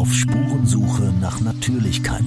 Auf 0.00 0.14
Spurensuche 0.14 1.12
nach 1.20 1.42
Natürlichkeit. 1.42 2.24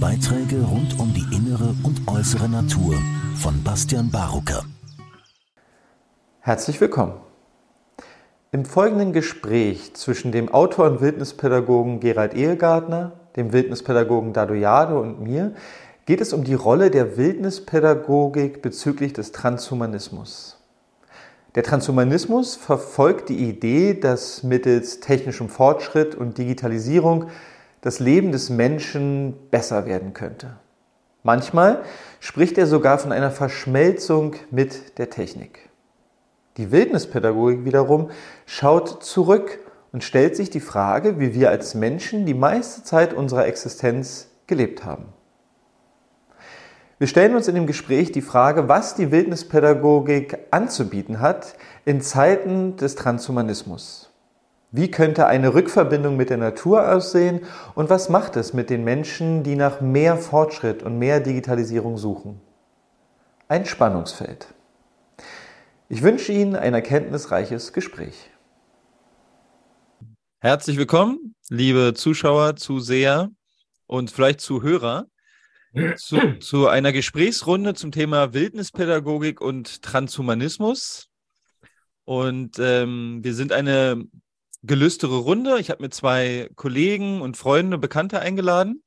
Beiträge 0.00 0.62
rund 0.62 0.98
um 0.98 1.12
die 1.12 1.36
innere 1.36 1.74
und 1.82 2.08
äußere 2.08 2.48
Natur 2.48 2.94
von 3.34 3.62
Bastian 3.62 4.10
Barucker. 4.10 4.64
Herzlich 6.40 6.80
willkommen. 6.80 7.12
Im 8.52 8.64
folgenden 8.64 9.12
Gespräch 9.12 9.92
zwischen 9.92 10.32
dem 10.32 10.48
Autor 10.48 10.86
und 10.86 11.02
Wildnispädagogen 11.02 12.00
Gerald 12.00 12.32
Ehegartner, 12.32 13.12
dem 13.36 13.52
Wildnispädagogen 13.52 14.32
Dado 14.32 14.54
Jade 14.54 14.98
und 14.98 15.20
mir 15.20 15.52
geht 16.06 16.22
es 16.22 16.32
um 16.32 16.42
die 16.42 16.54
Rolle 16.54 16.90
der 16.90 17.18
Wildnispädagogik 17.18 18.62
bezüglich 18.62 19.12
des 19.12 19.32
Transhumanismus. 19.32 20.59
Der 21.56 21.64
Transhumanismus 21.64 22.54
verfolgt 22.54 23.28
die 23.28 23.48
Idee, 23.48 23.94
dass 23.94 24.44
mittels 24.44 25.00
technischem 25.00 25.48
Fortschritt 25.48 26.14
und 26.14 26.38
Digitalisierung 26.38 27.26
das 27.80 27.98
Leben 27.98 28.30
des 28.30 28.50
Menschen 28.50 29.34
besser 29.50 29.84
werden 29.84 30.12
könnte. 30.12 30.58
Manchmal 31.24 31.82
spricht 32.20 32.56
er 32.56 32.66
sogar 32.66 32.98
von 32.98 33.10
einer 33.10 33.32
Verschmelzung 33.32 34.36
mit 34.50 34.98
der 34.98 35.10
Technik. 35.10 35.70
Die 36.56 36.70
Wildnispädagogik 36.70 37.64
wiederum 37.64 38.10
schaut 38.46 39.02
zurück 39.02 39.58
und 39.92 40.04
stellt 40.04 40.36
sich 40.36 40.50
die 40.50 40.60
Frage, 40.60 41.18
wie 41.18 41.34
wir 41.34 41.50
als 41.50 41.74
Menschen 41.74 42.26
die 42.26 42.34
meiste 42.34 42.84
Zeit 42.84 43.12
unserer 43.12 43.46
Existenz 43.46 44.28
gelebt 44.46 44.84
haben. 44.84 45.06
Wir 47.00 47.06
stellen 47.06 47.34
uns 47.34 47.48
in 47.48 47.54
dem 47.54 47.66
Gespräch 47.66 48.12
die 48.12 48.20
Frage, 48.20 48.68
was 48.68 48.94
die 48.94 49.10
Wildnispädagogik 49.10 50.36
anzubieten 50.50 51.20
hat 51.20 51.54
in 51.86 52.02
Zeiten 52.02 52.76
des 52.76 52.94
Transhumanismus. 52.94 54.10
Wie 54.70 54.90
könnte 54.90 55.26
eine 55.26 55.54
Rückverbindung 55.54 56.18
mit 56.18 56.28
der 56.28 56.36
Natur 56.36 56.92
aussehen 56.92 57.40
und 57.74 57.88
was 57.88 58.10
macht 58.10 58.36
es 58.36 58.52
mit 58.52 58.68
den 58.68 58.84
Menschen, 58.84 59.42
die 59.44 59.56
nach 59.56 59.80
mehr 59.80 60.18
Fortschritt 60.18 60.82
und 60.82 60.98
mehr 60.98 61.20
Digitalisierung 61.20 61.96
suchen? 61.96 62.38
Ein 63.48 63.64
Spannungsfeld. 63.64 64.48
Ich 65.88 66.02
wünsche 66.02 66.32
Ihnen 66.32 66.54
ein 66.54 66.74
erkenntnisreiches 66.74 67.72
Gespräch. 67.72 68.28
Herzlich 70.40 70.76
willkommen, 70.76 71.34
liebe 71.48 71.94
Zuschauer, 71.94 72.56
Zuseher 72.56 73.30
und 73.86 74.10
vielleicht 74.10 74.42
Zuhörer 74.42 75.06
zu, 75.96 76.38
zu 76.40 76.68
einer 76.68 76.92
Gesprächsrunde 76.92 77.74
zum 77.74 77.92
Thema 77.92 78.32
Wildnispädagogik 78.32 79.40
und 79.40 79.82
Transhumanismus. 79.82 81.08
Und 82.04 82.58
ähm, 82.58 83.20
wir 83.22 83.34
sind 83.34 83.52
eine 83.52 84.04
gelüstere 84.62 85.18
Runde. 85.18 85.58
Ich 85.60 85.70
habe 85.70 85.82
mir 85.82 85.90
zwei 85.90 86.50
Kollegen 86.56 87.20
und 87.22 87.36
Freunde, 87.36 87.78
Bekannte 87.78 88.20
eingeladen. 88.20 88.82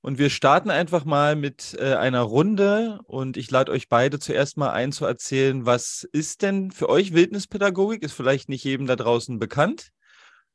Und 0.00 0.18
wir 0.18 0.30
starten 0.30 0.70
einfach 0.70 1.04
mal 1.04 1.36
mit 1.36 1.76
äh, 1.78 1.94
einer 1.94 2.22
Runde 2.22 2.98
und 3.04 3.36
ich 3.36 3.50
lade 3.52 3.70
euch 3.70 3.88
beide 3.88 4.18
zuerst 4.18 4.56
mal 4.56 4.70
ein 4.70 4.90
zu 4.90 5.04
erzählen, 5.06 5.64
was 5.64 6.02
ist 6.12 6.42
denn 6.42 6.72
für 6.72 6.88
euch 6.88 7.14
Wildnispädagogik? 7.14 8.02
Ist 8.02 8.12
vielleicht 8.12 8.48
nicht 8.48 8.64
jedem 8.64 8.88
da 8.88 8.96
draußen 8.96 9.38
bekannt. 9.38 9.90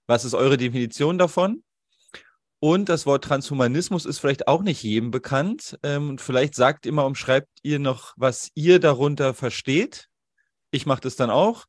Was 0.06 0.26
ist 0.26 0.34
eure 0.34 0.58
Definition 0.58 1.18
davon? 1.18 1.64
Und 2.60 2.90
das 2.90 3.06
Wort 3.06 3.24
Transhumanismus 3.24 4.06
ist 4.06 4.18
vielleicht 4.20 4.48
auch 4.48 4.64
nicht 4.64 4.82
jedem 4.82 5.12
bekannt. 5.12 5.78
Ähm, 5.84 6.10
und 6.10 6.22
vielleicht 6.22 6.56
sagt 6.56 6.86
ihr 6.86 6.94
mal, 6.94 7.04
umschreibt 7.04 7.50
ihr 7.62 7.80
noch, 7.80 8.14
was 8.18 8.50
ihr 8.56 8.80
darunter 8.80 9.34
versteht. 9.34 10.10
Ich 10.72 10.86
mache 10.86 11.02
das 11.02 11.16
dann 11.16 11.30
auch. 11.30 11.66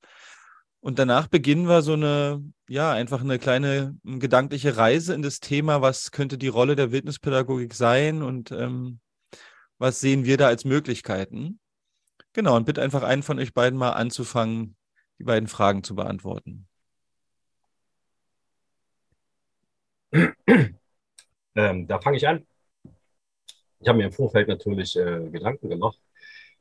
Und 0.81 0.99
danach 0.99 1.27
beginnen 1.27 1.69
wir 1.69 1.83
so 1.83 1.93
eine, 1.95 2.43
ja, 2.69 2.93
einfach 2.93 3.21
eine 3.21 3.39
kleine 3.39 3.97
gedankliche 4.05 4.77
Reise 4.77 5.13
in 5.13 5.23
das 5.23 5.41
Thema, 5.41 5.83
was 5.83 6.13
könnte 6.13 6.39
die 6.39 6.49
Rolle 6.49 6.77
der 6.77 6.93
Wildnispädagogik 6.93 7.75
sein 7.75 8.23
und 8.23 8.53
ähm, 8.53 9.01
was 9.79 10.01
sehen 10.01 10.25
wir 10.25 10.37
da 10.37 10.47
als 10.47 10.65
Möglichkeiten. 10.65 11.61
Genau, 12.33 12.57
und 12.57 12.65
bitte 12.65 12.83
einfach 12.83 13.03
einen 13.03 13.23
von 13.23 13.39
euch 13.39 13.53
beiden 13.55 13.79
mal 13.79 13.91
anzufangen, 13.93 14.77
die 15.19 15.25
beiden 15.25 15.49
Fragen 15.49 15.83
zu 15.83 15.95
beantworten. 15.95 16.69
Ähm, 21.59 21.89
da 21.89 22.01
fange 22.01 22.19
ich 22.19 22.29
an. 22.29 22.47
Ich 23.81 23.89
habe 23.89 23.99
mir 23.99 24.05
im 24.05 24.13
Vorfeld 24.13 24.47
natürlich 24.49 24.97
äh, 24.97 25.29
Gedanken 25.31 25.69
gemacht, 25.69 25.99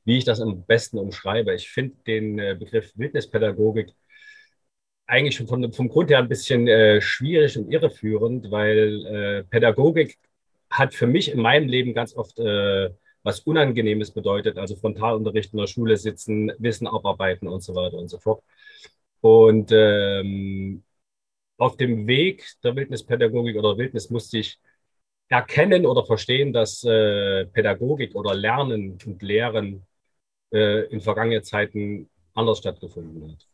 wie 0.05 0.17
ich 0.17 0.25
das 0.25 0.41
am 0.41 0.65
besten 0.65 0.97
umschreibe. 0.97 1.53
Ich 1.53 1.69
finde 1.69 1.95
den 2.07 2.39
äh, 2.39 2.55
Begriff 2.59 2.93
Wildnispädagogik 2.97 3.93
eigentlich 5.05 5.35
schon 5.35 5.47
von, 5.47 5.71
vom 5.71 5.89
Grund 5.89 6.09
her 6.09 6.17
ein 6.19 6.27
bisschen 6.27 6.67
äh, 6.67 6.99
schwierig 6.99 7.57
und 7.57 7.71
irreführend, 7.71 8.49
weil 8.49 9.05
äh, 9.05 9.43
Pädagogik 9.43 10.17
hat 10.69 10.95
für 10.95 11.07
mich 11.07 11.31
in 11.31 11.41
meinem 11.41 11.69
Leben 11.69 11.93
ganz 11.93 12.15
oft 12.15 12.39
äh, 12.39 12.89
was 13.23 13.41
Unangenehmes 13.41 14.11
bedeutet, 14.11 14.57
also 14.57 14.75
Frontalunterricht 14.75 15.53
in 15.53 15.59
der 15.59 15.67
Schule 15.67 15.97
sitzen, 15.97 16.51
Wissen 16.57 16.87
abarbeiten 16.87 17.47
und 17.47 17.61
so 17.61 17.75
weiter 17.75 17.97
und 17.97 18.09
so 18.09 18.17
fort. 18.19 18.43
Und 19.21 19.71
ähm, 19.71 20.83
auf 21.57 21.77
dem 21.77 22.07
Weg 22.07 22.45
der 22.63 22.75
Wildnispädagogik 22.75 23.57
oder 23.57 23.77
Wildnis 23.77 24.09
musste 24.09 24.39
ich 24.39 24.59
erkennen 25.29 25.85
oder 25.85 26.05
verstehen, 26.05 26.53
dass 26.53 26.83
äh, 26.83 27.45
Pädagogik 27.45 28.15
oder 28.15 28.33
Lernen 28.33 28.97
und 29.05 29.21
Lehren 29.21 29.85
äh, 30.51 30.85
in 30.87 31.01
vergangenen 31.01 31.43
Zeiten 31.43 32.09
anders 32.33 32.59
stattgefunden 32.59 33.31
hat. 33.31 33.47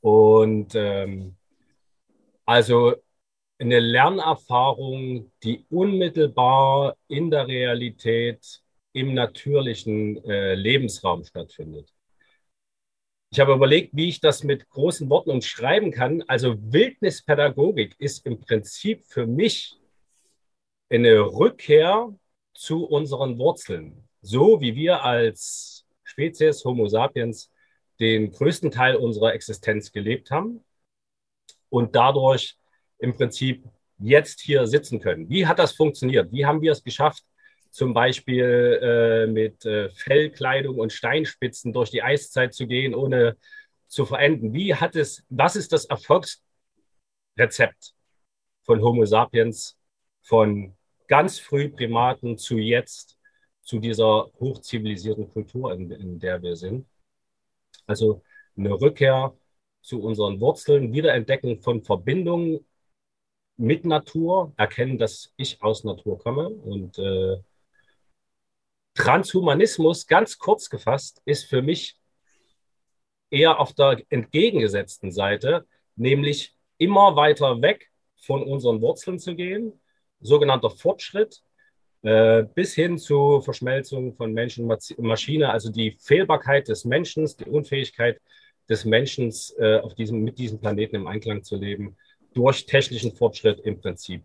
Und 0.00 0.74
ähm, 0.74 1.36
also 2.44 2.94
eine 3.58 3.80
Lernerfahrung, 3.80 5.32
die 5.42 5.64
unmittelbar 5.70 6.96
in 7.08 7.30
der 7.30 7.46
Realität 7.46 8.60
im 8.92 9.14
natürlichen 9.14 10.22
äh, 10.24 10.54
Lebensraum 10.54 11.24
stattfindet. 11.24 11.92
Ich 13.30 13.40
habe 13.40 13.52
überlegt, 13.52 13.90
wie 13.94 14.08
ich 14.08 14.20
das 14.20 14.44
mit 14.44 14.68
großen 14.68 15.10
Worten 15.10 15.30
umschreiben 15.30 15.90
kann. 15.90 16.22
Also 16.28 16.56
Wildnispädagogik 16.72 17.94
ist 17.98 18.24
im 18.24 18.40
Prinzip 18.40 19.04
für 19.06 19.26
mich 19.26 19.76
eine 20.88 21.20
Rückkehr 21.20 22.14
zu 22.54 22.84
unseren 22.84 23.38
Wurzeln. 23.38 24.08
So 24.22 24.60
wie 24.60 24.74
wir 24.74 25.04
als 25.04 25.84
Spezies 26.04 26.64
Homo 26.64 26.88
sapiens 26.88 27.50
den 28.00 28.30
größten 28.30 28.70
Teil 28.70 28.96
unserer 28.96 29.34
Existenz 29.34 29.92
gelebt 29.92 30.30
haben 30.30 30.64
und 31.68 31.96
dadurch 31.96 32.56
im 32.98 33.14
Prinzip 33.14 33.64
jetzt 33.98 34.40
hier 34.40 34.66
sitzen 34.66 35.00
können. 35.00 35.28
Wie 35.28 35.46
hat 35.46 35.58
das 35.58 35.72
funktioniert? 35.72 36.32
Wie 36.32 36.46
haben 36.46 36.60
wir 36.60 36.72
es 36.72 36.82
geschafft, 36.82 37.24
zum 37.70 37.94
Beispiel 37.94 38.80
äh, 38.82 39.26
mit 39.26 39.64
äh, 39.64 39.90
Fellkleidung 39.90 40.78
und 40.78 40.92
Steinspitzen 40.92 41.72
durch 41.72 41.90
die 41.90 42.02
Eiszeit 42.02 42.54
zu 42.54 42.66
gehen, 42.66 42.94
ohne 42.94 43.36
zu 43.86 44.06
verenden? 44.06 44.52
Wie 44.52 44.74
hat 44.74 44.96
es, 44.96 45.24
was 45.28 45.56
ist 45.56 45.72
das 45.72 45.86
Erfolgsrezept 45.86 47.94
von 48.64 48.82
Homo 48.82 49.04
sapiens, 49.04 49.76
von 50.22 50.75
ganz 51.08 51.38
früh 51.38 51.68
Primaten 51.68 52.38
zu 52.38 52.58
jetzt, 52.58 53.18
zu 53.62 53.78
dieser 53.78 54.30
hochzivilisierten 54.38 55.28
Kultur, 55.28 55.72
in, 55.72 55.90
in 55.90 56.18
der 56.18 56.40
wir 56.42 56.56
sind. 56.56 56.86
Also 57.86 58.22
eine 58.56 58.72
Rückkehr 58.72 59.34
zu 59.82 60.02
unseren 60.02 60.40
Wurzeln, 60.40 60.92
Wiederentdecken 60.92 61.60
von 61.60 61.82
Verbindungen 61.82 62.64
mit 63.56 63.84
Natur, 63.84 64.52
erkennen, 64.56 64.98
dass 64.98 65.32
ich 65.36 65.62
aus 65.62 65.84
Natur 65.84 66.18
komme. 66.18 66.48
Und 66.48 66.98
äh, 66.98 67.36
Transhumanismus, 68.94 70.06
ganz 70.06 70.38
kurz 70.38 70.70
gefasst, 70.70 71.22
ist 71.24 71.44
für 71.44 71.62
mich 71.62 71.98
eher 73.30 73.60
auf 73.60 73.74
der 73.74 74.02
entgegengesetzten 74.10 75.12
Seite, 75.12 75.66
nämlich 75.96 76.56
immer 76.78 77.16
weiter 77.16 77.60
weg 77.62 77.90
von 78.16 78.42
unseren 78.42 78.80
Wurzeln 78.80 79.18
zu 79.18 79.34
gehen, 79.34 79.80
sogenannter 80.26 80.70
Fortschritt 80.70 81.42
äh, 82.02 82.44
bis 82.54 82.74
hin 82.74 82.98
zu 82.98 83.40
Verschmelzung 83.40 84.12
von 84.12 84.32
Menschen 84.32 84.70
und 84.70 84.98
Maschine, 84.98 85.50
also 85.50 85.70
die 85.72 85.96
Fehlbarkeit 85.98 86.68
des 86.68 86.84
Menschen, 86.84 87.28
die 87.40 87.44
Unfähigkeit 87.44 88.20
des 88.68 88.84
Menschen 88.84 89.32
äh, 89.58 89.78
auf 89.78 89.94
diesem, 89.94 90.22
mit 90.22 90.38
diesem 90.38 90.60
Planeten 90.60 90.96
im 90.96 91.06
Einklang 91.06 91.42
zu 91.42 91.56
leben, 91.56 91.96
durch 92.34 92.66
technischen 92.66 93.12
Fortschritt 93.12 93.60
im 93.60 93.80
Prinzip 93.80 94.22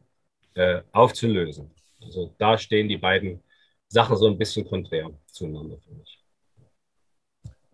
äh, 0.56 0.82
aufzulösen. 0.92 1.72
Also 2.02 2.34
da 2.38 2.58
stehen 2.58 2.90
die 2.90 2.98
beiden 2.98 3.42
Sachen 3.88 4.18
so 4.18 4.28
ein 4.28 4.38
bisschen 4.38 4.68
konträr 4.68 5.10
zueinander 5.28 5.78
für 5.78 5.94
mich. 5.94 6.20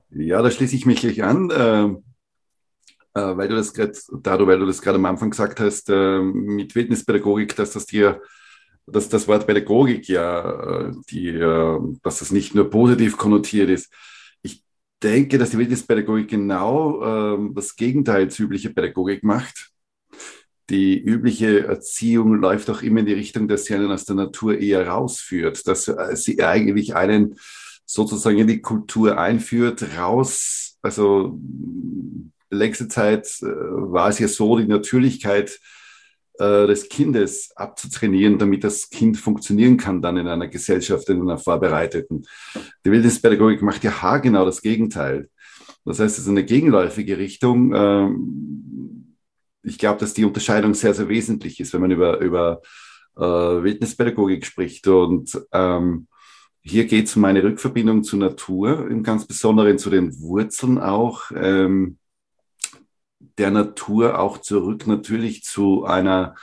Ja, 0.09 0.41
da 0.41 0.51
schließe 0.51 0.75
ich 0.75 0.85
mich 0.85 1.01
gleich 1.01 1.23
an. 1.23 2.03
Äh, 3.17 3.35
weil 3.35 3.47
du 3.47 3.55
das 3.55 3.73
gerade, 3.73 3.97
Dado, 4.21 4.45
weil 4.45 4.59
du 4.59 4.67
das 4.67 4.81
gerade 4.81 4.99
am 4.99 5.05
Anfang 5.05 5.31
gesagt 5.31 5.59
hast, 5.59 5.89
äh, 5.89 6.19
mit 6.19 6.75
Wildnispädagogik, 6.75 7.55
dass 7.55 7.71
das 7.71 7.87
dir, 7.87 8.21
dass 8.85 9.09
das 9.09 9.27
Wort 9.27 9.47
Pädagogik 9.47 10.07
ja, 10.07 10.89
äh, 10.89 10.91
die, 11.09 11.33
dass 12.03 12.19
das 12.19 12.31
nicht 12.31 12.53
nur 12.53 12.69
positiv 12.69 13.17
konnotiert 13.17 13.71
ist. 13.71 13.91
Ich 14.43 14.63
denke, 15.01 15.39
dass 15.39 15.49
die 15.49 15.57
Wildnispädagogik 15.57 16.29
genau 16.29 17.01
äh, 17.35 17.53
das 17.55 17.75
Gegenteil 17.75 18.29
zu 18.29 18.43
üblicher 18.43 18.69
Pädagogik 18.69 19.23
macht. 19.23 19.71
die 20.69 20.99
übliche 20.99 21.65
Erziehung 21.65 22.35
läuft 22.35 22.69
auch 22.69 22.81
immer 22.83 22.99
in 22.99 23.05
die 23.07 23.13
Richtung, 23.13 23.47
dass 23.47 23.65
sie 23.65 23.73
einen 23.75 23.91
aus 23.91 24.05
der 24.05 24.15
Natur 24.17 24.59
eher 24.59 24.87
rausführt, 24.87 25.65
dass 25.67 25.91
sie 26.15 26.43
eigentlich 26.43 26.93
einen 26.95 27.35
sozusagen 27.85 28.37
in 28.37 28.47
die 28.47 28.61
Kultur 28.61 29.17
einführt, 29.17 29.85
raus. 29.97 30.77
Also 30.81 31.39
längste 32.49 32.87
Zeit 32.87 33.27
äh, 33.41 33.45
war 33.45 34.09
es 34.09 34.19
ja 34.19 34.27
so, 34.27 34.57
die 34.57 34.67
Natürlichkeit 34.67 35.59
äh, 36.39 36.67
des 36.67 36.89
Kindes 36.89 37.51
abzutrainieren, 37.55 38.37
damit 38.37 38.63
das 38.63 38.89
Kind 38.89 39.17
funktionieren 39.17 39.77
kann 39.77 40.01
dann 40.01 40.17
in 40.17 40.27
einer 40.27 40.47
Gesellschaft, 40.47 41.09
in 41.09 41.21
einer 41.21 41.37
vorbereiteten. 41.37 42.25
Die 42.85 42.91
Wildnispädagogik 42.91 43.61
macht 43.61 43.83
ja 43.83 44.01
haargenau 44.01 44.45
das 44.45 44.61
Gegenteil. 44.61 45.29
Das 45.83 45.99
heißt, 45.99 46.17
es 46.17 46.23
ist 46.25 46.29
eine 46.29 46.43
gegenläufige 46.43 47.17
Richtung. 47.17 47.73
Ähm, 47.73 49.15
ich 49.63 49.77
glaube, 49.77 49.99
dass 49.99 50.13
die 50.13 50.25
Unterscheidung 50.25 50.73
sehr, 50.73 50.93
sehr 50.93 51.09
wesentlich 51.09 51.59
ist, 51.59 51.73
wenn 51.73 51.81
man 51.81 51.91
über, 51.91 52.19
über 52.19 52.61
äh, 53.15 53.21
Wildnispädagogik 53.21 54.45
spricht. 54.45 54.87
Und 54.87 55.41
ähm, 55.51 56.07
hier 56.61 56.85
geht 56.85 57.07
es 57.07 57.15
um 57.15 57.25
eine 57.25 57.43
Rückverbindung 57.43 58.03
zur 58.03 58.19
Natur, 58.19 58.89
im 58.89 59.01
ganz 59.01 59.25
Besonderen 59.25 59.77
zu 59.77 59.89
den 59.89 60.19
Wurzeln 60.19 60.77
auch. 60.77 61.31
Ähm, 61.35 61.97
der 63.19 63.51
Natur 63.51 64.19
auch 64.19 64.39
zurück 64.39 64.87
natürlich 64.87 65.43
zu 65.43 65.85
einer 65.85 66.35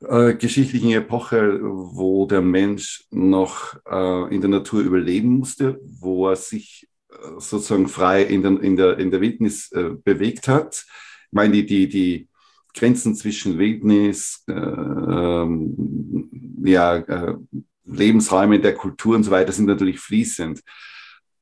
äh, 0.00 0.34
geschichtlichen 0.34 0.90
Epoche, 0.90 1.60
wo 1.62 2.26
der 2.26 2.42
Mensch 2.42 3.04
noch 3.10 3.76
äh, 3.86 4.34
in 4.34 4.40
der 4.40 4.50
Natur 4.50 4.82
überleben 4.82 5.38
musste, 5.38 5.80
wo 6.00 6.28
er 6.28 6.36
sich 6.36 6.88
äh, 7.10 7.14
sozusagen 7.38 7.88
frei 7.88 8.22
in, 8.22 8.42
den, 8.42 8.58
in, 8.58 8.76
der, 8.76 8.98
in 8.98 9.10
der 9.10 9.20
Wildnis 9.20 9.72
äh, 9.72 9.90
bewegt 10.04 10.48
hat. 10.48 10.84
Ich 11.26 11.32
meine, 11.32 11.52
die, 11.54 11.66
die, 11.66 11.88
die 11.88 12.28
Grenzen 12.74 13.14
zwischen 13.14 13.58
Wildnis, 13.58 14.44
äh, 14.48 14.52
ähm, 14.52 16.30
ja, 16.62 16.96
äh, 16.96 17.34
Lebensräume 17.84 18.60
der 18.60 18.74
Kultur 18.74 19.16
und 19.16 19.22
so 19.22 19.30
weiter 19.30 19.52
sind 19.52 19.66
natürlich 19.66 20.00
fließend. 20.00 20.60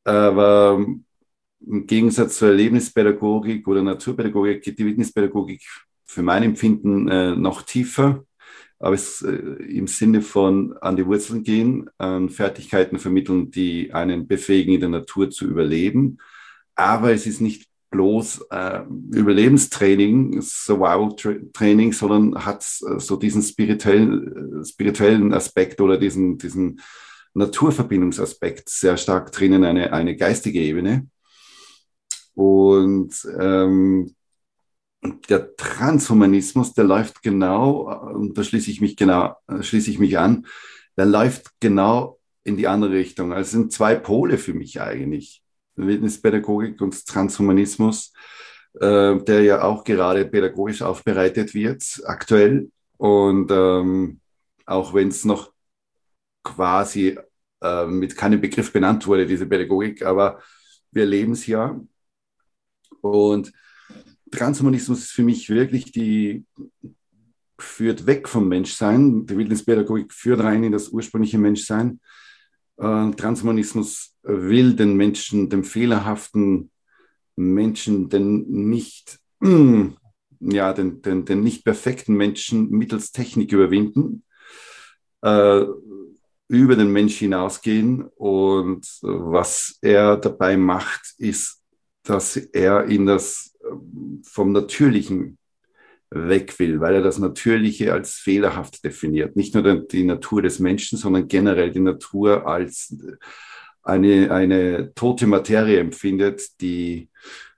Aber 0.04 0.84
im 1.66 1.86
Gegensatz 1.86 2.38
zur 2.38 2.48
Erlebnispädagogik 2.48 3.66
oder 3.68 3.82
Naturpädagogik 3.82 4.62
geht 4.62 4.78
die 4.78 4.86
Wildnispädagogik 4.86 5.62
für 6.04 6.22
mein 6.22 6.42
Empfinden 6.42 7.08
äh, 7.08 7.34
noch 7.34 7.62
tiefer, 7.62 8.24
aber 8.78 8.94
es 8.94 9.22
äh, 9.22 9.32
im 9.32 9.86
Sinne 9.86 10.22
von 10.22 10.76
an 10.78 10.96
die 10.96 11.06
Wurzeln 11.06 11.42
gehen, 11.42 11.88
an 11.98 12.28
Fertigkeiten 12.28 12.98
vermitteln, 12.98 13.50
die 13.50 13.92
einen 13.92 14.26
befähigen, 14.26 14.74
in 14.74 14.80
der 14.80 14.88
Natur 14.90 15.30
zu 15.30 15.46
überleben. 15.46 16.18
Aber 16.74 17.12
es 17.12 17.26
ist 17.26 17.40
nicht 17.40 17.68
bloß 17.90 18.46
äh, 18.50 18.80
Überlebenstraining, 19.12 20.42
Survival-Training, 20.42 21.92
sondern 21.92 22.44
hat 22.44 22.62
äh, 22.62 22.98
so 22.98 23.16
diesen 23.16 23.40
spirituellen, 23.40 24.62
äh, 24.62 24.64
spirituellen 24.64 25.32
Aspekt 25.32 25.80
oder 25.80 25.96
diesen, 25.96 26.36
diesen 26.36 26.80
Naturverbindungsaspekt 27.34 28.68
sehr 28.68 28.96
stark 28.96 29.30
drinnen, 29.30 29.64
eine, 29.64 29.92
eine 29.92 30.16
geistige 30.16 30.60
Ebene. 30.60 31.06
Und 32.34 33.14
ähm, 33.38 34.14
der 35.28 35.54
Transhumanismus, 35.56 36.72
der 36.72 36.84
läuft 36.84 37.22
genau, 37.22 38.12
und 38.14 38.36
da 38.36 38.42
schließe 38.42 38.70
ich 38.70 38.80
mich 38.80 38.96
genau, 38.96 39.36
schließe 39.60 39.90
ich 39.90 39.98
mich 39.98 40.18
an, 40.18 40.46
der 40.96 41.06
läuft 41.06 41.50
genau 41.60 42.18
in 42.44 42.56
die 42.56 42.68
andere 42.68 42.92
Richtung. 42.92 43.32
Also 43.32 43.42
es 43.42 43.50
sind 43.50 43.72
zwei 43.72 43.94
Pole 43.94 44.38
für 44.38 44.54
mich 44.54 44.80
eigentlich. 44.80 45.42
Wildnispädagogik 45.76 46.80
und 46.80 47.06
Transhumanismus, 47.06 48.12
äh, 48.80 49.16
der 49.16 49.42
ja 49.42 49.62
auch 49.62 49.84
gerade 49.84 50.24
pädagogisch 50.24 50.82
aufbereitet 50.82 51.54
wird, 51.54 51.82
aktuell. 52.04 52.70
Und 52.96 53.50
ähm, 53.50 54.20
auch 54.66 54.94
wenn 54.94 55.08
es 55.08 55.24
noch 55.24 55.52
quasi 56.44 57.18
äh, 57.60 57.86
mit 57.86 58.16
keinem 58.16 58.40
Begriff 58.40 58.72
benannt 58.72 59.06
wurde, 59.06 59.26
diese 59.26 59.46
Pädagogik, 59.46 60.04
aber 60.04 60.40
wir 60.92 61.06
leben 61.06 61.32
es 61.32 61.46
ja 61.46 61.80
und 63.04 63.52
Transhumanismus 64.30 65.00
ist 65.00 65.12
für 65.12 65.22
mich 65.22 65.50
wirklich 65.50 65.92
die, 65.92 66.44
führt 67.58 68.06
weg 68.06 68.28
vom 68.28 68.48
Menschsein. 68.48 69.26
Die 69.26 69.36
Wildnispädagogik 69.36 70.12
führt 70.12 70.40
rein 70.40 70.64
in 70.64 70.72
das 70.72 70.88
ursprüngliche 70.88 71.38
Menschsein. 71.38 72.00
Äh, 72.78 73.10
Transhumanismus 73.12 74.16
will 74.22 74.74
den 74.74 74.96
Menschen, 74.96 75.50
dem 75.50 75.64
fehlerhaften 75.64 76.70
Menschen, 77.36 78.08
den 78.08 78.48
nicht, 78.68 79.18
ja, 80.40 80.72
den, 80.72 81.02
den, 81.02 81.24
den 81.24 81.42
nicht 81.42 81.64
perfekten 81.64 82.14
Menschen 82.14 82.70
mittels 82.70 83.12
Technik 83.12 83.52
überwinden, 83.52 84.24
äh, 85.20 85.64
über 86.48 86.76
den 86.76 86.90
Mensch 86.90 87.18
hinausgehen. 87.18 88.04
Und 88.16 88.86
was 89.02 89.78
er 89.82 90.16
dabei 90.16 90.56
macht, 90.56 91.14
ist 91.18 91.63
dass 92.04 92.36
er 92.36 92.84
in 92.84 93.06
das 93.06 93.56
ähm, 93.68 94.22
vom 94.24 94.52
Natürlichen 94.52 95.38
weg 96.10 96.58
will, 96.58 96.80
weil 96.80 96.94
er 96.94 97.02
das 97.02 97.18
Natürliche 97.18 97.92
als 97.92 98.14
fehlerhaft 98.14 98.84
definiert. 98.84 99.34
Nicht 99.36 99.54
nur 99.54 99.80
die 99.80 100.04
Natur 100.04 100.42
des 100.42 100.60
Menschen, 100.60 100.96
sondern 100.96 101.26
generell 101.26 101.72
die 101.72 101.80
Natur 101.80 102.46
als 102.46 102.94
eine, 103.82 104.30
eine 104.30 104.94
tote 104.94 105.26
Materie 105.26 105.80
empfindet, 105.80 106.60
die 106.60 107.08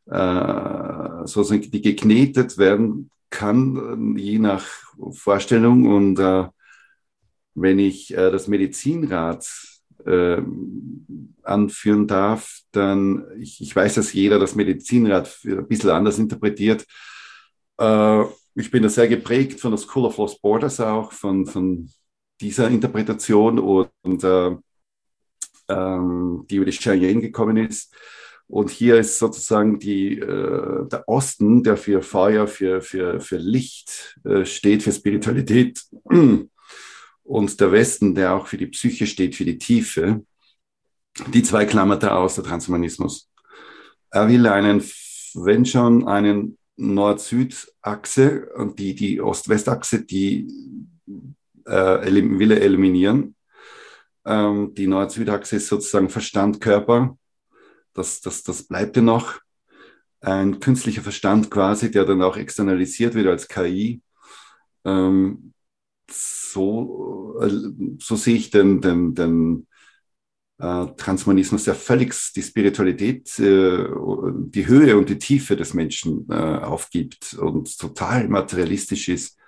äh, 0.06 1.26
sozusagen 1.26 1.70
die 1.70 1.82
geknetet 1.82 2.56
werden 2.56 3.10
kann, 3.31 4.16
je 4.16 4.38
nach 4.38 4.66
Vorstellung. 5.12 5.87
Und 5.87 6.19
äh, 6.19 6.46
wenn 7.54 7.78
ich 7.78 8.12
äh, 8.12 8.31
das 8.31 8.49
Medizinrad 8.49 9.46
äh, 10.04 10.43
anführen 11.43 12.06
darf, 12.06 12.60
dann, 12.72 13.25
ich, 13.38 13.60
ich 13.60 13.75
weiß, 13.75 13.94
dass 13.94 14.12
jeder 14.12 14.38
das 14.38 14.54
Medizinrad 14.54 15.38
ein 15.44 15.66
bisschen 15.69 15.90
anders 15.90 16.19
interpretiert. 16.19 16.84
Äh, 17.78 18.25
ich 18.54 18.70
bin 18.70 18.82
da 18.82 18.88
sehr 18.88 19.08
geprägt 19.08 19.60
von 19.60 19.70
der 19.70 19.78
School 19.78 20.06
of 20.06 20.16
Lost 20.16 20.43
Borders 20.43 20.81
auch, 20.81 21.12
von, 21.12 21.46
von 21.46 21.90
dieser 22.40 22.69
Interpretation 22.69 23.58
und, 23.58 23.90
und 24.02 24.25
äh, 24.25 24.56
ähm, 25.69 26.46
die 26.49 26.56
über 26.56 26.64
die 26.64 26.72
Cheyenne 26.72 27.20
gekommen 27.20 27.56
ist. 27.56 27.94
Und 28.49 28.70
hier 28.70 28.96
ist 28.96 29.19
sozusagen 29.19 29.78
die, 29.78 30.19
äh, 30.19 30.88
der 30.88 31.08
Osten, 31.08 31.62
der 31.64 31.76
für 31.76 32.02
Feuer, 32.02 32.46
für, 32.46 32.81
für, 32.81 33.20
für 33.20 33.38
Licht 33.38 34.19
äh, 34.25 34.44
steht, 34.44 34.84
für 34.84 34.92
Spiritualität 34.92 35.82
und 37.26 37.61
der 37.61 37.73
Westen, 37.73 38.14
der 38.14 38.35
auch 38.35 38.47
für 38.47 38.56
die 38.56 38.68
Psyche 38.68 39.06
steht, 39.06 39.35
für 39.35 39.45
die 39.45 39.59
Tiefe, 39.59 40.25
die 41.33 41.42
zwei 41.42 41.64
klammert 41.64 42.02
er 42.02 42.16
aus, 42.16 42.37
der 42.37 42.45
Transhumanismus. 42.45 43.30
Er 44.11 44.28
will 44.28 44.47
einen, 44.47 44.83
wenn 45.35 45.64
schon, 45.64 46.06
einen 46.06 46.59
Nord-Süd-Achse 46.76 48.50
und 48.56 48.78
die, 48.78 48.95
die 48.95 49.21
Ost-West-Achse, 49.21 50.04
die 50.04 50.47
äh, 51.64 52.12
will 52.12 52.52
er 52.52 52.61
eliminieren. 52.61 53.35
Ähm, 54.25 54.75
die 54.75 54.87
Nord-Süd-Achse 54.87 55.56
ist 55.56 55.68
sozusagen 55.68 56.11
Verstand, 56.11 56.61
Körper. 56.61 57.16
Das, 57.95 58.21
das, 58.21 58.42
das 58.42 58.64
bleibt 58.64 58.97
ja 58.97 59.02
noch. 59.02 59.40
Ein 60.21 60.61
künstlicher 60.61 61.02
Verstand 61.02 61.50
quasi, 61.50 61.90
der 61.90 62.04
dann 62.04 62.23
auch 62.23 62.37
externalisiert 62.37 63.14
wird 63.14 63.26
als 63.26 63.49
KI. 63.49 64.02
Ähm, 64.85 65.54
so, 66.10 67.38
äh, 67.40 67.50
so 67.98 68.16
sehe 68.16 68.36
ich 68.36 68.50
den, 68.50 68.80
den, 68.80 69.14
den 69.14 69.66
äh, 70.58 70.86
Transhumanismus, 70.96 71.64
der 71.64 71.75
völlig 71.75 72.14
die 72.34 72.42
Spiritualität, 72.42 73.38
äh, 73.38 73.86
die 74.48 74.66
Höhe 74.66 74.96
und 74.96 75.08
die 75.08 75.18
Tiefe 75.18 75.56
des 75.56 75.75
Menschen 75.75 76.30
aufgibt 76.30 77.34
und 77.34 77.78
total 77.78 78.28
materialistisch 78.28 79.08
ist. 79.08 79.38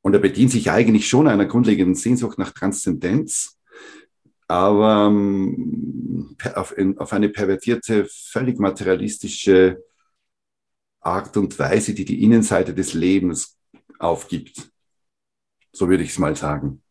Und 0.00 0.14
er 0.14 0.20
bedient 0.20 0.52
sich 0.52 0.70
eigentlich 0.70 1.08
schon 1.08 1.28
einer 1.28 1.46
grundlegenden 1.46 1.94
Sehnsucht 1.94 2.38
nach 2.38 2.52
Transzendenz, 2.52 3.58
aber 4.46 5.08
ähm, 5.08 6.36
auf 6.54 7.12
eine 7.12 7.28
pervertierte, 7.28 8.06
völlig 8.08 8.58
materialistische 8.58 9.82
Art 11.00 11.36
und 11.36 11.58
Weise, 11.58 11.92
die 11.92 12.06
die 12.06 12.22
Innenseite 12.22 12.72
des 12.72 12.94
Lebens 12.94 13.58
aufgibt. 13.98 14.70
So 15.78 15.88
würde 15.88 16.02
ich 16.02 16.10
es 16.10 16.18
mal 16.18 16.34
sagen. 16.34 16.82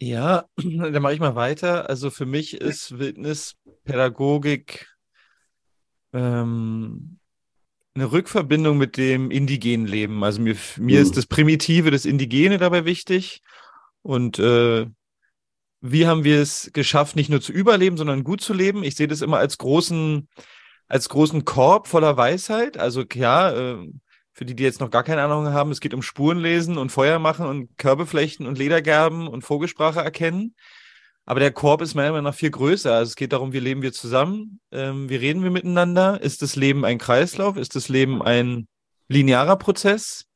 Ja, 0.00 0.46
dann 0.56 1.02
mache 1.02 1.12
ich 1.12 1.20
mal 1.20 1.34
weiter. 1.34 1.90
Also 1.90 2.08
für 2.08 2.24
mich 2.24 2.58
ist 2.58 2.98
Wildnispädagogik 2.98 4.88
ähm, 6.14 7.18
eine 7.94 8.12
Rückverbindung 8.12 8.78
mit 8.78 8.96
dem 8.96 9.30
indigenen 9.30 9.86
Leben. 9.86 10.24
Also 10.24 10.40
mir, 10.40 10.56
mir 10.78 11.00
mhm. 11.00 11.02
ist 11.02 11.18
das 11.18 11.26
Primitive, 11.26 11.90
das 11.90 12.06
Indigene 12.06 12.56
dabei 12.56 12.86
wichtig. 12.86 13.42
Und 14.00 14.38
äh, 14.38 14.86
wie 15.82 16.06
haben 16.06 16.24
wir 16.24 16.40
es 16.40 16.70
geschafft, 16.72 17.14
nicht 17.14 17.28
nur 17.28 17.42
zu 17.42 17.52
überleben, 17.52 17.98
sondern 17.98 18.24
gut 18.24 18.40
zu 18.40 18.54
leben? 18.54 18.84
Ich 18.84 18.96
sehe 18.96 19.08
das 19.08 19.20
immer 19.20 19.36
als 19.36 19.58
großen 19.58 20.28
als 20.88 21.08
großen 21.08 21.44
Korb 21.44 21.88
voller 21.88 22.16
Weisheit. 22.16 22.78
Also 22.78 23.04
ja, 23.12 23.50
äh, 23.50 23.86
für 24.36 24.44
die, 24.44 24.54
die 24.54 24.64
jetzt 24.64 24.80
noch 24.80 24.90
gar 24.90 25.02
keine 25.02 25.22
Ahnung 25.22 25.48
haben, 25.48 25.70
es 25.70 25.80
geht 25.80 25.94
um 25.94 26.02
Spurenlesen 26.02 26.76
und 26.76 26.92
Feuer 26.92 27.18
machen 27.18 27.46
und 27.46 27.78
Körbe 27.78 28.04
flechten 28.04 28.46
und 28.46 28.58
Ledergerben 28.58 29.28
und 29.28 29.40
Vogelsprache 29.40 30.00
erkennen. 30.00 30.54
Aber 31.24 31.40
der 31.40 31.52
Korb 31.52 31.80
ist 31.80 31.94
meiner 31.94 32.10
Meinung 32.10 32.24
nach 32.24 32.34
viel 32.34 32.50
größer. 32.50 32.92
Also 32.92 33.08
es 33.08 33.16
geht 33.16 33.32
darum, 33.32 33.54
wie 33.54 33.60
leben 33.60 33.80
wir 33.80 33.94
zusammen, 33.94 34.60
ähm, 34.72 35.08
wie 35.08 35.16
reden 35.16 35.42
wir 35.42 35.50
miteinander. 35.50 36.20
Ist 36.20 36.42
das 36.42 36.54
Leben 36.54 36.84
ein 36.84 36.98
Kreislauf? 36.98 37.56
Ist 37.56 37.76
das 37.76 37.88
Leben 37.88 38.20
ein 38.20 38.68
linearer 39.08 39.56
Prozess? 39.56 40.26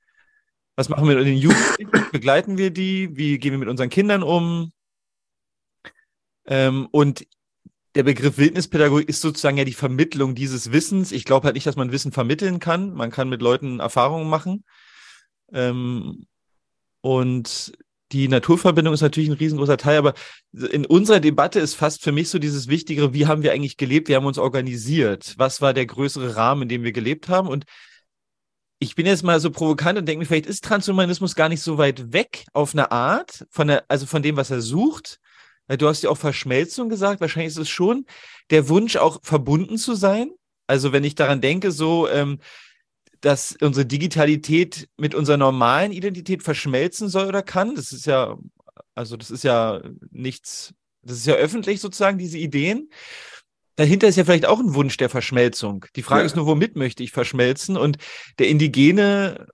Was 0.76 0.88
machen 0.88 1.06
wir 1.06 1.16
mit 1.16 1.26
den 1.26 1.36
Jugendlichen? 1.36 1.90
Begleiten 2.10 2.56
wir 2.56 2.70
die? 2.70 3.14
Wie 3.18 3.38
gehen 3.38 3.52
wir 3.52 3.58
mit 3.58 3.68
unseren 3.68 3.90
Kindern 3.90 4.22
um? 4.22 4.72
Ähm, 6.46 6.88
und 6.90 7.26
der 7.94 8.04
Begriff 8.04 8.38
Wildnispädagogik 8.38 9.08
ist 9.08 9.20
sozusagen 9.20 9.56
ja 9.56 9.64
die 9.64 9.72
Vermittlung 9.72 10.34
dieses 10.34 10.72
Wissens. 10.72 11.12
Ich 11.12 11.24
glaube 11.24 11.46
halt 11.46 11.54
nicht, 11.54 11.66
dass 11.66 11.76
man 11.76 11.92
Wissen 11.92 12.12
vermitteln 12.12 12.60
kann. 12.60 12.92
Man 12.92 13.10
kann 13.10 13.28
mit 13.28 13.42
Leuten 13.42 13.80
Erfahrungen 13.80 14.28
machen. 14.28 14.64
Ähm, 15.52 16.26
und 17.00 17.72
die 18.12 18.28
Naturverbindung 18.28 18.92
ist 18.92 19.02
natürlich 19.02 19.30
ein 19.30 19.36
riesengroßer 19.36 19.76
Teil, 19.76 19.98
aber 19.98 20.14
in 20.52 20.84
unserer 20.84 21.20
Debatte 21.20 21.60
ist 21.60 21.74
fast 21.74 22.02
für 22.02 22.12
mich 22.12 22.28
so 22.28 22.38
dieses 22.38 22.68
Wichtigere, 22.68 23.14
wie 23.14 23.26
haben 23.26 23.42
wir 23.42 23.52
eigentlich 23.52 23.76
gelebt, 23.76 24.08
wie 24.08 24.16
haben 24.16 24.24
wir 24.24 24.28
uns 24.28 24.38
organisiert, 24.38 25.34
was 25.38 25.60
war 25.60 25.74
der 25.74 25.86
größere 25.86 26.34
Rahmen, 26.34 26.62
in 26.62 26.68
dem 26.68 26.82
wir 26.82 26.92
gelebt 26.92 27.28
haben 27.28 27.48
und 27.48 27.66
ich 28.80 28.94
bin 28.94 29.06
jetzt 29.06 29.22
mal 29.22 29.38
so 29.38 29.50
provokant 29.50 29.98
und 29.98 30.06
denke 30.06 30.20
mir, 30.20 30.26
vielleicht 30.26 30.46
ist 30.46 30.64
Transhumanismus 30.64 31.34
gar 31.34 31.50
nicht 31.50 31.60
so 31.60 31.76
weit 31.76 32.12
weg 32.12 32.46
auf 32.54 32.72
eine 32.72 32.90
Art, 32.90 33.46
von 33.50 33.68
der, 33.68 33.84
also 33.88 34.06
von 34.06 34.22
dem, 34.22 34.36
was 34.36 34.50
er 34.50 34.62
sucht, 34.62 35.19
Du 35.78 35.88
hast 35.88 36.02
ja 36.02 36.10
auch 36.10 36.18
Verschmelzung 36.18 36.88
gesagt. 36.88 37.20
Wahrscheinlich 37.20 37.52
ist 37.52 37.58
es 37.58 37.68
schon 37.68 38.06
der 38.50 38.68
Wunsch, 38.68 38.96
auch 38.96 39.20
verbunden 39.22 39.78
zu 39.78 39.94
sein. 39.94 40.30
Also 40.66 40.92
wenn 40.92 41.04
ich 41.04 41.14
daran 41.14 41.40
denke, 41.40 41.70
so, 41.72 42.08
ähm, 42.08 42.38
dass 43.20 43.56
unsere 43.60 43.86
Digitalität 43.86 44.88
mit 44.96 45.14
unserer 45.14 45.36
normalen 45.36 45.92
Identität 45.92 46.42
verschmelzen 46.42 47.08
soll 47.08 47.26
oder 47.26 47.42
kann, 47.42 47.74
das 47.74 47.92
ist 47.92 48.06
ja, 48.06 48.38
also 48.94 49.16
das 49.16 49.30
ist 49.30 49.44
ja 49.44 49.82
nichts, 50.10 50.72
das 51.02 51.18
ist 51.18 51.26
ja 51.26 51.34
öffentlich 51.34 51.80
sozusagen, 51.80 52.18
diese 52.18 52.38
Ideen. 52.38 52.90
Dahinter 53.76 54.08
ist 54.08 54.16
ja 54.16 54.24
vielleicht 54.24 54.46
auch 54.46 54.60
ein 54.60 54.74
Wunsch 54.74 54.96
der 54.96 55.08
Verschmelzung. 55.08 55.86
Die 55.96 56.02
Frage 56.02 56.22
ja. 56.22 56.26
ist 56.26 56.36
nur, 56.36 56.46
womit 56.46 56.76
möchte 56.76 57.02
ich 57.02 57.12
verschmelzen? 57.12 57.76
Und 57.76 57.98
der 58.38 58.48
Indigene, 58.48 59.46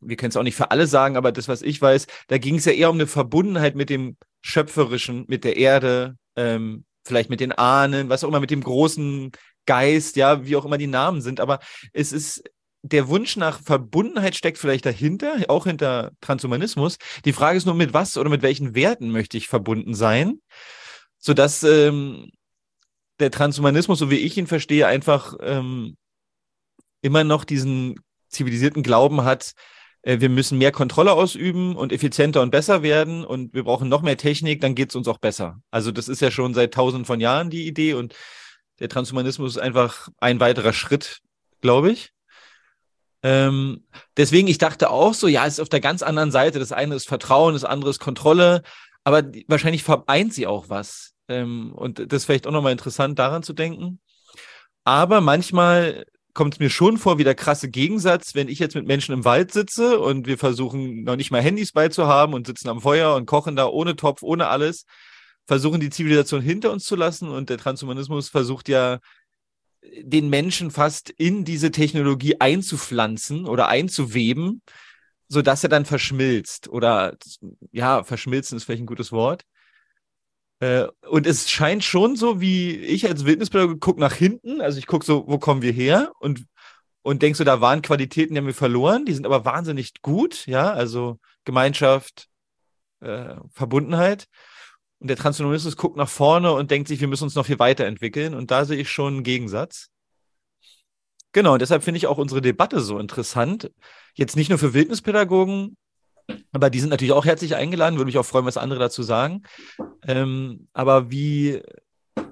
wir 0.00 0.16
können 0.16 0.30
es 0.30 0.36
auch 0.36 0.42
nicht 0.42 0.56
für 0.56 0.70
alle 0.70 0.86
sagen, 0.86 1.16
aber 1.16 1.32
das, 1.32 1.48
was 1.48 1.62
ich 1.62 1.80
weiß, 1.80 2.06
da 2.28 2.38
ging 2.38 2.56
es 2.56 2.64
ja 2.64 2.72
eher 2.72 2.90
um 2.90 2.96
eine 2.96 3.06
Verbundenheit 3.06 3.74
mit 3.74 3.90
dem 3.90 4.16
Schöpferischen, 4.46 5.24
mit 5.26 5.42
der 5.42 5.56
Erde, 5.56 6.16
ähm, 6.36 6.84
vielleicht 7.02 7.30
mit 7.30 7.40
den 7.40 7.52
Ahnen, 7.52 8.10
was 8.10 8.22
auch 8.22 8.28
immer, 8.28 8.40
mit 8.40 8.50
dem 8.50 8.62
großen 8.62 9.32
Geist, 9.64 10.16
ja, 10.16 10.44
wie 10.44 10.54
auch 10.56 10.66
immer 10.66 10.76
die 10.76 10.86
Namen 10.86 11.22
sind. 11.22 11.40
Aber 11.40 11.60
es 11.94 12.12
ist 12.12 12.44
der 12.82 13.08
Wunsch 13.08 13.38
nach 13.38 13.62
Verbundenheit 13.62 14.36
steckt 14.36 14.58
vielleicht 14.58 14.84
dahinter, 14.84 15.36
auch 15.48 15.64
hinter 15.64 16.12
Transhumanismus. 16.20 16.98
Die 17.24 17.32
Frage 17.32 17.56
ist 17.56 17.64
nur, 17.64 17.74
mit 17.74 17.94
was 17.94 18.18
oder 18.18 18.28
mit 18.28 18.42
welchen 18.42 18.74
Werten 18.74 19.10
möchte 19.10 19.38
ich 19.38 19.48
verbunden 19.48 19.94
sein, 19.94 20.42
sodass 21.18 21.62
ähm, 21.62 22.30
der 23.20 23.30
Transhumanismus, 23.30 23.98
so 23.98 24.10
wie 24.10 24.18
ich 24.18 24.36
ihn 24.36 24.46
verstehe, 24.46 24.86
einfach 24.86 25.34
ähm, 25.40 25.96
immer 27.00 27.24
noch 27.24 27.44
diesen 27.44 27.98
zivilisierten 28.28 28.82
Glauben 28.82 29.24
hat, 29.24 29.54
wir 30.04 30.28
müssen 30.28 30.58
mehr 30.58 30.72
Kontrolle 30.72 31.12
ausüben 31.12 31.76
und 31.76 31.92
effizienter 31.92 32.42
und 32.42 32.50
besser 32.50 32.82
werden 32.82 33.24
und 33.24 33.54
wir 33.54 33.64
brauchen 33.64 33.88
noch 33.88 34.02
mehr 34.02 34.16
Technik, 34.16 34.60
dann 34.60 34.74
geht 34.74 34.90
es 34.90 34.96
uns 34.96 35.08
auch 35.08 35.18
besser. 35.18 35.60
Also 35.70 35.92
das 35.92 36.08
ist 36.08 36.20
ja 36.20 36.30
schon 36.30 36.54
seit 36.54 36.74
tausenden 36.74 37.06
von 37.06 37.20
Jahren 37.20 37.50
die 37.50 37.66
Idee 37.66 37.94
und 37.94 38.14
der 38.80 38.88
Transhumanismus 38.88 39.56
ist 39.56 39.62
einfach 39.62 40.08
ein 40.18 40.40
weiterer 40.40 40.72
Schritt, 40.72 41.20
glaube 41.60 41.92
ich. 41.92 42.10
Ähm, 43.22 43.86
deswegen, 44.18 44.48
ich 44.48 44.58
dachte 44.58 44.90
auch 44.90 45.14
so, 45.14 45.28
ja, 45.28 45.46
es 45.46 45.54
ist 45.54 45.60
auf 45.60 45.70
der 45.70 45.80
ganz 45.80 46.02
anderen 46.02 46.30
Seite. 46.30 46.58
Das 46.58 46.72
eine 46.72 46.94
ist 46.94 47.08
Vertrauen, 47.08 47.54
das 47.54 47.64
andere 47.64 47.90
ist 47.90 48.00
Kontrolle, 48.00 48.62
aber 49.04 49.22
wahrscheinlich 49.48 49.82
vereint 49.82 50.34
sie 50.34 50.46
auch 50.46 50.68
was. 50.68 51.14
Ähm, 51.28 51.72
und 51.72 51.98
das 51.98 52.22
ist 52.22 52.24
vielleicht 52.26 52.46
auch 52.46 52.52
nochmal 52.52 52.72
interessant, 52.72 53.18
daran 53.18 53.42
zu 53.42 53.54
denken. 53.54 54.00
Aber 54.84 55.22
manchmal 55.22 56.04
kommt 56.34 56.54
es 56.54 56.60
mir 56.60 56.70
schon 56.70 56.98
vor 56.98 57.18
wie 57.18 57.24
der 57.24 57.36
krasse 57.36 57.70
Gegensatz, 57.70 58.34
wenn 58.34 58.48
ich 58.48 58.58
jetzt 58.58 58.74
mit 58.74 58.86
Menschen 58.86 59.12
im 59.12 59.24
Wald 59.24 59.52
sitze 59.52 60.00
und 60.00 60.26
wir 60.26 60.36
versuchen 60.36 61.04
noch 61.04 61.16
nicht 61.16 61.30
mal 61.30 61.40
Handys 61.40 61.72
beizuhaben 61.72 62.34
und 62.34 62.46
sitzen 62.46 62.68
am 62.68 62.80
Feuer 62.80 63.14
und 63.14 63.26
kochen 63.26 63.56
da 63.56 63.66
ohne 63.66 63.94
Topf, 63.94 64.22
ohne 64.22 64.48
alles, 64.48 64.84
versuchen 65.46 65.80
die 65.80 65.90
Zivilisation 65.90 66.42
hinter 66.42 66.72
uns 66.72 66.84
zu 66.84 66.96
lassen 66.96 67.28
und 67.28 67.50
der 67.50 67.58
Transhumanismus 67.58 68.28
versucht 68.28 68.68
ja 68.68 68.98
den 70.00 70.28
Menschen 70.28 70.70
fast 70.70 71.10
in 71.10 71.44
diese 71.44 71.70
Technologie 71.70 72.40
einzupflanzen 72.40 73.46
oder 73.46 73.68
einzuweben, 73.68 74.62
so 75.28 75.42
dass 75.42 75.62
er 75.62 75.68
dann 75.68 75.84
verschmilzt 75.84 76.68
oder 76.68 77.16
ja, 77.70 78.02
verschmilzen 78.02 78.56
ist 78.56 78.64
vielleicht 78.64 78.82
ein 78.82 78.86
gutes 78.86 79.12
Wort. 79.12 79.44
Äh, 80.64 80.88
und 81.08 81.26
es 81.26 81.50
scheint 81.50 81.84
schon 81.84 82.16
so, 82.16 82.40
wie 82.40 82.76
ich 82.76 83.06
als 83.06 83.26
Wildnispädagoge 83.26 83.78
gucke 83.78 84.00
nach 84.00 84.14
hinten, 84.14 84.62
also 84.62 84.78
ich 84.78 84.86
gucke 84.86 85.04
so, 85.04 85.24
wo 85.26 85.38
kommen 85.38 85.60
wir 85.60 85.72
her 85.72 86.12
und, 86.20 86.46
und 87.02 87.20
denke 87.20 87.36
so, 87.36 87.44
da 87.44 87.60
waren 87.60 87.82
Qualitäten, 87.82 88.34
die 88.34 88.38
haben 88.38 88.46
wir 88.46 88.54
verloren, 88.54 89.04
die 89.04 89.12
sind 89.12 89.26
aber 89.26 89.44
wahnsinnig 89.44 90.00
gut, 90.00 90.46
ja, 90.46 90.72
also 90.72 91.18
Gemeinschaft, 91.44 92.28
äh, 93.00 93.34
Verbundenheit. 93.52 94.26
Und 95.00 95.08
der 95.08 95.18
Transhumanismus 95.18 95.76
guckt 95.76 95.98
nach 95.98 96.08
vorne 96.08 96.52
und 96.52 96.70
denkt 96.70 96.88
sich, 96.88 97.00
wir 97.00 97.08
müssen 97.08 97.24
uns 97.24 97.34
noch 97.34 97.44
viel 97.44 97.58
weiterentwickeln. 97.58 98.34
Und 98.34 98.50
da 98.50 98.64
sehe 98.64 98.78
ich 98.78 98.88
schon 98.88 99.14
einen 99.14 99.22
Gegensatz. 99.22 99.90
Genau, 101.32 101.54
und 101.54 101.60
deshalb 101.60 101.82
finde 101.82 101.98
ich 101.98 102.06
auch 102.06 102.16
unsere 102.16 102.40
Debatte 102.40 102.80
so 102.80 102.98
interessant. 102.98 103.70
Jetzt 104.14 104.36
nicht 104.36 104.48
nur 104.48 104.58
für 104.58 104.72
Wildnispädagogen, 104.72 105.76
aber 106.52 106.70
die 106.70 106.80
sind 106.80 106.90
natürlich 106.90 107.12
auch 107.12 107.24
herzlich 107.24 107.56
eingeladen, 107.56 107.96
würde 107.96 108.06
mich 108.06 108.18
auch 108.18 108.26
freuen, 108.26 108.46
was 108.46 108.56
andere 108.56 108.80
dazu 108.80 109.02
sagen. 109.02 109.42
Ähm, 110.06 110.68
aber 110.72 111.10
wie, 111.10 111.62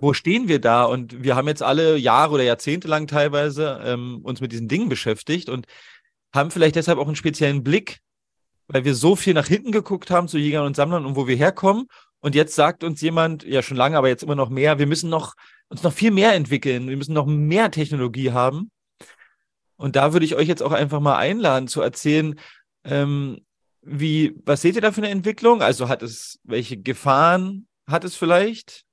wo 0.01 0.13
stehen 0.13 0.49
wir 0.49 0.61
da? 0.61 0.85
Und 0.85 1.23
wir 1.23 1.37
haben 1.37 1.49
jetzt 1.49 1.63
alle 1.63 1.97
Jahre 1.97 2.35
oder 2.35 2.45
Jahrzehnte 2.45 2.89
lang 2.89 3.07
teilweise 3.07 3.81
ähm, 3.85 4.21
uns 4.23 4.41
mit 4.41 4.53
diesen 4.53 4.69
Dingen 4.69 4.89
beschäftigt 4.89 5.49
und 5.49 5.67
haben 6.35 6.51
vielleicht 6.51 6.77
deshalb 6.77 6.99
auch 6.99 7.07
einen 7.07 7.17
speziellen 7.17 7.63
Blick, 7.63 8.01
weil 8.69 8.85
wir 8.85 8.95
so 8.95 9.17
viel 9.17 9.35
nach 9.35 9.49
hinten 9.49 9.73
geguckt 9.73 10.11
haben 10.11 10.29
zu 10.29 10.39
Jägern 10.39 10.67
und 10.67 10.77
Sammlern 10.77 11.05
und 11.05 11.17
wo 11.17 11.27
wir 11.27 11.37
herkommen. 11.37 11.87
Und 12.21 12.35
jetzt 12.35 12.55
sagt 12.55 12.85
uns 12.85 13.01
jemand, 13.01 13.45
ja 13.45 13.63
schon 13.63 13.77
lange, 13.77 13.99
aber 13.99 14.09
jetzt 14.09 14.23
immer 14.23 14.37
noch 14.37 14.49
mehr, 14.49 14.79
wir 14.79 14.87
müssen 14.87 15.11
noch, 15.11 15.35
uns 15.69 15.83
noch 15.83 15.93
viel 15.93 16.13
mehr 16.13 16.35
entwickeln, 16.35 16.89
wir 16.89 16.97
müssen 16.97 17.15
noch 17.15 17.27
mehr 17.27 17.71
Technologie 17.71 18.31
haben. 18.31 18.71
Und 19.77 19.97
da 19.97 20.13
würde 20.13 20.25
ich 20.25 20.37
euch 20.37 20.47
jetzt 20.47 20.63
auch 20.63 20.71
einfach 20.71 21.01
mal 21.01 21.17
einladen 21.17 21.67
zu 21.67 21.81
erzählen, 21.83 22.39
ähm, 22.85 23.41
wie, 23.83 24.35
was 24.45 24.63
seht 24.63 24.77
ihr 24.77 24.81
da 24.81 24.93
für 24.93 25.01
eine 25.01 25.11
Entwicklung? 25.11 25.63
Also 25.63 25.89
hat 25.89 26.03
es, 26.03 26.41
welche 26.45 26.77
Gefahren 26.81 27.67
hat 27.87 28.05
es 28.05 28.17
vielleicht? 28.17 28.85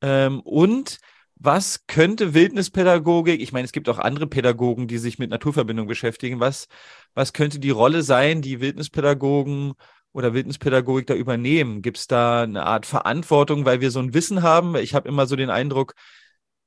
Ähm, 0.00 0.40
und 0.40 0.98
was 1.36 1.86
könnte 1.86 2.34
Wildnispädagogik, 2.34 3.40
ich 3.40 3.52
meine, 3.52 3.64
es 3.64 3.72
gibt 3.72 3.88
auch 3.88 3.98
andere 3.98 4.26
Pädagogen, 4.26 4.86
die 4.86 4.98
sich 4.98 5.18
mit 5.18 5.30
Naturverbindung 5.30 5.86
beschäftigen, 5.86 6.40
was, 6.40 6.68
was 7.14 7.32
könnte 7.32 7.58
die 7.58 7.70
Rolle 7.70 8.02
sein, 8.02 8.40
die 8.40 8.60
Wildnispädagogen 8.60 9.74
oder 10.12 10.32
Wildnispädagogik 10.32 11.06
da 11.06 11.14
übernehmen? 11.14 11.82
Gibt 11.82 11.98
es 11.98 12.06
da 12.06 12.42
eine 12.42 12.64
Art 12.64 12.86
Verantwortung, 12.86 13.64
weil 13.64 13.80
wir 13.80 13.90
so 13.90 13.98
ein 13.98 14.14
Wissen 14.14 14.42
haben? 14.42 14.76
Ich 14.76 14.94
habe 14.94 15.08
immer 15.08 15.26
so 15.26 15.36
den 15.36 15.50
Eindruck, 15.50 15.94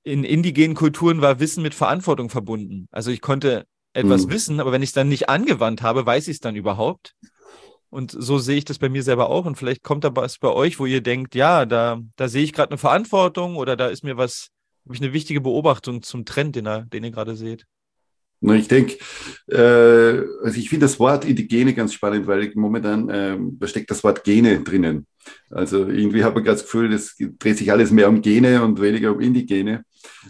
in 0.04 0.24
indigenen 0.24 0.76
Kulturen 0.76 1.22
war 1.22 1.40
Wissen 1.40 1.64
mit 1.64 1.74
Verantwortung 1.74 2.30
verbunden. 2.30 2.88
Also 2.92 3.12
ich 3.12 3.22
konnte 3.22 3.66
etwas 3.98 4.28
mhm. 4.28 4.32
wissen, 4.32 4.60
aber 4.60 4.72
wenn 4.72 4.84
ich 4.84 4.90
es 4.90 4.94
dann 4.94 5.10
nicht 5.10 5.28
angewandt 5.28 5.82
habe, 5.82 6.06
weiß 6.06 6.28
ich 6.28 6.36
es 6.36 6.40
dann 6.40 6.56
überhaupt. 6.56 7.16
Und 7.90 8.12
so 8.12 8.38
sehe 8.38 8.58
ich 8.58 8.66
das 8.66 8.80
bei 8.80 8.90
mir 8.90 9.02
selber 9.02 9.30
auch. 9.30 9.46
Und 9.46 9.58
vielleicht 9.58 9.84
kommt 9.84 10.04
da 10.04 10.16
was 10.16 10.38
bei 10.38 10.50
euch, 10.50 10.80
wo 10.80 10.86
ihr 10.86 11.02
denkt, 11.02 11.36
ja, 11.36 11.66
da, 11.66 12.00
da 12.16 12.28
sehe 12.28 12.44
ich 12.44 12.54
gerade 12.54 12.72
eine 12.72 12.78
Verantwortung 12.78 13.56
oder 13.56 13.76
da 13.76 13.88
ist 13.88 14.04
mir 14.04 14.18
was, 14.18 14.50
habe 14.86 14.96
ich 14.96 15.02
eine 15.02 15.14
wichtige 15.14 15.42
Beobachtung 15.42 16.02
zum 16.04 16.26
Trend, 16.26 16.56
den, 16.56 16.68
er, 16.68 16.82
den 16.82 17.04
ihr 17.04 17.12
gerade 17.12 17.36
seht. 17.36 17.66
Ich 18.40 18.68
denke, 18.68 18.98
äh, 19.48 20.24
also 20.44 20.60
ich 20.60 20.70
finde 20.70 20.86
das 20.86 21.00
Wort 21.00 21.26
Indigene 21.26 21.74
ganz 21.74 21.94
spannend, 21.94 22.28
weil 22.28 22.52
momentan 22.54 23.10
äh, 23.10 23.38
da 23.40 23.68
steckt 23.68 23.90
das 23.90 24.04
Wort 24.04 24.24
Gene 24.24 24.62
drinnen. 24.62 25.08
Also 25.50 25.88
irgendwie 25.88 26.24
habe 26.24 26.40
ich 26.40 26.46
gerade 26.46 26.58
das 26.58 26.66
Gefühl, 26.66 26.94
es 26.94 27.16
dreht 27.18 27.58
sich 27.58 27.72
alles 27.72 27.92
mehr 27.92 28.10
um 28.10 28.22
Gene 28.22 28.64
und 28.64 28.80
weniger 28.80 29.12
um 29.12 29.22
Indigene. 29.22 29.84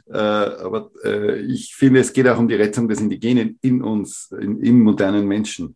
Äh, 0.10 0.18
aber 0.18 0.90
äh, 1.04 1.42
ich 1.42 1.76
finde, 1.76 2.00
es 2.00 2.14
geht 2.14 2.28
auch 2.28 2.40
um 2.40 2.48
die 2.48 2.56
Rettung 2.56 2.88
des 2.88 3.02
Indigenen 3.02 3.60
in 3.62 3.82
uns, 3.82 4.32
in, 4.40 4.62
im 4.62 4.82
modernen 4.82 5.28
Menschen. 5.28 5.76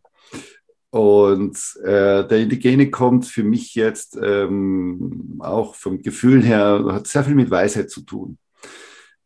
Und 0.90 1.56
äh, 1.84 2.26
der 2.26 2.38
Indigene 2.38 2.90
kommt 2.90 3.26
für 3.26 3.44
mich 3.44 3.74
jetzt 3.74 4.18
ähm, 4.22 5.38
auch 5.38 5.74
vom 5.74 6.02
Gefühl 6.02 6.42
her, 6.42 6.84
hat 6.90 7.06
sehr 7.06 7.24
viel 7.24 7.34
mit 7.34 7.50
Weisheit 7.50 7.90
zu 7.90 8.02
tun. 8.02 8.38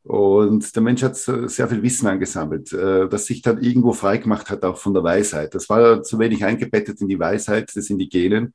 Und 0.07 0.77
der 0.77 0.83
Mensch 0.83 1.03
hat 1.03 1.17
sehr 1.17 1.69
viel 1.69 1.83
Wissen 1.83 2.07
angesammelt, 2.07 2.73
äh, 2.73 3.09
das 3.09 3.27
sich 3.27 3.43
dann 3.43 3.61
irgendwo 3.61 3.93
freigemacht 3.93 4.51
hat, 4.51 4.65
auch 4.65 4.77
von 4.77 4.95
der 4.95 5.03
Weisheit. 5.03 5.53
Das 5.55 5.69
war 5.69 6.05
zu 6.05 6.21
wenig 6.21 6.45
eingebettet 6.45 7.01
in 7.01 7.09
die 7.09 7.19
Weisheit 7.19 7.75
des 7.75 7.91
Indigenen. 7.91 8.55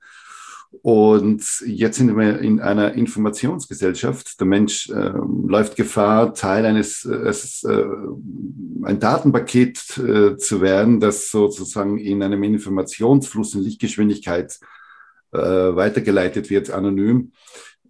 Und 0.81 1.43
jetzt 1.65 1.97
sind 1.97 2.15
wir 2.15 2.39
in 2.39 2.61
einer 2.61 2.93
Informationsgesellschaft. 2.93 4.39
Der 4.39 4.47
Mensch 4.47 4.89
äh, 4.89 5.11
läuft 5.45 5.75
Gefahr, 5.75 6.33
Teil 6.33 6.65
eines 6.65 7.03
äh, 7.03 7.69
äh, 7.69 7.85
ein 8.83 8.99
Datenpaket 9.01 9.97
äh, 9.97 10.37
zu 10.37 10.61
werden, 10.61 11.01
das 11.01 11.29
sozusagen 11.29 11.97
in 11.97 12.23
einem 12.23 12.43
Informationsfluss 12.43 13.55
in 13.55 13.63
Lichtgeschwindigkeit 13.63 14.57
äh, 15.33 15.37
weitergeleitet 15.37 16.49
wird, 16.49 16.71
anonym. 16.71 17.33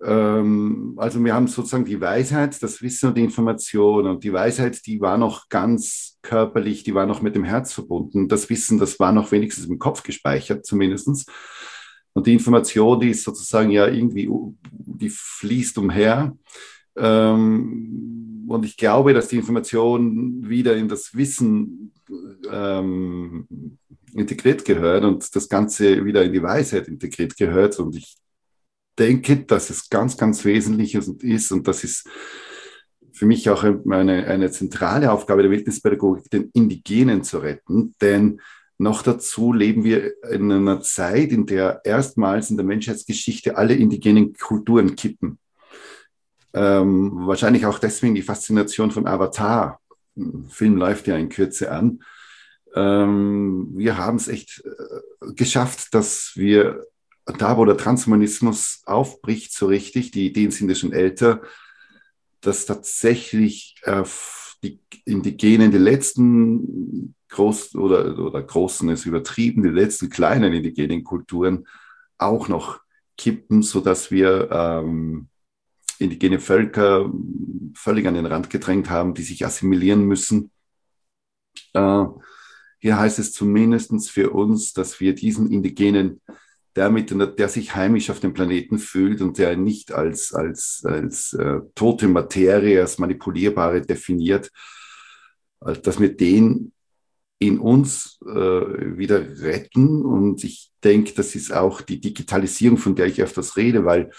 Ähm, 0.03 0.95
also 0.97 1.23
wir 1.23 1.33
haben 1.33 1.47
sozusagen 1.47 1.85
die 1.85 2.01
Weisheit, 2.01 2.61
das 2.61 2.81
Wissen 2.81 3.09
und 3.09 3.17
die 3.17 3.23
Information. 3.23 4.07
Und 4.07 4.23
die 4.23 4.33
Weisheit, 4.33 4.85
die 4.85 4.99
war 4.99 5.17
noch 5.17 5.49
ganz 5.49 6.17
körperlich, 6.21 6.83
die 6.83 6.95
war 6.95 7.05
noch 7.05 7.21
mit 7.21 7.35
dem 7.35 7.43
Herz 7.43 7.73
verbunden. 7.73 8.27
Das 8.27 8.49
Wissen, 8.49 8.79
das 8.79 8.99
war 8.99 9.11
noch 9.11 9.31
wenigstens 9.31 9.65
im 9.65 9.79
Kopf 9.79 10.03
gespeichert, 10.03 10.65
zumindestens. 10.65 11.25
Und 12.13 12.27
die 12.27 12.33
Information, 12.33 12.99
die 12.99 13.11
ist 13.11 13.23
sozusagen 13.23 13.71
ja 13.71 13.87
irgendwie, 13.87 14.29
die 14.71 15.09
fließt 15.09 15.77
umher. 15.77 16.35
Ähm, 16.97 18.45
und 18.47 18.65
ich 18.65 18.75
glaube, 18.75 19.13
dass 19.13 19.29
die 19.29 19.37
Information 19.37 20.49
wieder 20.49 20.75
in 20.75 20.89
das 20.89 21.15
Wissen 21.15 21.93
ähm, 22.51 23.47
integriert 24.13 24.65
gehört 24.65 25.05
und 25.05 25.33
das 25.33 25.47
Ganze 25.47 26.03
wieder 26.03 26.23
in 26.23 26.33
die 26.33 26.43
Weisheit 26.43 26.89
integriert 26.89 27.37
gehört. 27.37 27.79
Und 27.79 27.95
ich 27.95 28.17
denke, 29.01 29.37
dass 29.37 29.69
es 29.71 29.89
ganz, 29.89 30.15
ganz 30.15 30.45
wesentlich 30.45 30.93
ist 30.95 31.51
und 31.51 31.67
das 31.67 31.83
ist 31.83 32.07
für 33.11 33.25
mich 33.25 33.49
auch 33.49 33.63
eine, 33.63 34.25
eine 34.27 34.51
zentrale 34.51 35.11
Aufgabe 35.11 35.41
der 35.41 35.51
Wildnispädagogik, 35.51 36.29
den 36.29 36.49
Indigenen 36.53 37.23
zu 37.23 37.39
retten. 37.39 37.95
Denn 37.99 38.41
noch 38.77 39.01
dazu 39.01 39.53
leben 39.53 39.83
wir 39.83 40.13
in 40.31 40.51
einer 40.51 40.81
Zeit, 40.81 41.31
in 41.31 41.45
der 41.45 41.81
erstmals 41.83 42.49
in 42.49 42.57
der 42.57 42.65
Menschheitsgeschichte 42.65 43.57
alle 43.57 43.75
indigenen 43.75 44.33
Kulturen 44.33 44.95
kippen. 44.95 45.39
Ähm, 46.53 47.11
wahrscheinlich 47.27 47.65
auch 47.65 47.79
deswegen 47.79 48.15
die 48.15 48.23
Faszination 48.23 48.91
von 48.91 49.07
Avatar. 49.07 49.79
Der 50.15 50.49
Film 50.49 50.77
läuft 50.77 51.07
ja 51.07 51.15
in 51.15 51.29
Kürze 51.29 51.71
an. 51.71 52.03
Ähm, 52.75 53.69
wir 53.75 53.97
haben 53.97 54.17
es 54.17 54.27
echt 54.27 54.63
äh, 54.65 55.33
geschafft, 55.33 55.93
dass 55.93 56.31
wir 56.35 56.85
da, 57.25 57.57
wo 57.57 57.65
der 57.65 57.77
Transhumanismus 57.77 58.81
aufbricht, 58.85 59.53
so 59.53 59.67
richtig, 59.67 60.11
die 60.11 60.27
Ideen 60.27 60.51
sind 60.51 60.69
ja 60.69 60.75
schon 60.75 60.93
älter, 60.93 61.41
dass 62.41 62.65
tatsächlich 62.65 63.75
äh, 63.83 64.03
die 64.63 64.79
Indigenen, 65.05 65.71
die 65.71 65.77
letzten 65.77 67.15
groß 67.29 67.75
oder, 67.75 68.17
oder 68.19 68.41
großen 68.41 68.89
ist 68.89 69.05
übertrieben, 69.05 69.63
die 69.63 69.69
letzten 69.69 70.09
kleinen 70.09 70.53
indigenen 70.53 71.03
Kulturen 71.03 71.67
auch 72.17 72.47
noch 72.47 72.81
kippen, 73.17 73.63
sodass 73.63 74.11
wir 74.11 74.49
ähm, 74.51 75.27
indigene 75.99 76.39
Völker 76.39 77.11
völlig 77.75 78.07
an 78.07 78.15
den 78.15 78.25
Rand 78.25 78.49
gedrängt 78.49 78.89
haben, 78.89 79.13
die 79.13 79.23
sich 79.23 79.45
assimilieren 79.45 80.03
müssen. 80.03 80.51
Äh, 81.73 82.05
hier 82.79 82.97
heißt 82.97 83.19
es 83.19 83.33
zumindest 83.33 84.09
für 84.09 84.31
uns, 84.31 84.73
dass 84.73 84.99
wir 84.99 85.13
diesen 85.13 85.51
Indigenen, 85.51 86.21
der, 86.75 86.89
mit, 86.89 87.11
der 87.11 87.49
sich 87.49 87.75
heimisch 87.75 88.09
auf 88.09 88.19
dem 88.19 88.33
Planeten 88.33 88.79
fühlt 88.79 89.21
und 89.21 89.37
der 89.37 89.57
nicht 89.57 89.91
als, 89.91 90.33
als, 90.33 90.83
als 90.85 91.33
äh, 91.33 91.59
tote 91.75 92.07
Materie, 92.07 92.81
als 92.81 92.97
manipulierbare 92.97 93.81
definiert, 93.81 94.51
dass 95.59 95.99
wir 95.99 96.15
den 96.15 96.71
in 97.41 97.59
uns 97.59 98.19
äh, 98.23 98.97
wieder 98.97 99.19
retten. 99.41 100.03
Und 100.03 100.43
ich 100.43 100.71
denke, 100.83 101.13
das 101.13 101.35
ist 101.35 101.51
auch 101.51 101.81
die 101.81 101.99
Digitalisierung, 101.99 102.77
von 102.77 102.95
der 102.95 103.07
ich 103.07 103.21
öfters 103.21 103.57
rede, 103.57 103.83
weil 103.83 104.11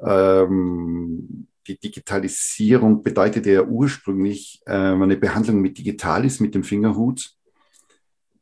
ähm, 0.00 1.46
die 1.66 1.78
Digitalisierung 1.78 3.02
bedeutet 3.02 3.46
ja 3.46 3.62
ursprünglich 3.62 4.62
äh, 4.66 4.72
eine 4.72 5.16
Behandlung 5.16 5.60
mit 5.60 5.78
Digitalis, 5.78 6.40
mit 6.40 6.54
dem 6.54 6.64
Fingerhut 6.64 7.34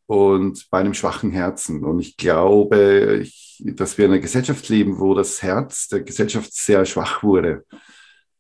und 0.09 0.69
bei 0.71 0.79
einem 0.79 0.95
schwachen 0.95 1.31
Herzen. 1.31 1.85
Und 1.85 2.01
ich 2.01 2.17
glaube, 2.17 3.21
ich, 3.23 3.63
dass 3.65 3.99
wir 3.99 4.07
in 4.07 4.13
einer 4.13 4.21
Gesellschaft 4.21 4.69
leben, 4.71 4.99
wo 4.99 5.15
das 5.15 5.43
Herz 5.43 5.89
der 5.89 6.01
Gesellschaft 6.01 6.53
sehr 6.55 6.85
schwach 6.87 7.23
wurde. 7.23 7.65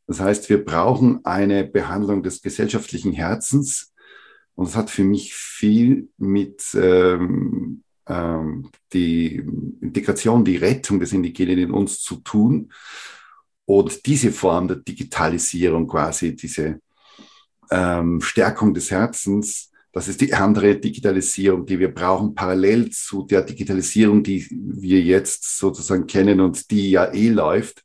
Das 0.06 0.18
heißt, 0.18 0.48
wir 0.48 0.64
brauchen 0.64 1.24
eine 1.24 1.64
Behandlung 1.64 2.22
des 2.22 2.40
gesellschaftlichen 2.40 3.12
Herzens, 3.12 3.92
und 4.58 4.66
es 4.66 4.74
hat 4.74 4.90
für 4.90 5.04
mich 5.04 5.34
viel 5.36 6.08
mit 6.16 6.64
ähm, 6.74 7.84
ähm, 8.08 8.70
die 8.92 9.36
Integration, 9.80 10.44
die 10.44 10.56
Rettung 10.56 10.98
des 10.98 11.12
Indigenen 11.12 11.58
in 11.58 11.70
uns 11.70 12.00
zu 12.00 12.16
tun. 12.16 12.72
Und 13.66 14.04
diese 14.04 14.32
Form 14.32 14.66
der 14.66 14.78
Digitalisierung 14.78 15.86
quasi, 15.86 16.34
diese 16.34 16.80
ähm, 17.70 18.20
Stärkung 18.20 18.74
des 18.74 18.90
Herzens, 18.90 19.70
das 19.98 20.06
ist 20.06 20.20
die 20.20 20.32
andere 20.32 20.76
Digitalisierung, 20.76 21.66
die 21.66 21.80
wir 21.80 21.92
brauchen, 21.92 22.32
parallel 22.32 22.90
zu 22.90 23.24
der 23.24 23.42
Digitalisierung, 23.42 24.22
die 24.22 24.46
wir 24.50 25.00
jetzt 25.00 25.58
sozusagen 25.58 26.06
kennen 26.06 26.40
und 26.40 26.70
die 26.70 26.92
ja 26.92 27.12
eh 27.12 27.30
läuft. 27.30 27.84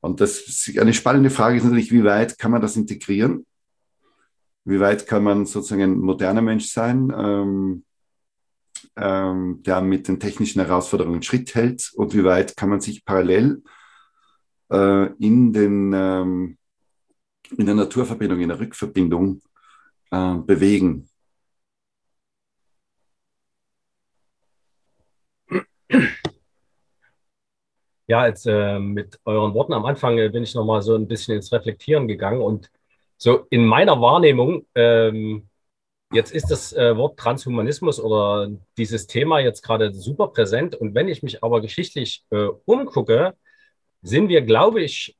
Und 0.00 0.20
das 0.20 0.70
eine 0.78 0.92
spannende 0.92 1.30
Frage 1.30 1.56
ist 1.56 1.64
natürlich, 1.64 1.90
wie 1.90 2.04
weit 2.04 2.38
kann 2.38 2.50
man 2.50 2.60
das 2.60 2.76
integrieren? 2.76 3.46
Wie 4.66 4.78
weit 4.80 5.06
kann 5.06 5.24
man 5.24 5.46
sozusagen 5.46 5.80
ein 5.80 5.98
moderner 5.98 6.42
Mensch 6.42 6.66
sein, 6.66 7.10
ähm, 7.16 7.84
ähm, 8.94 9.62
der 9.62 9.80
mit 9.80 10.06
den 10.08 10.20
technischen 10.20 10.60
Herausforderungen 10.60 11.22
Schritt 11.22 11.54
hält 11.54 11.90
und 11.94 12.12
wie 12.12 12.24
weit 12.24 12.54
kann 12.54 12.68
man 12.68 12.82
sich 12.82 13.02
parallel 13.02 13.62
äh, 14.70 15.06
in, 15.14 15.54
den, 15.54 15.94
ähm, 15.94 16.58
in 17.56 17.64
der 17.64 17.74
Naturverbindung, 17.74 18.40
in 18.40 18.50
der 18.50 18.60
Rückverbindung 18.60 19.40
äh, 20.10 20.34
bewegen. 20.34 21.08
Ja, 28.06 28.26
jetzt 28.26 28.46
äh, 28.46 28.78
mit 28.78 29.18
euren 29.24 29.54
Worten 29.54 29.72
am 29.72 29.86
Anfang 29.86 30.18
äh, 30.18 30.28
bin 30.28 30.42
ich 30.42 30.54
noch 30.54 30.64
mal 30.64 30.82
so 30.82 30.94
ein 30.94 31.08
bisschen 31.08 31.36
ins 31.36 31.52
Reflektieren 31.52 32.06
gegangen 32.06 32.42
und 32.42 32.70
so, 33.16 33.46
in 33.50 33.64
meiner 33.64 34.00
Wahrnehmung, 34.00 34.66
ähm, 34.74 35.48
jetzt 36.12 36.32
ist 36.32 36.50
das 36.50 36.72
äh, 36.74 36.96
Wort 36.96 37.18
Transhumanismus 37.18 38.00
oder 38.00 38.50
dieses 38.76 39.06
Thema 39.06 39.40
jetzt 39.40 39.62
gerade 39.62 39.92
super 39.92 40.28
präsent. 40.28 40.74
Und 40.74 40.94
wenn 40.94 41.08
ich 41.08 41.22
mich 41.22 41.42
aber 41.42 41.60
geschichtlich 41.62 42.24
äh, 42.30 42.48
umgucke, 42.66 43.36
sind 44.02 44.28
wir, 44.28 44.42
glaube 44.42 44.82
ich, 44.82 45.16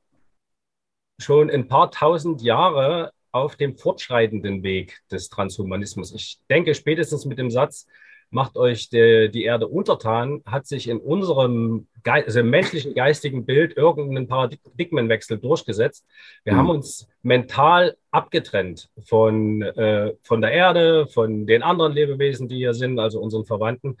schon 1.19 1.49
ein 1.49 1.67
paar 1.67 1.91
tausend 1.91 2.41
Jahre 2.41 3.11
auf 3.31 3.55
dem 3.55 3.77
fortschreitenden 3.77 4.63
Weg 4.63 5.01
des 5.11 5.29
Transhumanismus. 5.29 6.13
Ich 6.13 6.39
denke, 6.49 6.75
spätestens 6.75 7.25
mit 7.25 7.39
dem 7.39 7.51
Satz, 7.51 7.87
macht 8.35 8.57
euch 8.57 8.89
die, 8.89 9.31
die 9.31 9.45
Erde 9.45 9.65
untertan, 9.67 10.43
hat 10.45 10.67
sich 10.67 10.89
in 10.89 10.99
unserem 10.99 11.87
Ge 12.03 12.25
also 12.25 12.43
menschlichen 12.43 12.93
geistigen 12.93 13.45
Bild 13.45 13.77
irgendein 13.77 14.27
Paradigmenwechsel 14.27 15.39
durchgesetzt. 15.39 16.05
Wir 16.43 16.53
mhm. 16.53 16.57
haben 16.57 16.69
uns 16.69 17.07
mental 17.23 17.95
abgetrennt 18.11 18.89
von, 19.05 19.61
äh, 19.61 20.13
von 20.21 20.41
der 20.41 20.51
Erde, 20.51 21.07
von 21.07 21.47
den 21.47 21.63
anderen 21.63 21.93
Lebewesen, 21.93 22.49
die 22.49 22.57
hier 22.57 22.73
sind, 22.73 22.99
also 22.99 23.21
unseren 23.21 23.45
Verwandten, 23.45 23.97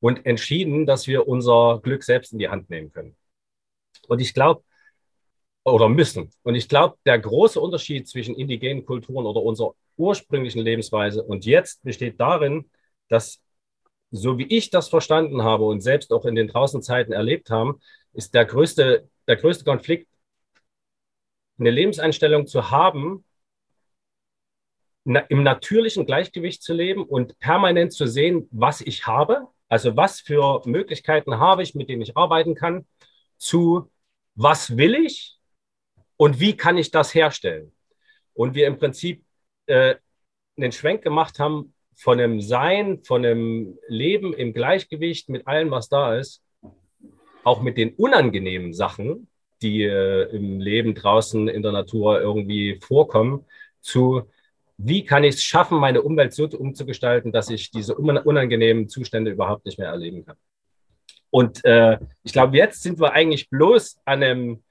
und 0.00 0.26
entschieden, 0.26 0.84
dass 0.84 1.06
wir 1.06 1.28
unser 1.28 1.80
Glück 1.80 2.02
selbst 2.02 2.32
in 2.32 2.40
die 2.40 2.48
Hand 2.48 2.68
nehmen 2.70 2.92
können. 2.92 3.16
Und 4.08 4.20
ich 4.20 4.34
glaube, 4.34 4.62
oder 5.64 5.88
müssen. 5.88 6.30
Und 6.42 6.56
ich 6.56 6.68
glaube, 6.68 6.96
der 7.06 7.18
große 7.20 7.60
Unterschied 7.60 8.08
zwischen 8.08 8.34
indigenen 8.34 8.84
Kulturen 8.84 9.24
oder 9.24 9.40
unserer 9.40 9.74
ursprünglichen 9.96 10.62
Lebensweise 10.62 11.22
und 11.22 11.44
jetzt 11.44 11.84
besteht 11.84 12.18
darin, 12.18 12.64
dass 13.08 13.40
so 14.10 14.38
wie 14.38 14.46
ich 14.46 14.70
das 14.70 14.88
verstanden 14.88 15.42
habe 15.42 15.64
und 15.64 15.80
selbst 15.80 16.12
auch 16.12 16.24
in 16.24 16.34
den 16.34 16.48
draußen 16.48 16.82
Zeiten 16.82 17.12
erlebt 17.12 17.50
haben, 17.50 17.80
ist 18.12 18.34
der 18.34 18.44
größte, 18.44 19.08
der 19.26 19.36
größte 19.36 19.64
Konflikt, 19.64 20.08
eine 21.58 21.70
Lebenseinstellung 21.70 22.46
zu 22.46 22.70
haben, 22.70 23.24
im 25.04 25.42
natürlichen 25.42 26.04
Gleichgewicht 26.06 26.62
zu 26.62 26.74
leben 26.74 27.04
und 27.04 27.38
permanent 27.38 27.92
zu 27.92 28.06
sehen, 28.06 28.46
was 28.50 28.80
ich 28.80 29.06
habe, 29.06 29.48
also 29.68 29.96
was 29.96 30.20
für 30.20 30.62
Möglichkeiten 30.66 31.38
habe 31.38 31.62
ich, 31.62 31.74
mit 31.74 31.88
denen 31.88 32.02
ich 32.02 32.16
arbeiten 32.16 32.54
kann, 32.54 32.86
zu 33.38 33.90
was 34.34 34.76
will 34.76 34.94
ich 34.94 35.38
und 36.16 36.40
wie 36.40 36.56
kann 36.56 36.76
ich 36.76 36.90
das 36.90 37.14
herstellen. 37.14 37.72
Und 38.34 38.54
wir 38.54 38.66
im 38.66 38.78
Prinzip 38.78 39.24
äh, 39.66 39.96
einen 40.56 40.72
Schwenk 40.72 41.02
gemacht 41.02 41.38
haben 41.38 41.74
von 41.98 42.20
einem 42.20 42.40
Sein, 42.40 43.02
von 43.02 43.26
einem 43.26 43.76
Leben 43.88 44.32
im 44.32 44.52
Gleichgewicht 44.52 45.28
mit 45.28 45.48
allem, 45.48 45.72
was 45.72 45.88
da 45.88 46.14
ist, 46.16 46.42
auch 47.42 47.60
mit 47.60 47.76
den 47.76 47.94
unangenehmen 47.94 48.72
Sachen, 48.72 49.28
die 49.62 49.82
äh, 49.82 50.30
im 50.30 50.60
Leben 50.60 50.94
draußen 50.94 51.48
in 51.48 51.62
der 51.62 51.72
Natur 51.72 52.20
irgendwie 52.20 52.78
vorkommen, 52.80 53.44
zu 53.80 54.30
wie 54.76 55.04
kann 55.04 55.24
ich 55.24 55.34
es 55.34 55.42
schaffen, 55.42 55.78
meine 55.78 56.02
Umwelt 56.02 56.32
so 56.32 56.46
umzugestalten, 56.46 57.32
dass 57.32 57.50
ich 57.50 57.72
diese 57.72 57.96
unangenehmen 57.96 58.88
Zustände 58.88 59.32
überhaupt 59.32 59.66
nicht 59.66 59.80
mehr 59.80 59.88
erleben 59.88 60.24
kann. 60.24 60.36
Und 61.30 61.64
äh, 61.64 61.98
ich 62.22 62.32
glaube, 62.32 62.56
jetzt 62.56 62.84
sind 62.84 63.00
wir 63.00 63.12
eigentlich 63.12 63.50
bloß 63.50 63.98
an 64.04 64.22
einem, 64.22 64.62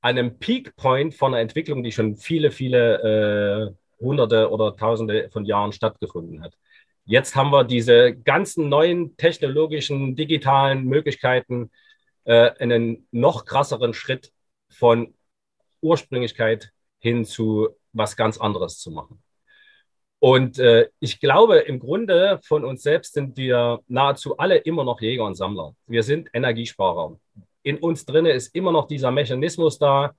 an 0.00 0.18
einem 0.18 0.38
Peak 0.40 0.74
Point 0.74 1.14
von 1.14 1.34
einer 1.34 1.40
Entwicklung, 1.40 1.84
die 1.84 1.92
schon 1.92 2.16
viele, 2.16 2.50
viele 2.50 3.70
äh, 3.70 3.83
Hunderte 4.04 4.50
oder 4.50 4.76
Tausende 4.76 5.28
von 5.30 5.44
Jahren 5.44 5.72
stattgefunden 5.72 6.42
hat. 6.42 6.54
Jetzt 7.06 7.36
haben 7.36 7.50
wir 7.50 7.64
diese 7.64 8.14
ganzen 8.16 8.68
neuen 8.68 9.16
technologischen, 9.16 10.16
digitalen 10.16 10.84
Möglichkeiten, 10.84 11.70
äh, 12.24 12.50
einen 12.58 13.06
noch 13.10 13.44
krasseren 13.44 13.92
Schritt 13.92 14.32
von 14.70 15.14
Ursprünglichkeit 15.82 16.72
hin 16.98 17.24
zu 17.24 17.68
was 17.92 18.16
ganz 18.16 18.38
anderes 18.38 18.78
zu 18.78 18.90
machen. 18.90 19.22
Und 20.18 20.58
äh, 20.58 20.88
ich 21.00 21.20
glaube, 21.20 21.58
im 21.58 21.78
Grunde 21.78 22.40
von 22.42 22.64
uns 22.64 22.82
selbst 22.82 23.12
sind 23.12 23.36
wir 23.36 23.80
nahezu 23.88 24.38
alle 24.38 24.56
immer 24.56 24.82
noch 24.82 25.02
Jäger 25.02 25.24
und 25.26 25.34
Sammler. 25.34 25.76
Wir 25.86 26.02
sind 26.02 26.30
Energiesparer. 26.32 27.18
In 27.62 27.76
uns 27.76 28.06
drinne 28.06 28.32
ist 28.32 28.54
immer 28.54 28.72
noch 28.72 28.86
dieser 28.86 29.10
Mechanismus 29.10 29.78
da. 29.78 30.14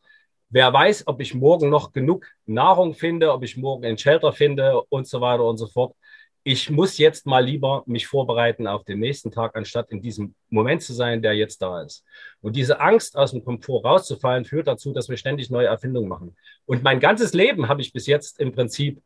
Wer 0.56 0.72
weiß, 0.72 1.08
ob 1.08 1.20
ich 1.20 1.34
morgen 1.34 1.70
noch 1.70 1.92
genug 1.92 2.28
Nahrung 2.46 2.94
finde, 2.94 3.34
ob 3.34 3.44
ich 3.44 3.58
morgen 3.58 3.84
ein 3.84 3.98
Shelter 3.98 4.32
finde 4.32 4.84
und 4.84 5.06
so 5.06 5.20
weiter 5.20 5.44
und 5.44 5.58
so 5.58 5.68
fort. 5.68 5.98
Ich 6.44 6.70
muss 6.70 6.98
jetzt 6.98 7.26
mal 7.26 7.44
lieber 7.44 7.84
mich 7.88 8.08
vorbereiten 8.08 8.66
auf 8.66 8.86
den 8.86 9.00
nächsten 9.00 9.32
Tag, 9.32 9.58
anstatt 9.58 9.92
in 9.92 10.02
diesem 10.02 10.34
Moment 10.50 10.82
zu 10.82 10.94
sein, 10.94 11.22
der 11.22 11.34
jetzt 11.34 11.62
da 11.62 11.82
ist. 11.82 12.06
Und 12.40 12.56
diese 12.56 12.80
Angst, 12.80 13.18
aus 13.18 13.32
dem 13.32 13.44
Komfort 13.44 13.84
rauszufallen, 13.84 14.46
führt 14.46 14.68
dazu, 14.68 14.94
dass 14.94 15.10
wir 15.10 15.18
ständig 15.18 15.50
neue 15.50 15.68
Erfindungen 15.68 16.08
machen. 16.08 16.38
Und 16.66 16.84
mein 16.84 17.02
ganzes 17.02 17.34
Leben 17.34 17.68
habe 17.68 17.82
ich 17.82 17.92
bis 17.92 18.08
jetzt 18.08 18.40
im 18.40 18.54
Prinzip 18.54 19.04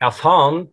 erfahren, 0.00 0.72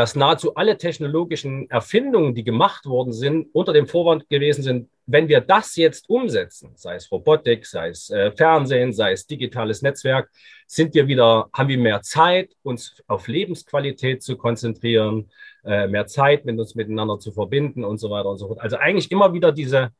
dass 0.00 0.16
nahezu 0.16 0.54
alle 0.54 0.78
technologischen 0.78 1.68
Erfindungen, 1.68 2.34
die 2.34 2.42
gemacht 2.42 2.86
worden 2.86 3.12
sind, 3.12 3.48
unter 3.52 3.74
dem 3.74 3.86
Vorwand 3.86 4.30
gewesen 4.30 4.62
sind, 4.62 4.88
wenn 5.04 5.28
wir 5.28 5.42
das 5.42 5.76
jetzt 5.76 6.08
umsetzen, 6.08 6.72
sei 6.74 6.94
es 6.94 7.12
Robotik, 7.12 7.66
sei 7.66 7.90
es 7.90 8.08
äh, 8.08 8.32
Fernsehen, 8.32 8.94
sei 8.94 9.12
es 9.12 9.26
digitales 9.26 9.82
Netzwerk, 9.82 10.30
sind 10.66 10.94
wir 10.94 11.06
wieder, 11.06 11.50
haben 11.52 11.68
wir 11.68 11.76
mehr 11.76 12.00
Zeit, 12.00 12.56
uns 12.62 13.02
auf 13.08 13.28
Lebensqualität 13.28 14.22
zu 14.22 14.38
konzentrieren, 14.38 15.30
äh, 15.64 15.86
mehr 15.86 16.06
Zeit, 16.06 16.46
mit 16.46 16.58
uns 16.58 16.74
miteinander 16.74 17.18
zu 17.18 17.30
verbinden 17.30 17.84
und 17.84 17.98
so 17.98 18.08
weiter 18.08 18.30
und 18.30 18.38
so 18.38 18.48
fort. 18.48 18.60
Also 18.60 18.78
eigentlich 18.78 19.10
immer 19.10 19.34
wieder 19.34 19.52
diese 19.52 19.90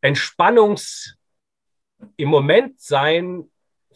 Entspannungs 0.00 1.16
im 2.16 2.28
Moment 2.28 2.80
sein 2.80 3.44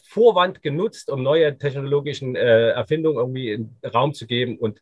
Vorwand 0.04 0.62
genutzt, 0.62 1.10
um 1.10 1.24
neue 1.24 1.58
technologischen 1.58 2.36
äh, 2.36 2.68
Erfindungen 2.70 3.18
irgendwie 3.18 3.66
Raum 3.92 4.14
zu 4.14 4.28
geben 4.28 4.56
und 4.58 4.80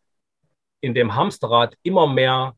in 0.85 0.95
dem 0.95 1.15
Hamsterrad 1.15 1.77
immer 1.83 2.07
mehr 2.07 2.57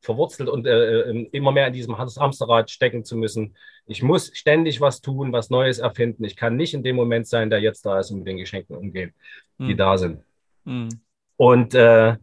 verwurzelt 0.00 0.48
und 0.48 0.66
äh, 0.66 1.00
äh 1.00 1.28
immer 1.32 1.52
mehr 1.52 1.66
in 1.66 1.72
diesem 1.72 1.98
Hamsterrad 1.98 2.70
stecken 2.70 3.04
zu 3.04 3.16
müssen. 3.16 3.56
Ich 3.86 4.02
muss 4.02 4.30
ständig 4.34 4.80
was 4.80 5.00
tun, 5.00 5.32
was 5.32 5.50
Neues 5.50 5.78
erfinden. 5.78 6.24
Ich 6.24 6.36
kann 6.36 6.56
nicht 6.56 6.74
in 6.74 6.82
dem 6.82 6.96
Moment 6.96 7.26
sein, 7.26 7.50
der 7.50 7.60
jetzt 7.60 7.84
da 7.84 7.98
ist 7.98 8.10
und 8.10 8.18
mit 8.18 8.26
den 8.26 8.36
Geschenken 8.38 8.76
umgehen, 8.76 9.14
die 9.58 9.70
hm. 9.70 9.76
da 9.76 9.98
sind. 9.98 10.24
Hm. 10.64 10.88
Und, 11.36 11.74
äh, 11.74 12.16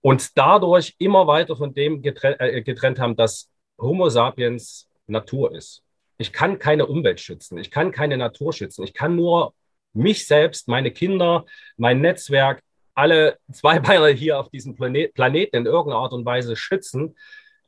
und 0.00 0.36
dadurch 0.36 0.94
immer 0.98 1.26
weiter 1.26 1.56
von 1.56 1.74
dem 1.74 2.02
getrennt, 2.02 2.40
äh, 2.40 2.62
getrennt 2.62 2.98
haben, 2.98 3.16
dass 3.16 3.50
Homo 3.78 4.08
sapiens 4.08 4.88
Natur 5.06 5.54
ist. 5.54 5.82
Ich 6.18 6.32
kann 6.32 6.58
keine 6.58 6.86
Umwelt 6.86 7.20
schützen. 7.20 7.58
Ich 7.58 7.70
kann 7.70 7.92
keine 7.92 8.16
Natur 8.16 8.52
schützen. 8.52 8.84
Ich 8.84 8.92
kann 8.92 9.16
nur 9.16 9.54
mich 9.92 10.26
selbst, 10.26 10.68
meine 10.68 10.90
Kinder, 10.90 11.46
mein 11.76 12.00
Netzwerk, 12.00 12.62
alle 12.98 13.38
zwei 13.52 13.78
Beine 13.80 14.08
hier 14.08 14.38
auf 14.38 14.50
diesem 14.50 14.74
Planet, 14.74 15.14
Planeten 15.14 15.56
in 15.56 15.66
irgendeiner 15.66 16.02
Art 16.02 16.12
und 16.12 16.24
Weise 16.24 16.56
schützen, 16.56 17.16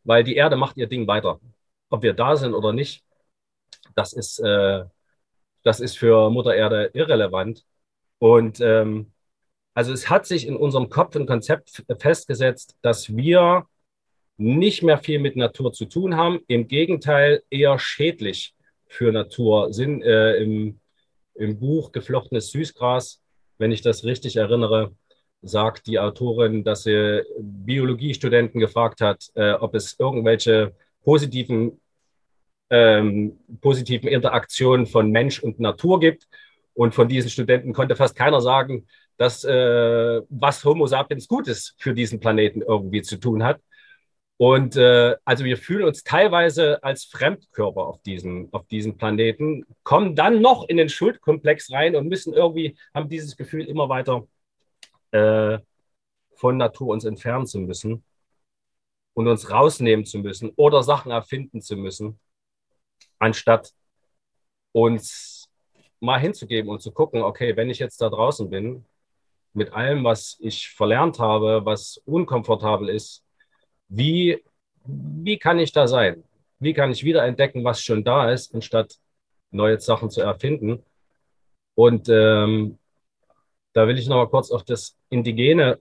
weil 0.05 0.25
die 0.25 0.35
Erde 0.35 0.57
macht 0.57 0.77
ihr 0.77 0.88
Ding 0.88 1.07
weiter. 1.07 1.40
Ob 1.88 2.03
wir 2.03 2.14
da 2.14 2.37
sind 2.37 2.55
oder 2.55 2.73
nicht, 2.73 3.05
das 3.95 4.12
ist, 4.12 4.40
äh, 4.40 4.85
das 5.62 5.81
ist 5.81 5.97
für 5.99 6.31
Mutter 6.31 6.55
Erde 6.55 6.90
irrelevant. 6.95 7.64
Und 8.19 8.61
ähm, 8.61 9.12
also 9.75 9.93
es 9.93 10.11
hat 10.11 10.27
sich 10.27 10.47
in 10.47 10.57
unserem 10.57 10.90
Kopf 10.90 11.14
ein 11.16 11.27
Konzept 11.27 11.85
festgesetzt, 11.99 12.77
dass 12.83 13.14
wir 13.16 13.66
nicht 14.37 14.83
mehr 14.83 14.99
viel 14.99 15.21
mit 15.21 15.37
Natur 15.37 15.73
zu 15.73 15.85
tun 15.87 16.16
haben, 16.16 16.40
im 16.49 16.66
Gegenteil 16.66 17.43
eher 17.51 17.79
schädlich 17.79 18.55
für 18.88 19.12
Natur 19.12 19.73
sind. 19.73 20.03
Äh, 20.03 20.38
im, 20.43 20.81
Im 21.35 21.59
Buch 21.61 21.93
Geflochtenes 21.93 22.51
Süßgras, 22.51 23.21
wenn 23.59 23.71
ich 23.71 23.83
das 23.83 24.05
richtig 24.05 24.37
erinnere, 24.37 24.93
sagt 25.42 25.87
die 25.87 25.98
Autorin, 25.98 26.64
dass 26.64 26.85
sie 26.85 27.22
Biologiestudenten 27.38 28.61
gefragt 28.61 29.00
hat, 29.00 29.31
äh, 29.35 29.53
ob 29.53 29.74
es 29.74 29.98
irgendwelche 29.98 30.74
positiven, 31.03 31.81
ähm, 32.70 33.38
positiven 33.61 34.09
Interaktionen 34.09 34.87
von 34.87 35.11
Mensch 35.11 35.40
und 35.42 35.61
Natur 35.61 36.00
gibt. 36.00 36.29
Und 36.74 36.94
von 36.94 37.09
diesen 37.09 37.31
Studenten 37.31 37.72
konnte 37.72 37.96
fast 37.96 38.16
keiner 38.16 38.40
sagen, 38.40 38.87
dass 39.16 39.44
äh, 39.44 40.22
was 40.29 40.64
Homo 40.64 40.87
sapiens 40.87 41.29
Gutes 41.29 41.74
für 41.79 41.92
diesen 41.94 42.20
Planeten 42.20 42.62
irgendwie 42.62 43.03
zu 43.03 43.18
tun 43.18 43.42
hat. 43.42 43.61
Und 44.38 44.76
äh, 44.76 45.16
also 45.26 45.44
wir 45.44 45.59
fühlen 45.59 45.85
uns 45.85 46.03
teilweise 46.03 46.83
als 46.83 47.05
Fremdkörper 47.05 47.83
auf 47.83 48.00
diesem, 48.00 48.48
auf 48.53 48.66
diesem 48.68 48.96
Planeten, 48.96 49.66
kommen 49.83 50.16
dann 50.16 50.40
noch 50.40 50.66
in 50.66 50.79
den 50.79 50.88
Schuldkomplex 50.88 51.70
rein 51.72 51.94
und 51.94 52.09
müssen 52.09 52.33
irgendwie, 52.33 52.79
haben 52.94 53.11
dieses 53.11 53.37
Gefühl 53.37 53.66
immer 53.66 53.90
weiter 53.90 54.26
äh, 55.12 55.59
von 56.37 56.57
Natur 56.57 56.88
uns 56.88 57.05
entfernen 57.05 57.46
zu 57.46 57.59
müssen 57.59 58.05
und 59.14 59.29
uns 59.29 59.51
rausnehmen 59.51 60.05
zu 60.05 60.18
müssen 60.18 60.51
oder 60.57 60.83
Sachen 60.83 61.11
erfinden 61.12 61.61
zu 61.61 61.77
müssen, 61.77 62.18
anstatt 63.18 63.73
uns 64.73 65.49
mal 66.01 66.18
hinzugeben 66.18 66.70
und 66.70 66.81
zu 66.81 66.92
gucken, 66.92 67.23
okay, 67.23 67.57
wenn 67.57 67.70
ich 67.70 67.79
jetzt 67.79 68.01
da 68.01 68.09
draußen 68.09 68.49
bin, 68.49 68.87
mit 69.53 69.73
allem, 69.73 70.05
was 70.05 70.37
ich 70.40 70.70
verlernt 70.70 71.18
habe, 71.18 71.64
was 71.64 72.01
unkomfortabel 72.05 72.88
ist, 72.88 73.25
wie, 73.88 74.42
wie 74.85 75.38
kann 75.38 75.59
ich 75.59 75.73
da 75.73 75.88
sein? 75.88 76.25
Wie 76.59 76.73
kann 76.73 76.90
ich 76.90 77.05
wieder 77.05 77.25
entdecken, 77.25 77.64
was 77.64 77.83
schon 77.83 78.05
da 78.05 78.31
ist, 78.31 78.55
anstatt 78.55 78.96
neue 79.51 79.81
Sachen 79.81 80.11
zu 80.11 80.20
erfinden? 80.20 80.85
Und 81.75 82.09
ähm, 82.09 82.79
da 83.72 83.87
will 83.87 83.98
ich 83.98 84.09
noch 84.09 84.16
mal 84.16 84.28
kurz 84.28 84.50
auf 84.50 84.64
das 84.64 84.96
Indigene 85.11 85.78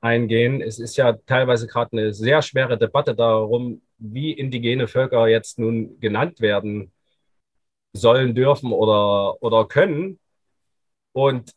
eingehen. 0.00 0.60
Es 0.60 0.78
ist 0.78 0.96
ja 0.96 1.14
teilweise 1.26 1.66
gerade 1.66 1.92
eine 1.92 2.12
sehr 2.14 2.42
schwere 2.42 2.78
Debatte 2.78 3.14
darum, 3.14 3.82
wie 3.98 4.32
indigene 4.32 4.86
Völker 4.86 5.26
jetzt 5.28 5.58
nun 5.58 5.98
genannt 6.00 6.40
werden 6.40 6.92
sollen, 7.92 8.34
dürfen 8.34 8.72
oder, 8.72 9.42
oder 9.42 9.66
können. 9.66 10.18
Und 11.12 11.52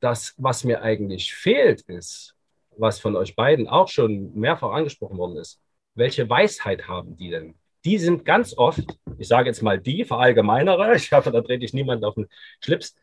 das, 0.00 0.34
was 0.36 0.64
mir 0.64 0.82
eigentlich 0.82 1.34
fehlt, 1.34 1.82
ist, 1.82 2.34
was 2.76 3.00
von 3.00 3.16
euch 3.16 3.34
beiden 3.34 3.68
auch 3.68 3.88
schon 3.88 4.34
mehrfach 4.34 4.70
angesprochen 4.72 5.18
worden 5.18 5.38
ist. 5.38 5.60
Welche 5.94 6.28
Weisheit 6.28 6.86
haben 6.86 7.16
die 7.16 7.30
denn? 7.30 7.54
Die 7.84 7.98
sind 7.98 8.24
ganz 8.24 8.56
oft, 8.56 8.84
ich 9.18 9.26
sage 9.26 9.48
jetzt 9.48 9.62
mal 9.62 9.80
die, 9.80 10.04
verallgemeinere, 10.04 10.94
ich 10.96 11.10
hoffe, 11.12 11.30
da 11.32 11.40
trete 11.40 11.64
ich 11.64 11.72
niemand 11.72 12.04
auf 12.04 12.14
den 12.14 12.28
Schlips. 12.60 12.94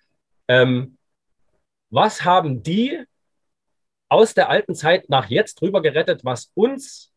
Ähm, 0.48 0.98
was 1.90 2.24
haben 2.24 2.64
die 2.64 3.04
aus 4.10 4.34
der 4.34 4.50
alten 4.50 4.76
Zeit 4.76 5.10
nach 5.10 5.30
jetzt 5.30 5.62
drüber 5.62 5.82
gerettet, 5.82 6.24
was 6.24 6.52
uns 6.54 7.12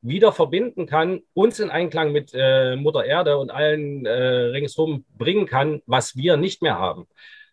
wieder 0.00 0.32
verbinden 0.32 0.86
kann, 0.86 1.20
uns 1.32 1.60
in 1.60 1.70
Einklang 1.70 2.10
mit 2.12 2.32
äh, 2.34 2.74
Mutter 2.76 3.04
Erde 3.04 3.38
und 3.38 3.50
allen 3.50 4.04
äh, 4.04 4.12
ringsherum 4.12 5.04
bringen 5.16 5.46
kann, 5.46 5.80
was 5.86 6.16
wir 6.16 6.36
nicht 6.36 6.60
mehr 6.60 6.78
haben. 6.78 7.06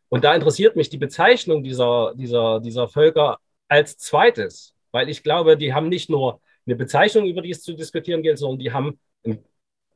Und 0.09 0.23
da 0.23 0.33
interessiert 0.33 0.75
mich 0.75 0.89
die 0.89 0.97
Bezeichnung 0.97 1.63
dieser, 1.63 2.13
dieser, 2.15 2.59
dieser 2.59 2.87
Völker 2.87 3.37
als 3.67 3.97
zweites, 3.97 4.73
weil 4.91 5.09
ich 5.09 5.21
glaube, 5.21 5.57
die 5.57 5.73
haben 5.73 5.89
nicht 5.89 6.09
nur 6.09 6.41
eine 6.65 6.75
Bezeichnung, 6.75 7.27
über 7.27 7.43
die 7.43 7.51
es 7.51 7.61
zu 7.61 7.73
diskutieren 7.73 8.23
gilt, 8.23 8.39
sondern 8.39 8.59
die 8.59 8.73
haben 8.73 8.99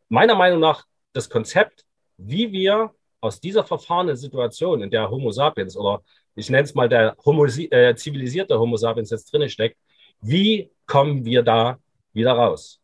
meiner 0.10 0.36
Meinung 0.36 0.60
nach 0.60 0.86
das 1.14 1.30
Konzept, 1.30 1.86
wie 2.18 2.52
wir 2.52 2.94
aus 3.20 3.40
dieser 3.40 3.64
verfahrenen 3.64 4.16
Situation, 4.16 4.84
in 4.84 4.92
der 4.92 5.10
Homo 5.10 5.32
sapiens 5.32 5.76
oder 5.76 6.04
ich 6.36 6.50
nenne 6.50 6.64
es 6.64 6.74
mal 6.74 6.90
der 6.90 7.16
Homo, 7.26 7.46
äh, 7.46 7.96
zivilisierte 7.96 8.60
Homo 8.60 8.78
sapiens 8.78 9.10
jetzt 9.12 9.32
drin 9.32 9.48
steckt, 9.50 9.78
wie 10.22 10.72
kommen 10.86 11.26
wir 11.26 11.44
da 11.44 11.80
wieder 12.14 12.34
raus? 12.34 12.80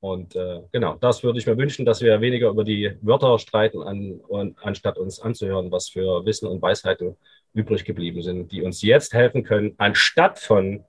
Und 0.00 0.36
äh, 0.36 0.62
genau, 0.72 0.94
das 1.00 1.24
würde 1.24 1.38
ich 1.38 1.46
mir 1.46 1.56
wünschen, 1.56 1.84
dass 1.84 2.00
wir 2.00 2.20
weniger 2.20 2.50
über 2.50 2.64
die 2.64 2.92
Wörter 3.00 3.38
streiten, 3.38 3.82
an, 3.82 4.20
und, 4.28 4.56
anstatt 4.62 4.98
uns 4.98 5.20
anzuhören, 5.20 5.72
was 5.72 5.88
für 5.88 6.24
Wissen 6.24 6.46
und 6.46 6.62
Weisheiten 6.62 7.16
übrig 7.54 7.84
geblieben 7.84 8.22
sind, 8.22 8.52
die 8.52 8.62
uns 8.62 8.82
jetzt 8.82 9.14
helfen 9.14 9.42
können, 9.42 9.74
anstatt 9.78 10.38
von 10.38 10.84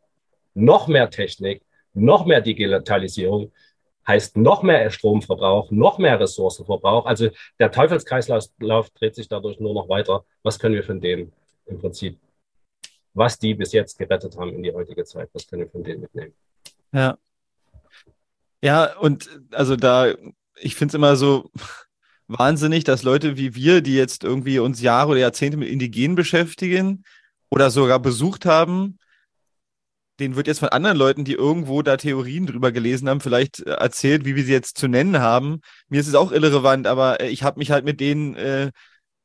noch 0.54 0.88
mehr 0.88 1.10
Technik, 1.10 1.64
noch 1.94 2.26
mehr 2.26 2.42
Digitalisierung, 2.42 3.52
heißt 4.08 4.38
noch 4.38 4.64
mehr 4.64 4.90
Stromverbrauch, 4.90 5.72
noch 5.72 5.98
mehr 5.98 6.20
Ressourcenverbrauch. 6.20 7.06
Also 7.06 7.30
der 7.60 7.72
Teufelskreislauf 7.72 8.90
dreht 8.92 9.16
sich 9.16 9.28
dadurch 9.28 9.60
nur 9.60 9.74
noch 9.74 9.90
weiter. 9.90 10.26
Was 10.44 10.60
können 10.60 10.76
wir 10.76 10.84
von 10.84 11.02
dem 11.02 11.32
im 11.68 11.80
Prinzip, 11.80 12.18
was 13.14 13.40
die 13.40 13.54
bis 13.54 13.72
jetzt 13.72 13.98
gerettet 13.98 14.38
haben 14.38 14.54
in 14.54 14.64
die 14.64 14.74
heutige 14.74 15.04
Zeit, 15.06 15.30
was 15.34 15.48
können 15.48 15.64
wir 15.64 15.70
von 15.70 15.84
denen 15.84 16.02
mitnehmen? 16.02 16.34
Ja. 16.92 17.18
Ja, 18.62 18.98
und 18.98 19.30
also 19.52 19.76
da, 19.76 20.14
ich 20.60 20.76
finde 20.76 20.92
es 20.92 20.96
immer 20.96 21.16
so 21.16 21.52
wahnsinnig, 22.28 22.84
dass 22.84 23.04
Leute 23.04 23.38
wie 23.38 23.56
wir, 23.56 23.82
die 23.82 23.96
jetzt 23.96 24.24
irgendwie 24.24 24.60
uns 24.60 24.82
Jahre 24.82 25.12
oder 25.12 25.20
Jahrzehnte 25.20 25.58
mit 25.58 25.70
Indigenen 25.70 26.16
beschäftigen 26.16 27.04
oder 27.50 27.70
sogar 27.70 28.00
besucht 28.00 28.46
haben, 28.46 28.98
den 30.20 30.36
wird 30.36 30.48
jetzt 30.48 30.60
von 30.60 30.70
anderen 30.70 30.98
Leuten, 30.98 31.26
die 31.26 31.34
irgendwo 31.34 31.82
da 31.82 31.98
Theorien 31.98 32.48
drüber 32.48 32.72
gelesen 32.72 33.08
haben, 33.10 33.22
vielleicht 33.22 33.60
äh, 33.66 33.72
erzählt, 33.72 34.26
wie 34.26 34.36
wir 34.36 34.44
sie 34.44 34.52
jetzt 34.52 34.78
zu 34.78 34.88
nennen 34.88 35.20
haben. 35.20 35.62
Mir 35.90 36.00
ist 36.00 36.08
es 36.08 36.16
auch 36.16 36.32
irrelevant, 36.32 36.88
aber 36.88 37.22
äh, 37.22 37.30
ich 37.30 37.44
habe 37.44 37.60
mich 37.60 37.72
halt 37.72 37.86
mit 37.86 38.00
denen, 38.00 38.36
äh, 38.36 38.72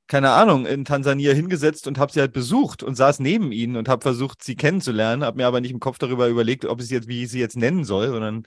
keine 0.06 0.30
Ahnung, 0.30 0.66
in 0.66 0.84
Tansania 0.84 1.32
hingesetzt 1.32 1.86
und 1.86 1.98
habe 1.98 2.12
sie 2.12 2.20
halt 2.20 2.32
besucht 2.32 2.82
und 2.82 2.96
saß 2.96 3.20
neben 3.20 3.52
ihnen 3.52 3.76
und 3.76 3.88
habe 3.88 4.02
versucht, 4.02 4.42
sie 4.42 4.56
kennenzulernen, 4.56 5.24
habe 5.24 5.38
mir 5.38 5.46
aber 5.46 5.60
nicht 5.60 5.70
im 5.70 5.80
Kopf 5.80 5.98
darüber 5.98 6.28
überlegt, 6.28 6.64
ob 6.64 6.80
ich 6.80 6.88
sie 6.88 6.94
jetzt, 6.94 7.08
wie 7.08 7.24
ich 7.24 7.30
sie 7.30 7.40
jetzt 7.40 7.56
nennen 7.56 7.84
soll, 7.84 8.08
sondern 8.08 8.46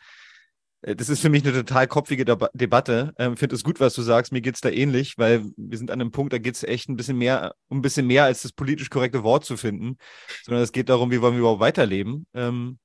äh, 0.81 0.95
das 0.95 1.09
ist 1.09 1.21
für 1.21 1.29
mich 1.29 1.43
eine 1.43 1.53
total 1.53 1.87
kopfige 1.87 2.25
Deba 2.25 2.49
Debatte. 2.53 3.13
Ich 3.17 3.25
ähm, 3.25 3.37
finde 3.37 3.55
es 3.55 3.63
gut, 3.63 3.79
was 3.79 3.93
du 3.95 4.01
sagst. 4.01 4.31
Mir 4.31 4.41
geht 4.41 4.55
es 4.55 4.61
da 4.61 4.69
ähnlich, 4.69 5.17
weil 5.17 5.45
wir 5.57 5.77
sind 5.77 5.91
an 5.91 6.01
einem 6.01 6.11
Punkt, 6.11 6.33
da 6.33 6.37
geht 6.37 6.55
es 6.55 6.63
echt 6.63 6.89
ein 6.89 6.95
bisschen 6.95 7.17
mehr, 7.17 7.55
um 7.67 7.79
ein 7.79 7.81
bisschen 7.81 8.07
mehr 8.07 8.25
als 8.25 8.43
das 8.43 8.51
politisch 8.51 8.89
korrekte 8.89 9.23
Wort 9.23 9.45
zu 9.45 9.57
finden, 9.57 9.97
sondern 10.43 10.63
es 10.63 10.71
geht 10.71 10.89
darum, 10.89 11.11
wie 11.11 11.21
wollen 11.21 11.33
wir 11.33 11.39
überhaupt 11.39 11.61
weiterleben. 11.61 12.27
Ähm, 12.33 12.79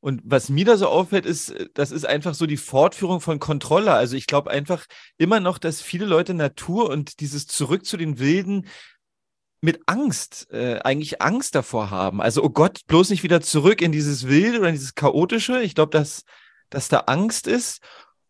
und 0.00 0.22
was 0.24 0.48
mir 0.48 0.64
da 0.64 0.76
so 0.76 0.88
auffällt, 0.88 1.26
ist, 1.26 1.54
das 1.74 1.90
ist 1.92 2.06
einfach 2.06 2.34
so 2.34 2.46
die 2.46 2.56
Fortführung 2.56 3.20
von 3.20 3.38
Kontrolle. 3.38 3.92
Also 3.92 4.16
ich 4.16 4.26
glaube 4.26 4.50
einfach 4.50 4.86
immer 5.18 5.40
noch, 5.40 5.58
dass 5.58 5.82
viele 5.82 6.06
Leute 6.06 6.34
Natur 6.34 6.88
und 6.88 7.20
dieses 7.20 7.46
Zurück 7.46 7.84
zu 7.84 7.96
den 7.96 8.18
Wilden 8.18 8.66
mit 9.60 9.80
Angst, 9.86 10.48
äh, 10.50 10.78
eigentlich 10.84 11.20
Angst 11.20 11.54
davor 11.54 11.90
haben. 11.90 12.22
Also, 12.22 12.42
oh 12.42 12.48
Gott, 12.48 12.80
bloß 12.86 13.10
nicht 13.10 13.22
wieder 13.22 13.42
zurück 13.42 13.82
in 13.82 13.92
dieses 13.92 14.26
Wilde 14.26 14.60
oder 14.60 14.68
in 14.68 14.74
dieses 14.74 14.94
Chaotische. 14.94 15.60
Ich 15.60 15.74
glaube, 15.74 15.90
dass 15.90 16.24
dass 16.70 16.88
da 16.88 17.00
Angst 17.00 17.46
ist. 17.46 17.82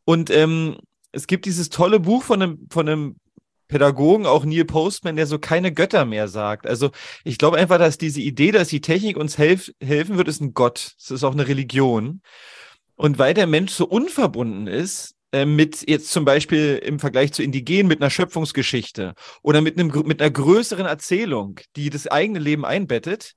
Und 0.04 0.30
ähm, 0.30 0.78
es 1.12 1.26
gibt 1.26 1.44
dieses 1.44 1.68
tolle 1.68 2.00
Buch 2.00 2.22
von 2.24 2.42
einem, 2.42 2.66
von 2.70 2.88
einem 2.88 3.16
Pädagogen, 3.70 4.26
auch 4.26 4.44
Neil 4.44 4.64
Postman, 4.64 5.16
der 5.16 5.26
so 5.26 5.38
keine 5.38 5.72
Götter 5.72 6.04
mehr 6.04 6.28
sagt. 6.28 6.66
Also 6.66 6.90
ich 7.24 7.38
glaube 7.38 7.56
einfach, 7.56 7.78
dass 7.78 7.96
diese 7.96 8.20
Idee, 8.20 8.50
dass 8.50 8.68
die 8.68 8.80
Technik 8.80 9.16
uns 9.16 9.38
helf 9.38 9.72
helfen 9.82 10.18
wird, 10.18 10.28
ist 10.28 10.40
ein 10.40 10.52
Gott. 10.54 10.94
Es 10.98 11.10
ist 11.10 11.24
auch 11.24 11.32
eine 11.32 11.48
Religion. 11.48 12.20
Und 12.96 13.18
weil 13.18 13.32
der 13.32 13.46
Mensch 13.46 13.72
so 13.72 13.86
unverbunden 13.86 14.66
ist, 14.66 15.14
äh, 15.32 15.46
mit 15.46 15.88
jetzt 15.88 16.10
zum 16.10 16.24
Beispiel 16.24 16.80
im 16.84 16.98
Vergleich 16.98 17.32
zu 17.32 17.42
Indigenen 17.42 17.86
mit 17.86 18.02
einer 18.02 18.10
Schöpfungsgeschichte 18.10 19.14
oder 19.42 19.60
mit, 19.60 19.78
einem, 19.78 19.92
mit 20.04 20.20
einer 20.20 20.30
größeren 20.30 20.86
Erzählung, 20.86 21.60
die 21.76 21.88
das 21.88 22.08
eigene 22.08 22.40
Leben 22.40 22.64
einbettet, 22.64 23.34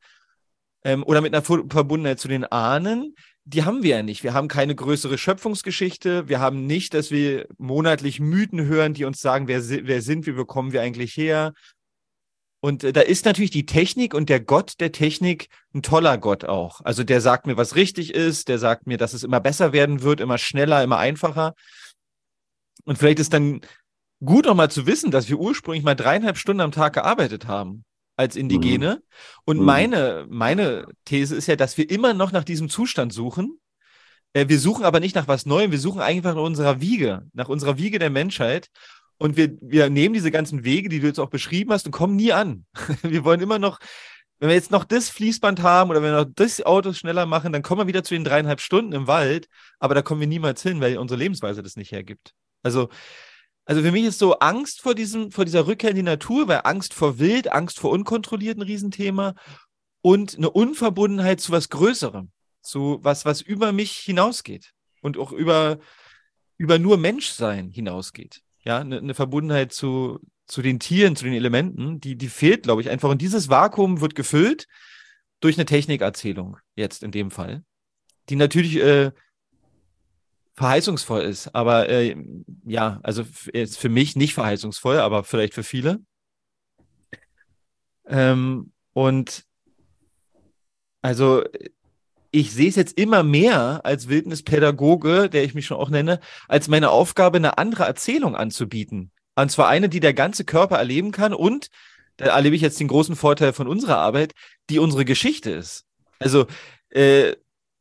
ähm, 0.83 1.03
oder 1.03 1.21
mit 1.21 1.33
einer 1.33 1.43
Verbundenheit 1.43 2.19
zu 2.19 2.27
den 2.27 2.45
Ahnen, 2.45 3.15
die 3.45 3.63
haben 3.63 3.83
wir 3.83 3.97
ja 3.97 4.03
nicht. 4.03 4.23
Wir 4.23 4.33
haben 4.33 4.47
keine 4.47 4.75
größere 4.75 5.17
Schöpfungsgeschichte. 5.17 6.29
Wir 6.29 6.39
haben 6.39 6.65
nicht, 6.65 6.93
dass 6.93 7.11
wir 7.11 7.47
monatlich 7.57 8.19
Mythen 8.19 8.65
hören, 8.65 8.93
die 8.93 9.05
uns 9.05 9.19
sagen, 9.19 9.47
wer, 9.47 9.61
wer 9.67 10.01
sind 10.01 10.25
wir, 10.25 10.37
wo 10.37 10.45
kommen 10.45 10.71
wir 10.71 10.81
eigentlich 10.81 11.15
her. 11.17 11.53
Und 12.61 12.85
äh, 12.85 12.93
da 12.93 13.01
ist 13.01 13.25
natürlich 13.25 13.51
die 13.51 13.65
Technik 13.65 14.13
und 14.13 14.29
der 14.29 14.39
Gott 14.39 14.79
der 14.79 14.93
Technik 14.93 15.49
ein 15.73 15.81
toller 15.81 16.17
Gott 16.17 16.45
auch. 16.45 16.79
Also 16.81 17.03
der 17.03 17.19
sagt 17.19 17.45
mir, 17.45 17.57
was 17.57 17.75
richtig 17.75 18.13
ist, 18.13 18.47
der 18.47 18.59
sagt 18.59 18.87
mir, 18.87 18.97
dass 18.97 19.13
es 19.13 19.23
immer 19.23 19.41
besser 19.41 19.73
werden 19.73 20.01
wird, 20.01 20.21
immer 20.21 20.37
schneller, 20.37 20.81
immer 20.81 20.97
einfacher. 20.97 21.53
Und 22.85 22.97
vielleicht 22.97 23.19
ist 23.19 23.33
dann 23.33 23.59
gut 24.23 24.47
auch 24.47 24.55
mal 24.55 24.71
zu 24.71 24.87
wissen, 24.87 25.11
dass 25.11 25.27
wir 25.27 25.37
ursprünglich 25.37 25.83
mal 25.83 25.95
dreieinhalb 25.95 26.37
Stunden 26.37 26.61
am 26.61 26.71
Tag 26.71 26.93
gearbeitet 26.93 27.47
haben 27.47 27.83
als 28.15 28.35
Indigene. 28.35 28.95
Mhm. 28.95 29.01
Und 29.45 29.59
mhm. 29.59 29.65
meine, 29.65 30.25
meine 30.29 30.85
These 31.05 31.35
ist 31.35 31.47
ja, 31.47 31.55
dass 31.55 31.77
wir 31.77 31.89
immer 31.89 32.13
noch 32.13 32.31
nach 32.31 32.43
diesem 32.43 32.69
Zustand 32.69 33.13
suchen. 33.13 33.59
Äh, 34.33 34.47
wir 34.47 34.59
suchen 34.59 34.85
aber 34.85 34.99
nicht 34.99 35.15
nach 35.15 35.27
was 35.27 35.45
Neuem, 35.45 35.71
wir 35.71 35.79
suchen 35.79 36.01
einfach 36.01 36.35
nach 36.35 36.41
unserer 36.41 36.81
Wiege, 36.81 37.27
nach 37.33 37.49
unserer 37.49 37.77
Wiege 37.77 37.99
der 37.99 38.09
Menschheit. 38.09 38.69
Und 39.17 39.37
wir, 39.37 39.55
wir 39.61 39.89
nehmen 39.89 40.13
diese 40.13 40.31
ganzen 40.31 40.63
Wege, 40.63 40.89
die 40.89 40.99
du 40.99 41.07
jetzt 41.07 41.19
auch 41.19 41.29
beschrieben 41.29 41.71
hast, 41.71 41.85
und 41.85 41.91
kommen 41.91 42.15
nie 42.15 42.33
an. 42.33 42.65
wir 43.03 43.23
wollen 43.23 43.41
immer 43.41 43.59
noch, 43.59 43.79
wenn 44.39 44.49
wir 44.49 44.55
jetzt 44.55 44.71
noch 44.71 44.83
das 44.83 45.09
Fließband 45.09 45.61
haben 45.61 45.89
oder 45.89 46.01
wenn 46.01 46.11
wir 46.11 46.25
noch 46.25 46.31
das 46.35 46.61
Auto 46.65 46.91
schneller 46.93 47.25
machen, 47.25 47.53
dann 47.53 47.61
kommen 47.61 47.81
wir 47.81 47.87
wieder 47.87 48.03
zu 48.03 48.13
den 48.13 48.25
dreieinhalb 48.25 48.59
Stunden 48.59 48.91
im 48.91 49.07
Wald, 49.07 49.47
aber 49.79 49.95
da 49.95 50.01
kommen 50.01 50.19
wir 50.19 50.27
niemals 50.27 50.61
hin, 50.61 50.81
weil 50.81 50.97
unsere 50.97 51.19
Lebensweise 51.19 51.63
das 51.63 51.77
nicht 51.77 51.91
hergibt. 51.91 52.33
Also 52.63 52.89
also 53.65 53.81
für 53.81 53.91
mich 53.91 54.03
ist 54.03 54.19
so 54.19 54.33
Angst 54.39 54.81
vor 54.81 54.95
diesem, 54.95 55.31
vor 55.31 55.45
dieser 55.45 55.67
Rückkehr 55.67 55.91
in 55.91 55.95
die 55.95 56.03
Natur, 56.03 56.47
weil 56.47 56.61
Angst 56.63 56.93
vor 56.93 57.19
Wild, 57.19 57.51
Angst 57.51 57.79
vor 57.79 57.91
Unkontrollierten 57.91 58.61
Riesenthema 58.61 59.35
und 60.01 60.37
eine 60.37 60.49
Unverbundenheit 60.49 61.39
zu 61.39 61.51
was 61.51 61.69
Größerem, 61.69 62.31
zu 62.61 62.99
was, 63.01 63.25
was 63.25 63.41
über 63.41 63.71
mich 63.71 63.93
hinausgeht 63.93 64.73
und 65.01 65.17
auch 65.17 65.31
über, 65.31 65.79
über 66.57 66.77
nur 66.77 66.97
Menschsein 66.97 67.69
hinausgeht. 67.69 68.41
Ja, 68.65 68.79
eine, 68.79 68.97
eine 68.97 69.13
Verbundenheit 69.13 69.71
zu, 69.71 70.19
zu 70.45 70.61
den 70.61 70.79
Tieren, 70.79 71.15
zu 71.15 71.25
den 71.25 71.33
Elementen, 71.33 71.99
die, 71.99 72.15
die 72.17 72.29
fehlt, 72.29 72.63
glaube 72.63 72.81
ich, 72.81 72.89
einfach. 72.89 73.09
Und 73.09 73.21
dieses 73.21 73.49
Vakuum 73.49 74.01
wird 74.01 74.15
gefüllt 74.15 74.67
durch 75.39 75.57
eine 75.57 75.65
Technikerzählung, 75.65 76.57
jetzt 76.75 77.03
in 77.03 77.11
dem 77.11 77.31
Fall, 77.31 77.63
die 78.29 78.35
natürlich 78.35 78.77
äh, 78.77 79.11
verheißungsvoll 80.53 81.21
ist. 81.21 81.53
Aber 81.55 81.89
äh, 81.89 82.15
ja, 82.65 82.99
also 83.03 83.23
ist 83.51 83.77
für 83.77 83.89
mich 83.89 84.15
nicht 84.15 84.33
verheißungsvoll, 84.33 84.99
aber 84.99 85.23
vielleicht 85.23 85.53
für 85.53 85.63
viele. 85.63 85.99
Ähm, 88.07 88.71
und 88.93 89.45
also 91.01 91.43
ich 92.31 92.51
sehe 92.51 92.69
es 92.69 92.75
jetzt 92.75 92.97
immer 92.97 93.23
mehr 93.23 93.81
als 93.83 94.09
Wildnispädagoge, 94.09 95.29
der 95.29 95.43
ich 95.43 95.53
mich 95.53 95.67
schon 95.67 95.77
auch 95.77 95.89
nenne, 95.89 96.19
als 96.47 96.67
meine 96.67 96.89
Aufgabe, 96.89 97.37
eine 97.37 97.57
andere 97.59 97.83
Erzählung 97.83 98.35
anzubieten. 98.35 99.11
Und 99.35 99.51
zwar 99.51 99.67
eine, 99.67 99.87
die 99.87 99.99
der 99.99 100.13
ganze 100.13 100.43
Körper 100.43 100.77
erleben 100.77 101.11
kann 101.11 101.33
und, 101.33 101.69
da 102.17 102.25
erlebe 102.25 102.55
ich 102.55 102.61
jetzt 102.61 102.79
den 102.79 102.87
großen 102.87 103.15
Vorteil 103.15 103.53
von 103.53 103.67
unserer 103.67 103.97
Arbeit, 103.97 104.33
die 104.69 104.79
unsere 104.79 105.05
Geschichte 105.05 105.51
ist. 105.51 105.85
Also 106.19 106.47
äh, 106.89 107.35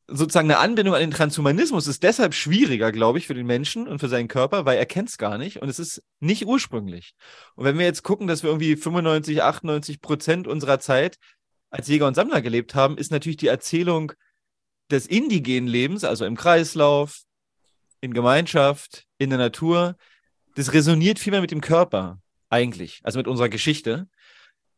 sozusagen 0.09 0.51
eine 0.51 0.59
Anbindung 0.59 0.95
an 0.95 1.01
den 1.01 1.11
Transhumanismus 1.11 1.87
ist 1.87 2.03
deshalb 2.03 2.35
schwieriger, 2.35 2.93
glaube 2.93 3.19
ich, 3.19 3.27
für 3.27 3.35
den 3.35 3.47
Menschen 3.47 3.89
und 3.89 3.99
für 3.99 4.09
seinen 4.09 4.29
Körper, 4.29 4.65
weil 4.65 4.79
er 4.79 4.87
kennt 4.87 5.09
es 5.09 5.19
gar 5.19 5.39
nicht 5.39 5.63
und 5.63 5.69
es 5.69 5.79
ist 5.79 6.03
nicht 6.21 6.47
ursprünglich. 6.47 7.15
Und 7.55 7.65
wenn 7.65 7.79
wir 7.79 7.87
jetzt 7.87 8.03
gucken, 8.03 8.27
dass 8.27 8.43
wir 8.43 8.51
irgendwie 8.51 8.77
95, 8.77 9.43
98 9.43 10.01
Prozent 10.01 10.49
unserer 10.49 10.81
Zeit 10.81 11.17
als 11.71 11.89
Jäger 11.89 12.07
und 12.07 12.15
Sammler 12.15 12.43
gelebt 12.43 12.75
haben, 12.75 12.99
ist 12.99 13.11
natürlich 13.11 13.39
die 13.39 13.47
Erzählung 13.47 14.13
des 14.91 15.07
indigenen 15.07 15.69
Lebens, 15.69 16.05
also 16.05 16.25
im 16.27 16.37
Kreislauf, 16.37 17.23
in 18.01 18.13
Gemeinschaft, 18.13 19.07
in 19.19 19.31
der 19.31 19.39
Natur, 19.39 19.97
das 20.55 20.73
resoniert 20.73 21.19
viel 21.19 21.31
mehr 21.31 21.41
mit 21.41 21.51
dem 21.51 21.61
Körper 21.61 22.21
eigentlich, 22.51 23.01
also 23.05 23.19
mit 23.19 23.27
unserer 23.27 23.49
Geschichte. 23.49 24.09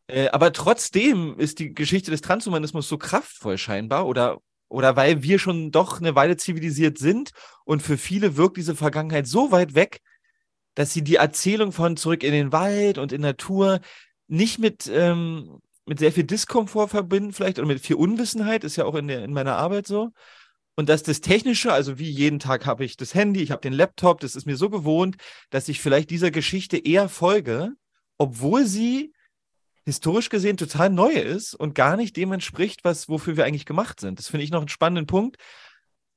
Äh, 0.06 0.28
aber 0.28 0.52
trotzdem 0.52 1.36
ist 1.38 1.58
die 1.58 1.74
Geschichte 1.74 2.10
des 2.10 2.20
Transhumanismus 2.20 2.88
so 2.88 2.98
kraftvoll 2.98 3.58
scheinbar 3.58 4.06
oder 4.06 4.38
oder 4.74 4.96
weil 4.96 5.22
wir 5.22 5.38
schon 5.38 5.70
doch 5.70 6.00
eine 6.00 6.16
Weile 6.16 6.36
zivilisiert 6.36 6.98
sind 6.98 7.30
und 7.64 7.80
für 7.80 7.96
viele 7.96 8.36
wirkt 8.36 8.56
diese 8.56 8.74
Vergangenheit 8.74 9.26
so 9.28 9.52
weit 9.52 9.74
weg, 9.74 10.00
dass 10.74 10.92
sie 10.92 11.02
die 11.02 11.16
Erzählung 11.16 11.70
von 11.70 11.96
zurück 11.96 12.24
in 12.24 12.32
den 12.32 12.50
Wald 12.50 12.98
und 12.98 13.12
in 13.12 13.20
Natur 13.20 13.80
nicht 14.26 14.58
mit, 14.58 14.90
ähm, 14.92 15.60
mit 15.86 16.00
sehr 16.00 16.10
viel 16.10 16.24
Diskomfort 16.24 16.88
verbinden, 16.88 17.32
vielleicht 17.32 17.58
oder 17.60 17.68
mit 17.68 17.80
viel 17.80 17.96
Unwissenheit, 17.96 18.64
ist 18.64 18.74
ja 18.74 18.84
auch 18.84 18.96
in, 18.96 19.06
der, 19.06 19.22
in 19.24 19.32
meiner 19.32 19.56
Arbeit 19.56 19.86
so. 19.86 20.10
Und 20.74 20.88
dass 20.88 21.04
das 21.04 21.20
Technische, 21.20 21.72
also 21.72 22.00
wie 22.00 22.10
jeden 22.10 22.40
Tag 22.40 22.66
habe 22.66 22.84
ich 22.84 22.96
das 22.96 23.14
Handy, 23.14 23.42
ich 23.42 23.52
habe 23.52 23.60
den 23.60 23.72
Laptop, 23.72 24.18
das 24.18 24.34
ist 24.34 24.44
mir 24.44 24.56
so 24.56 24.70
gewohnt, 24.70 25.16
dass 25.50 25.68
ich 25.68 25.80
vielleicht 25.80 26.10
dieser 26.10 26.32
Geschichte 26.32 26.76
eher 26.76 27.08
folge, 27.08 27.70
obwohl 28.18 28.66
sie 28.66 29.12
historisch 29.84 30.30
gesehen 30.30 30.56
total 30.56 30.90
neu 30.90 31.12
ist 31.12 31.54
und 31.54 31.74
gar 31.74 31.96
nicht 31.96 32.16
dem 32.16 32.32
entspricht, 32.32 32.84
was, 32.84 33.08
wofür 33.08 33.36
wir 33.36 33.44
eigentlich 33.44 33.66
gemacht 33.66 34.00
sind. 34.00 34.18
Das 34.18 34.28
finde 34.28 34.44
ich 34.44 34.50
noch 34.50 34.60
einen 34.60 34.68
spannenden 34.68 35.06
Punkt. 35.06 35.36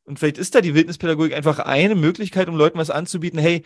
Und 0.05 0.19
vielleicht 0.19 0.37
ist 0.37 0.55
da 0.55 0.61
die 0.61 0.73
Wildnispädagogik 0.73 1.33
einfach 1.33 1.59
eine 1.59 1.95
Möglichkeit, 1.95 2.47
um 2.47 2.55
Leuten 2.55 2.77
was 2.77 2.89
anzubieten. 2.89 3.39
Hey, 3.39 3.63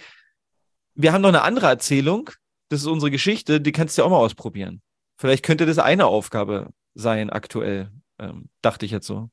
wir 0.96 1.14
haben 1.14 1.22
noch 1.22 1.30
eine 1.30 1.44
andere 1.44 1.68
Erzählung. 1.68 2.32
Das 2.70 2.82
ist 2.82 2.88
unsere 2.88 3.12
Geschichte. 3.12 3.62
Die 3.62 3.72
kannst 3.72 3.98
du 3.98 4.02
ja 4.02 4.06
auch 4.08 4.10
mal 4.10 4.18
ausprobieren. 4.18 4.82
Vielleicht 5.18 5.46
könnte 5.46 5.68
das 5.68 5.78
eine 5.78 6.08
Aufgabe 6.08 6.70
sein 6.96 7.30
aktuell. 7.30 7.92
Ähm, 8.18 8.50
dachte 8.62 8.86
ich 8.88 8.92
jetzt 8.92 9.06
so. 9.06 9.30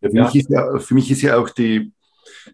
Ja, 0.00 0.10
für, 0.10 0.16
ja. 0.16 0.24
Mich 0.24 0.46
ja, 0.48 0.78
für, 0.78 0.94
Mich 0.94 1.10
ist 1.10 1.22
ja, 1.22 1.36
auch 1.36 1.50
die, 1.50 1.92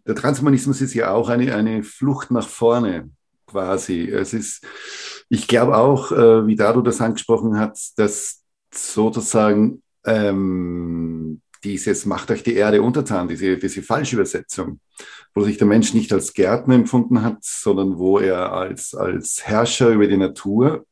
der 0.06 0.14
Transhumanismus 0.14 0.82
ist 0.82 0.92
ja 0.92 1.12
auch 1.12 1.30
eine, 1.30 1.54
eine 1.54 1.82
Flucht 1.82 2.30
nach 2.30 2.46
vorne 2.46 3.10
quasi. 3.48 4.08
Es 4.08 4.32
ist, 4.32 4.64
ich 5.28 5.48
glaube 5.48 5.76
auch, 5.76 6.12
äh, 6.12 6.46
wie 6.46 6.56
Dado 6.56 6.80
das 6.82 7.00
angesprochen 7.00 7.58
hat, 7.58 7.78
dass 7.96 8.42
sozusagen 8.72 9.82
ähm, 10.04 11.40
dieses 11.64 12.06
macht 12.06 12.30
euch 12.30 12.42
die 12.42 12.54
Erde 12.54 12.82
untertan, 12.82 13.28
diese, 13.28 13.56
diese 13.58 13.82
Falschübersetzung, 13.82 14.80
wo 15.34 15.42
sich 15.42 15.58
der 15.58 15.66
Mensch 15.66 15.94
nicht 15.94 16.12
als 16.12 16.32
Gärtner 16.32 16.74
empfunden 16.74 17.22
hat, 17.22 17.38
sondern 17.42 17.98
wo 17.98 18.18
er 18.18 18.52
als, 18.52 18.94
als 18.94 19.40
Herrscher 19.44 19.90
über 19.90 20.06
die 20.06 20.16
Natur 20.16 20.86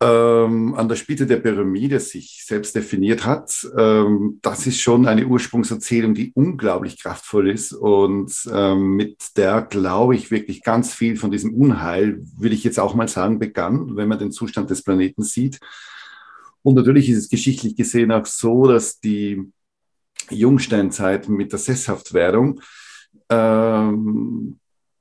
ähm, 0.00 0.74
an 0.74 0.88
der 0.88 0.94
Spitze 0.94 1.26
der 1.26 1.38
Pyramide 1.38 1.98
sich 1.98 2.44
selbst 2.46 2.74
definiert 2.76 3.26
hat, 3.26 3.66
ähm, 3.76 4.38
das 4.42 4.66
ist 4.66 4.80
schon 4.80 5.06
eine 5.06 5.26
Ursprungserzählung, 5.26 6.14
die 6.14 6.32
unglaublich 6.34 7.02
kraftvoll 7.02 7.50
ist 7.50 7.72
und 7.72 8.32
ähm, 8.52 8.94
mit 8.94 9.36
der, 9.36 9.62
glaube 9.62 10.14
ich, 10.14 10.30
wirklich 10.30 10.62
ganz 10.62 10.94
viel 10.94 11.16
von 11.16 11.32
diesem 11.32 11.52
Unheil, 11.52 12.20
will 12.36 12.52
ich 12.52 12.62
jetzt 12.62 12.78
auch 12.78 12.94
mal 12.94 13.08
sagen, 13.08 13.40
begann, 13.40 13.96
wenn 13.96 14.08
man 14.08 14.20
den 14.20 14.30
Zustand 14.30 14.70
des 14.70 14.82
Planeten 14.82 15.22
sieht. 15.24 15.58
Und 16.62 16.74
natürlich 16.74 17.08
ist 17.08 17.18
es 17.18 17.28
geschichtlich 17.28 17.74
gesehen 17.74 18.12
auch 18.12 18.26
so, 18.26 18.68
dass 18.68 19.00
die 19.00 19.50
Jungsteinzeit 20.30 21.28
mit 21.28 21.50
der 21.50 21.58
Sesshaftwerdung 21.58 22.60
ähm, 23.30 24.58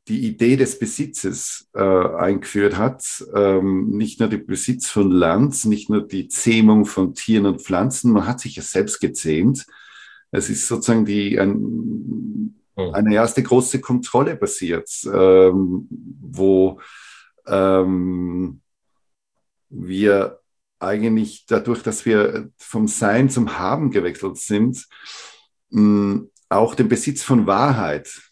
die 0.08 0.26
Idee 0.26 0.56
des 0.56 0.80
Besitzes 0.80 1.70
äh, 1.74 1.82
eingeführt 1.82 2.78
hat. 2.78 3.04
Ähm, 3.34 3.90
nicht 3.90 4.20
nur 4.20 4.30
der 4.30 4.38
Besitz 4.38 4.90
von 4.90 5.12
Land, 5.12 5.66
nicht 5.66 5.90
nur 5.90 6.08
die 6.08 6.28
Zähmung 6.28 6.86
von 6.86 7.14
Tieren 7.14 7.46
und 7.46 7.62
Pflanzen, 7.62 8.12
man 8.12 8.26
hat 8.26 8.40
sich 8.40 8.56
ja 8.56 8.64
selbst 8.64 9.00
gezähmt. 9.00 9.66
Es 10.32 10.50
ist 10.50 10.68
sozusagen 10.68 11.06
die, 11.06 11.40
ein, 11.40 12.56
hm. 12.76 12.94
eine 12.94 13.14
erste 13.14 13.44
große 13.44 13.82
Kontrolle 13.82 14.36
passiert, 14.36 14.90
ähm, 15.06 15.88
wo 15.90 16.80
ähm, 17.48 18.62
wir 19.70 20.40
eigentlich 20.80 21.46
dadurch, 21.48 21.82
dass 21.82 22.06
wir 22.06 22.52
vom 22.58 22.88
Sein 22.88 23.30
zum 23.30 23.58
Haben 23.58 23.92
gewechselt 23.92 24.38
sind, 24.38 24.86
mh, 25.70 26.28
auch 26.50 26.76
den 26.76 26.88
Besitz 26.88 27.24
von 27.24 27.48
Wahrheit 27.48 28.27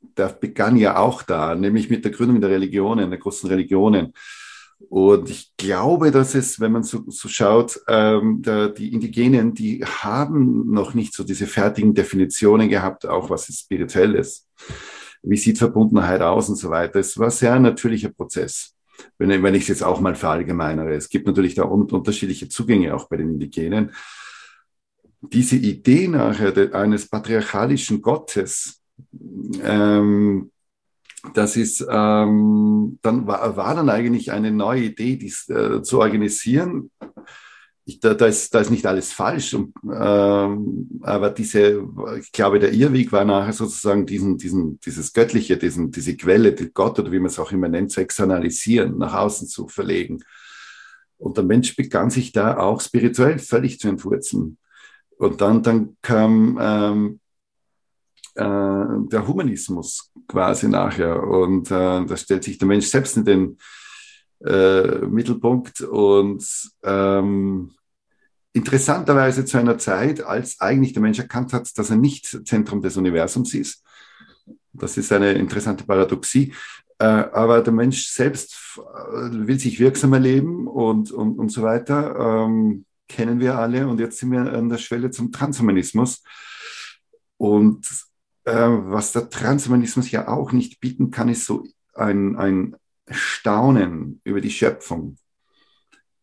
der 0.00 0.28
begann 0.28 0.76
ja 0.76 0.96
auch 0.98 1.22
da, 1.22 1.54
nämlich 1.54 1.90
mit 1.90 2.04
der 2.04 2.12
Gründung 2.12 2.40
der 2.40 2.50
Religionen, 2.50 3.10
der 3.10 3.18
großen 3.18 3.48
Religionen. 3.48 4.12
Und 4.88 5.28
ich 5.28 5.52
glaube, 5.56 6.10
dass 6.10 6.34
es, 6.34 6.60
wenn 6.60 6.72
man 6.72 6.84
so, 6.84 7.04
so 7.08 7.28
schaut, 7.28 7.80
ähm, 7.88 8.42
der, 8.42 8.68
die 8.68 8.92
Indigenen, 8.92 9.52
die 9.52 9.84
haben 9.84 10.70
noch 10.70 10.94
nicht 10.94 11.14
so 11.14 11.24
diese 11.24 11.46
fertigen 11.46 11.94
Definitionen 11.94 12.68
gehabt, 12.68 13.04
auch 13.06 13.28
was 13.28 13.48
ist 13.48 13.60
spirituelles, 13.60 14.48
wie 15.22 15.36
sieht 15.36 15.58
Verbundenheit 15.58 16.22
aus 16.22 16.48
und 16.48 16.56
so 16.56 16.70
weiter. 16.70 17.00
Es 17.00 17.18
war 17.18 17.30
sehr 17.30 17.54
ein 17.54 17.62
natürlicher 17.62 18.10
Prozess, 18.10 18.76
wenn, 19.18 19.42
wenn 19.42 19.54
ich 19.54 19.62
es 19.62 19.68
jetzt 19.68 19.82
auch 19.82 20.00
mal 20.00 20.14
verallgemeinere. 20.14 20.94
Es 20.94 21.08
gibt 21.08 21.26
natürlich 21.26 21.56
da 21.56 21.64
un 21.64 21.90
unterschiedliche 21.90 22.48
Zugänge 22.48 22.94
auch 22.94 23.08
bei 23.08 23.16
den 23.16 23.30
Indigenen. 23.30 23.90
Diese 25.20 25.56
Idee 25.56 26.06
nachher 26.06 26.72
eines 26.72 27.08
patriarchalischen 27.08 28.00
Gottes, 28.00 28.77
ähm, 29.62 30.50
das 31.34 31.56
ist, 31.56 31.84
ähm, 31.88 32.98
dann 33.02 33.26
war, 33.26 33.56
war, 33.56 33.74
dann 33.74 33.90
eigentlich 33.90 34.30
eine 34.30 34.50
neue 34.50 34.84
Idee, 34.84 35.16
dies 35.16 35.48
äh, 35.48 35.82
zu 35.82 36.00
organisieren. 36.00 36.90
Ich, 37.84 38.00
da, 38.00 38.14
da, 38.14 38.26
ist, 38.26 38.54
da 38.54 38.60
ist 38.60 38.70
nicht 38.70 38.86
alles 38.86 39.12
falsch, 39.12 39.54
und, 39.54 39.74
ähm, 39.90 41.00
aber 41.02 41.30
diese, 41.30 41.82
ich 42.20 42.30
glaube, 42.32 42.58
der 42.58 42.72
Irrweg 42.72 43.10
war 43.12 43.24
nachher 43.24 43.54
sozusagen 43.54 44.04
diesen, 44.04 44.36
diesen, 44.36 44.78
dieses 44.80 45.12
Göttliche, 45.12 45.56
diesen, 45.56 45.90
diese 45.90 46.16
Quelle, 46.16 46.52
die 46.52 46.70
Gott 46.70 46.98
oder 46.98 47.10
wie 47.10 47.18
man 47.18 47.28
es 47.28 47.38
auch 47.38 47.50
immer 47.50 47.68
nennt, 47.68 47.90
zu 47.90 48.00
externalisieren, 48.00 48.98
nach 48.98 49.14
außen 49.14 49.48
zu 49.48 49.68
verlegen. 49.68 50.20
Und 51.16 51.36
der 51.36 51.44
Mensch 51.44 51.74
begann 51.76 52.10
sich 52.10 52.32
da 52.32 52.58
auch 52.58 52.80
spirituell 52.80 53.38
völlig 53.38 53.80
zu 53.80 53.88
entwurzeln. 53.88 54.58
Und 55.16 55.40
dann, 55.40 55.62
dann 55.62 55.96
kam 56.02 56.58
ähm, 56.60 57.20
äh, 58.38 59.08
der 59.10 59.26
Humanismus 59.26 60.10
quasi 60.28 60.68
nachher. 60.68 61.22
Und 61.22 61.70
äh, 61.70 62.04
da 62.04 62.16
stellt 62.16 62.44
sich 62.44 62.58
der 62.58 62.68
Mensch 62.68 62.86
selbst 62.86 63.16
in 63.16 63.24
den 63.24 63.58
äh, 64.44 64.98
Mittelpunkt 65.06 65.80
und 65.80 66.44
ähm, 66.84 67.72
interessanterweise 68.52 69.44
zu 69.44 69.58
einer 69.58 69.78
Zeit, 69.78 70.22
als 70.22 70.60
eigentlich 70.60 70.92
der 70.92 71.02
Mensch 71.02 71.18
erkannt 71.18 71.52
hat, 71.52 71.76
dass 71.76 71.90
er 71.90 71.96
nicht 71.96 72.46
Zentrum 72.46 72.80
des 72.80 72.96
Universums 72.96 73.54
ist. 73.54 73.84
Das 74.72 74.96
ist 74.96 75.12
eine 75.12 75.32
interessante 75.32 75.84
Paradoxie. 75.84 76.54
Äh, 77.00 77.04
aber 77.04 77.62
der 77.62 77.72
Mensch 77.72 78.08
selbst 78.08 78.56
äh, 78.76 79.46
will 79.46 79.58
sich 79.58 79.78
wirksam 79.80 80.12
erleben 80.12 80.66
und, 80.66 81.10
und, 81.10 81.38
und 81.38 81.48
so 81.50 81.62
weiter. 81.62 82.44
Ähm, 82.46 82.84
kennen 83.08 83.40
wir 83.40 83.58
alle. 83.58 83.88
Und 83.88 84.00
jetzt 84.00 84.18
sind 84.18 84.30
wir 84.30 84.40
an 84.52 84.68
der 84.68 84.78
Schwelle 84.78 85.10
zum 85.10 85.32
Transhumanismus. 85.32 86.22
Und 87.36 88.07
was 88.54 89.12
der 89.12 89.30
Transhumanismus 89.30 90.10
ja 90.10 90.28
auch 90.28 90.52
nicht 90.52 90.80
bieten 90.80 91.10
kann, 91.10 91.28
ist 91.28 91.46
so 91.46 91.64
ein, 91.94 92.36
ein 92.36 92.76
Staunen 93.10 94.20
über 94.24 94.40
die 94.40 94.50
Schöpfung. 94.50 95.16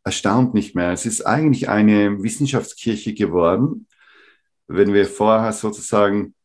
Erstaunt 0.04 0.54
nicht 0.54 0.76
mehr. 0.76 0.92
Es 0.92 1.06
ist 1.06 1.26
eigentlich 1.26 1.68
eine 1.70 2.22
Wissenschaftskirche 2.22 3.14
geworden, 3.14 3.88
wenn 4.68 4.94
wir 4.94 5.08
vorher 5.08 5.52
sozusagen. 5.52 6.36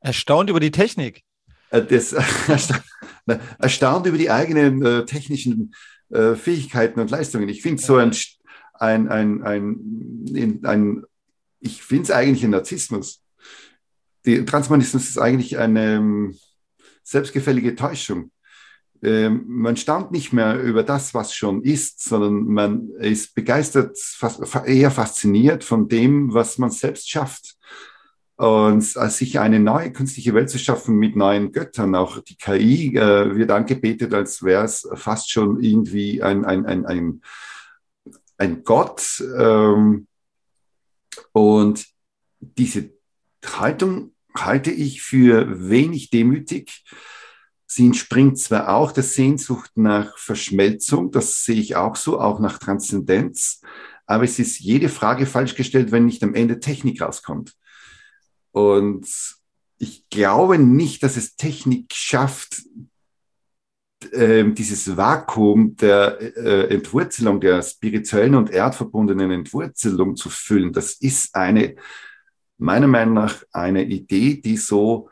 Erstaunt 0.00 0.50
über 0.50 0.60
die 0.60 0.72
Technik. 0.72 1.22
Äh, 1.70 1.82
das, 1.82 2.12
erstaunt 3.58 4.06
über 4.06 4.18
die 4.18 4.30
eigenen 4.30 4.84
äh, 4.84 5.04
technischen 5.04 5.74
äh, 6.10 6.34
Fähigkeiten 6.34 7.00
und 7.00 7.10
Leistungen. 7.10 7.48
Ich 7.48 7.62
finde 7.62 7.82
so 7.82 7.96
ein, 7.96 8.12
ein, 8.74 9.08
ein, 9.08 9.42
ein, 9.44 10.60
ein 10.64 11.04
ich 11.60 11.82
finde 11.82 12.04
es 12.04 12.10
eigentlich 12.10 12.44
ein 12.44 12.50
Narzissmus 12.50 13.22
die 14.26 14.44
Transhumanismus 14.44 15.08
ist 15.08 15.18
eigentlich 15.18 15.58
eine 15.58 15.94
ähm, 15.94 16.38
selbstgefällige 17.04 17.76
Täuschung. 17.76 18.32
Ähm, 19.02 19.44
man 19.46 19.76
staunt 19.76 20.10
nicht 20.10 20.32
mehr 20.32 20.60
über 20.60 20.82
das, 20.82 21.14
was 21.14 21.34
schon 21.34 21.62
ist, 21.62 22.02
sondern 22.02 22.44
man 22.46 22.90
ist 22.98 23.34
begeistert, 23.34 23.96
eher 24.66 24.90
fasziniert 24.90 25.62
von 25.64 25.88
dem, 25.88 26.34
was 26.34 26.58
man 26.58 26.70
selbst 26.70 27.08
schafft. 27.08 27.56
Und 28.36 28.96
als 28.96 29.16
sich 29.16 29.38
eine 29.38 29.60
neue 29.60 29.92
künstliche 29.92 30.34
Welt 30.34 30.50
zu 30.50 30.58
schaffen 30.58 30.96
mit 30.96 31.16
neuen 31.16 31.52
Göttern, 31.52 31.94
auch 31.94 32.18
die 32.18 32.36
KI 32.36 32.96
äh, 32.96 33.34
wird 33.34 33.50
angebetet, 33.50 34.12
als 34.12 34.42
wäre 34.42 34.64
es 34.64 34.86
fast 34.94 35.30
schon 35.30 35.62
irgendwie 35.62 36.22
ein, 36.22 36.44
ein, 36.44 36.66
ein, 36.66 36.84
ein, 36.84 37.22
ein 38.36 38.62
Gott. 38.62 39.22
Ähm, 39.38 40.06
und 41.32 41.86
diese 42.40 42.90
Haltung 43.44 44.15
halte 44.44 44.70
ich 44.70 45.02
für 45.02 45.68
wenig 45.68 46.10
demütig. 46.10 46.84
Sie 47.66 47.86
entspringt 47.86 48.38
zwar 48.38 48.68
auch 48.68 48.92
der 48.92 49.02
Sehnsucht 49.02 49.70
nach 49.74 50.16
Verschmelzung, 50.18 51.10
das 51.10 51.44
sehe 51.44 51.60
ich 51.60 51.76
auch 51.76 51.96
so, 51.96 52.20
auch 52.20 52.38
nach 52.38 52.58
Transzendenz, 52.58 53.60
aber 54.06 54.24
es 54.24 54.38
ist 54.38 54.60
jede 54.60 54.88
Frage 54.88 55.26
falsch 55.26 55.56
gestellt, 55.56 55.90
wenn 55.90 56.06
nicht 56.06 56.22
am 56.22 56.34
Ende 56.34 56.60
Technik 56.60 57.02
rauskommt. 57.02 57.54
Und 58.52 59.06
ich 59.78 60.08
glaube 60.08 60.58
nicht, 60.58 61.02
dass 61.02 61.16
es 61.16 61.36
Technik 61.36 61.92
schafft, 61.92 62.62
äh, 64.12 64.44
dieses 64.52 64.96
Vakuum 64.96 65.76
der 65.76 66.20
äh, 66.20 66.74
Entwurzelung, 66.74 67.40
der 67.40 67.62
spirituellen 67.62 68.34
und 68.34 68.50
erdverbundenen 68.50 69.30
Entwurzelung 69.30 70.16
zu 70.16 70.30
füllen. 70.30 70.72
Das 70.72 70.94
ist 70.94 71.34
eine 71.34 71.76
meiner 72.58 72.86
Meinung 72.86 73.14
nach 73.14 73.42
eine 73.52 73.84
Idee, 73.84 74.40
die 74.40 74.56
so 74.56 75.10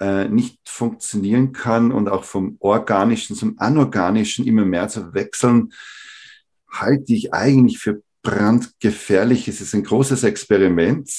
äh, 0.00 0.28
nicht 0.28 0.58
funktionieren 0.64 1.52
kann 1.52 1.92
und 1.92 2.08
auch 2.08 2.24
vom 2.24 2.56
Organischen 2.60 3.36
zum 3.36 3.58
Anorganischen 3.58 4.46
immer 4.46 4.64
mehr 4.64 4.88
zu 4.88 5.14
wechseln, 5.14 5.72
halte 6.68 7.12
ich 7.12 7.32
eigentlich 7.32 7.78
für 7.78 8.02
brandgefährlich. 8.22 9.48
Es 9.48 9.60
ist 9.60 9.74
ein 9.74 9.84
großes 9.84 10.24
Experiment 10.24 11.10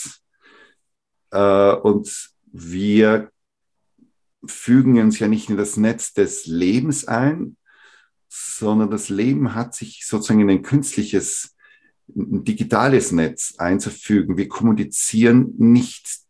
äh, 1.31 1.73
und 1.73 2.31
wir 2.51 3.31
fügen 4.45 4.99
uns 4.99 5.19
ja 5.19 5.27
nicht 5.27 5.49
in 5.49 5.57
das 5.57 5.77
Netz 5.77 6.13
des 6.13 6.45
Lebens 6.45 7.07
ein, 7.07 7.57
sondern 8.27 8.89
das 8.89 9.09
Leben 9.09 9.55
hat 9.55 9.75
sich 9.75 10.05
sozusagen 10.05 10.41
in 10.41 10.49
ein 10.49 10.63
künstliches 10.63 11.52
ein 12.09 12.43
digitales 12.43 13.11
Netz 13.11 13.55
einzufügen. 13.57 14.37
Wir 14.37 14.47
kommunizieren 14.47 15.53
nicht 15.57 16.23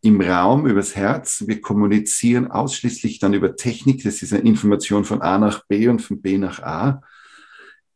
im 0.00 0.20
Raum 0.20 0.66
übers 0.66 0.94
Herz, 0.94 1.44
wir 1.46 1.60
kommunizieren 1.60 2.50
ausschließlich 2.50 3.18
dann 3.18 3.34
über 3.34 3.56
Technik. 3.56 4.04
Das 4.04 4.22
ist 4.22 4.32
eine 4.32 4.48
Information 4.48 5.04
von 5.04 5.22
A 5.22 5.38
nach 5.38 5.66
B 5.66 5.88
und 5.88 6.00
von 6.00 6.20
B 6.20 6.38
nach 6.38 6.60
A. 6.62 7.02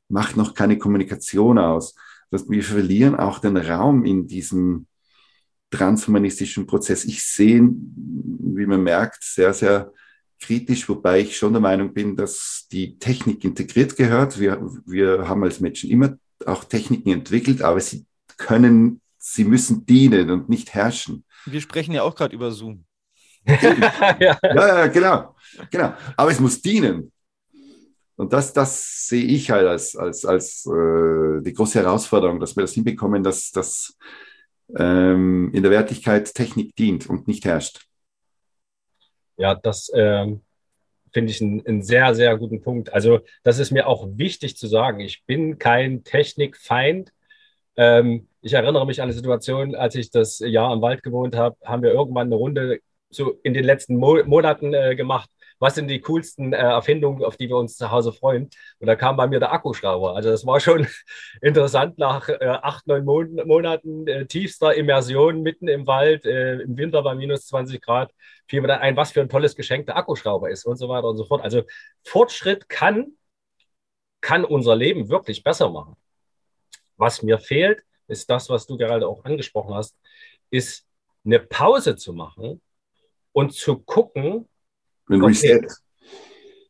Macht 0.09 0.37
noch 0.37 0.55
keine 0.55 0.79
Kommunikation 0.79 1.59
aus. 1.59 1.95
Wir 2.31 2.65
verlieren 2.65 3.15
auch 3.15 3.39
den 3.39 3.57
Raum 3.57 4.05
in 4.05 4.27
diesem 4.27 4.87
transhumanistischen 5.71 6.67
Prozess. 6.67 7.05
Ich 7.05 7.25
sehe, 7.25 7.63
wie 7.63 8.67
man 8.67 8.83
merkt, 8.83 9.23
sehr, 9.23 9.53
sehr 9.55 9.93
kritisch, 10.41 10.89
wobei 10.89 11.21
ich 11.21 11.37
schon 11.37 11.53
der 11.53 11.63
Meinung 11.63 11.95
bin, 11.95 12.17
dass 12.17 12.67
die 12.71 12.99
Technik 12.99 13.45
integriert 13.45 13.97
gehört. 13.97 14.39
Wir, 14.39 14.61
wir 14.87 15.29
haben 15.29 15.45
als 15.45 15.61
Menschen 15.61 15.91
immer 15.91 16.19
auch 16.47 16.65
Techniken 16.65 17.11
entwickelt, 17.11 17.63
aber 17.63 17.81
sie 17.81 18.07
können, 18.37 19.01
sie 19.19 19.45
müssen 19.45 19.87
dienen 19.87 20.31
und 20.31 20.49
nicht 20.49 20.75
herrschen. 20.75 21.25
Wir 21.47 21.61
sprechen 21.61 21.93
ja 21.93 22.03
auch 22.03 22.15
gerade 22.15 22.35
über 22.35 22.51
Zoom. 22.51 22.85
ja. 23.47 24.39
ja, 24.43 24.87
genau, 24.87 25.35
genau. 25.71 25.95
Aber 26.17 26.31
es 26.31 26.39
muss 26.39 26.63
dienen. 26.63 27.13
und 28.17 28.33
das, 28.33 28.53
das 28.53 29.09
sehe 29.09 29.25
ich 29.25 29.51
halt 29.51 29.67
als, 29.67 29.97
als, 29.97 30.25
als 30.25 30.67
äh, 30.67 31.43
die 31.43 31.53
große 31.53 31.81
Herausforderung, 31.81 32.39
dass 32.39 32.55
wir 32.57 32.63
das 32.63 32.73
hinbekommen, 32.73 33.25
dass 33.25 33.51
das 33.51 33.97
ähm, 34.77 35.51
in 35.53 35.63
der 35.63 35.73
Wertigkeit 35.73 36.33
Technik 36.33 36.77
dient 36.77 37.09
und 37.09 37.27
nicht 37.27 37.45
herrscht. 37.45 37.87
Ja, 39.37 39.55
das 39.55 39.91
ähm, 39.95 40.43
finde 41.13 41.31
ich 41.33 41.41
einen, 41.41 41.83
sehr, 41.83 42.15
sehr 42.15 42.37
guten 42.39 42.63
Punkt. 42.63 42.93
Also 42.93 43.21
das 43.43 43.59
ist 43.59 43.71
mir 43.71 43.87
auch 43.87 44.07
wichtig 44.13 44.57
zu 44.57 44.67
sagen. 44.67 45.01
Ich 45.01 45.25
bin 45.25 45.59
kein 45.59 46.05
Technikfeind. 46.05 47.13
Ähm, 47.77 48.29
ich 48.41 48.55
erinnere 48.55 48.87
mich 48.87 49.01
an 49.01 49.05
eine 49.05 49.13
Situation, 49.13 49.75
als 49.75 49.95
ich 49.95 50.11
das 50.11 50.41
Jahr 50.41 50.73
im 50.73 50.83
Wald 50.83 51.03
gewohnt 51.03 51.37
habe, 51.37 51.57
haben 51.65 51.83
wir 51.83 51.93
irgendwann 51.93 52.29
eine 52.29 52.37
Runde 52.37 52.81
so 53.11 53.39
in 53.43 53.55
den 53.55 53.65
letzten 53.65 53.97
Mo 53.97 54.23
Monaten 54.25 54.75
äh, 54.75 54.97
gemacht 54.97 55.31
was 55.63 55.77
sind 55.77 55.87
die 55.87 56.01
coolsten 56.01 56.53
äh, 56.53 56.57
Erfindungen, 56.57 57.25
auf 57.25 57.37
die 57.37 57.49
wir 57.49 57.57
uns 57.57 57.77
zu 57.77 57.93
Hause 57.93 58.13
freuen? 58.13 58.51
Und 58.81 58.89
da 58.89 58.97
kam 58.97 59.17
bei 59.17 59.29
mir 59.29 59.39
der 59.39 59.53
Akkuschrauber. 59.53 60.17
Also 60.17 60.29
das 60.29 60.45
war 60.45 60.59
schon 60.59 60.89
interessant 61.41 61.99
nach 61.99 62.29
äh, 62.29 62.45
acht, 62.45 62.89
neun 62.89 63.05
Mon 63.05 63.41
Monaten 63.47 64.09
äh, 64.09 64.27
tiefster 64.27 64.75
Immersion 64.75 65.41
mitten 65.41 65.69
im 65.69 65.87
Wald, 65.87 66.27
äh, 66.27 66.63
im 66.63 66.77
Winter 66.77 67.01
bei 67.03 67.15
minus 67.15 67.47
20 67.47 67.81
Grad, 67.81 68.13
fiel 68.49 68.61
mir 68.61 68.67
dann 68.67 68.81
ein, 68.81 68.97
was 68.97 69.13
für 69.13 69.21
ein 69.21 69.29
tolles 69.29 69.55
Geschenk 69.55 69.87
der 69.87 69.97
Akkuschrauber 69.97 70.51
ist 70.51 70.65
und 70.65 70.79
so 70.79 70.89
weiter 70.89 71.09
und 71.09 71.17
so 71.17 71.25
fort. 71.25 71.43
Also 71.43 71.63
Fortschritt 72.03 72.69
kann, 72.69 73.13
kann 74.21 74.45
unser 74.45 74.75
Leben 74.75 75.11
wirklich 75.11 75.45
besser 75.45 75.71
machen. 75.71 75.95
Was 76.97 77.23
mir 77.23 77.39
fehlt, 77.39 77.85
ist 78.09 78.29
das, 78.29 78.51
was 78.51 78.67
du 78.67 78.77
gerade 78.77 79.07
auch 79.07 79.25
angesprochen 79.25 79.75
hast, 79.75 79.97
ist 80.51 80.89
eine 81.25 81.39
Pause 81.39 81.95
zu 81.95 82.13
machen 82.13 82.61
und 83.31 83.55
zu 83.55 83.79
gucken, 83.79 84.49
ein 85.13 85.23
Reset. 85.23 85.59
Okay. 85.59 85.69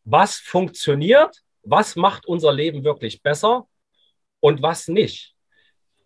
Was 0.05 0.37
funktioniert? 0.37 1.43
Was 1.63 1.97
macht 1.97 2.27
unser 2.27 2.53
Leben 2.53 2.85
wirklich 2.85 3.23
besser 3.23 3.69
und 4.41 4.63
was 4.63 4.89
nicht? 4.89 5.35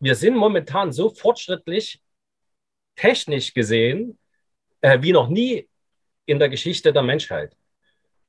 Wir 0.01 0.15
sind 0.15 0.37
momentan 0.37 0.93
so 0.93 1.11
fortschrittlich, 1.11 2.03
technisch 2.95 3.55
gesehen, 3.55 4.19
äh, 4.83 5.01
wie 5.01 5.13
noch 5.13 5.29
nie 5.29 5.69
in 6.27 6.39
der 6.39 6.49
Geschichte 6.49 6.93
der 6.93 7.03
Menschheit. 7.03 7.57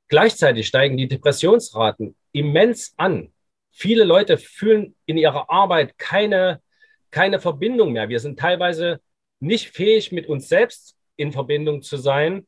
Gleichzeitig 0.08 0.66
steigen 0.66 0.96
die 0.96 1.08
Depressionsraten 1.08 2.16
immens 2.32 2.94
an. 2.96 3.32
Viele 3.70 4.04
Leute 4.04 4.38
fühlen 4.38 4.94
in 5.04 5.18
ihrer 5.18 5.50
Arbeit 5.50 5.98
keine, 5.98 6.62
keine 7.10 7.40
Verbindung 7.40 7.92
mehr. 7.92 8.08
Wir 8.08 8.20
sind 8.20 8.38
teilweise 8.38 9.00
nicht 9.40 9.70
fähig, 9.70 10.10
mit 10.10 10.26
uns 10.26 10.48
selbst 10.48 10.96
in 11.16 11.32
Verbindung 11.32 11.82
zu 11.82 11.98
sein 11.98 12.46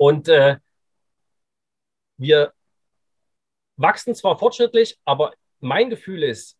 und 0.00 0.28
äh, 0.28 0.56
wir 2.16 2.54
wachsen 3.76 4.14
zwar 4.14 4.38
fortschrittlich, 4.38 4.98
aber 5.04 5.34
mein 5.60 5.90
Gefühl 5.90 6.22
ist, 6.22 6.56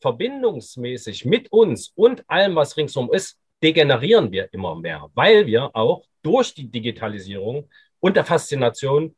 verbindungsmäßig 0.00 1.24
mit 1.24 1.50
uns 1.50 1.90
und 1.96 2.22
allem, 2.30 2.54
was 2.54 2.76
ringsum 2.76 3.12
ist, 3.12 3.36
degenerieren 3.64 4.30
wir 4.30 4.48
immer 4.52 4.76
mehr, 4.76 5.10
weil 5.14 5.46
wir 5.46 5.74
auch 5.74 6.04
durch 6.22 6.54
die 6.54 6.70
Digitalisierung 6.70 7.68
und 7.98 8.16
der 8.16 8.24
Faszination, 8.24 9.16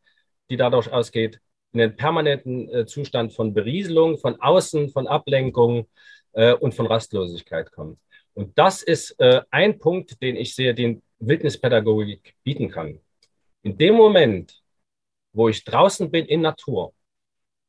die 0.49 0.57
dadurch 0.57 0.91
ausgeht, 0.91 1.39
in 1.73 1.83
einen 1.83 1.97
permanenten 1.97 2.67
äh, 2.71 2.87
Zustand 2.87 3.35
von 3.35 3.53
Berieselung, 3.53 4.17
von 4.17 4.41
Außen, 4.41 4.89
von 4.89 5.07
Ablenkung 5.07 5.87
äh, 6.33 6.55
und 6.55 6.75
von 6.75 6.87
Rastlosigkeit 6.87 7.71
kommen. 7.73 8.01
Und 8.33 8.57
das 8.59 8.83
ist 8.83 9.21
äh, 9.21 9.43
ein 9.51 9.79
Punkt, 9.79 10.23
den 10.23 10.37
ich 10.37 10.55
sehe, 10.55 10.73
den 10.75 11.03
Wildnispädagogik 11.19 12.35
bieten 12.43 12.71
kann. 12.71 13.01
In 13.63 13.77
dem 13.77 13.95
Moment, 13.95 14.63
wo 15.33 15.49
ich 15.49 15.65
draußen 15.65 16.11
bin 16.11 16.27
in 16.27 16.41
Natur 16.41 16.95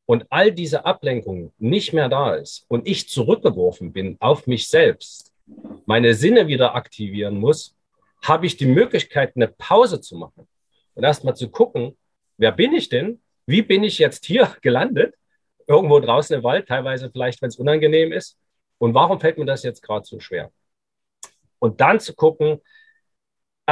und 0.06 0.26
all 0.30 0.52
diese 0.52 0.86
Ablenkung 0.86 1.54
nicht 1.58 1.94
mehr 1.94 2.10
da 2.10 2.36
ist 2.36 2.66
und 2.70 2.88
ich 2.88 3.10
zurückgeworfen 3.10 3.92
bin 3.92 4.18
auf 4.20 4.48
mich 4.48 4.70
selbst, 4.70 5.34
meine 5.86 6.14
Sinne 6.14 6.48
wieder 6.48 6.76
aktivieren 6.76 7.38
muss, 7.38 7.76
habe 8.22 8.46
ich 8.46 8.56
die 8.56 8.68
Möglichkeit, 8.68 9.36
eine 9.36 9.48
Pause 9.48 10.00
zu 10.00 10.16
machen 10.16 10.48
und 10.94 11.04
erstmal 11.04 11.36
zu 11.36 11.50
gucken, 11.50 11.98
wer 12.38 12.52
bin 12.52 12.74
ich 12.74 12.90
denn? 12.90 13.22
Wie 13.46 13.62
bin 13.62 13.84
ich 13.84 13.98
jetzt 14.00 14.26
hier 14.26 14.56
gelandet? 14.62 15.16
Irgendwo 15.68 16.00
draußen 16.00 16.36
im 16.36 16.44
Wald, 16.44 16.68
teilweise 16.68 17.10
vielleicht, 17.12 17.42
wenn 17.42 17.50
es 17.50 17.58
unangenehm 17.58 18.12
ist. 18.12 18.38
Und 18.78 18.94
warum 18.94 19.20
fällt 19.20 19.38
mir 19.38 19.46
das 19.46 19.64
jetzt 19.64 19.82
gerade 19.82 20.06
so 20.06 20.20
schwer? 20.20 20.52
Und 21.60 21.82
dann 21.82 22.00
zu 22.00 22.16
gucken, 22.16 22.62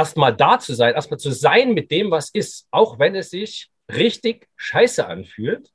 erstmal 0.00 0.34
da 0.34 0.58
zu 0.58 0.72
sein, 0.74 0.94
erstmal 0.94 1.18
zu 1.18 1.30
sein 1.30 1.74
mit 1.74 1.90
dem, 1.90 2.10
was 2.10 2.30
ist, 2.30 2.66
auch 2.70 2.98
wenn 2.98 3.14
es 3.14 3.28
sich 3.28 3.68
richtig 3.92 4.48
scheiße 4.56 5.06
anfühlt. 5.06 5.70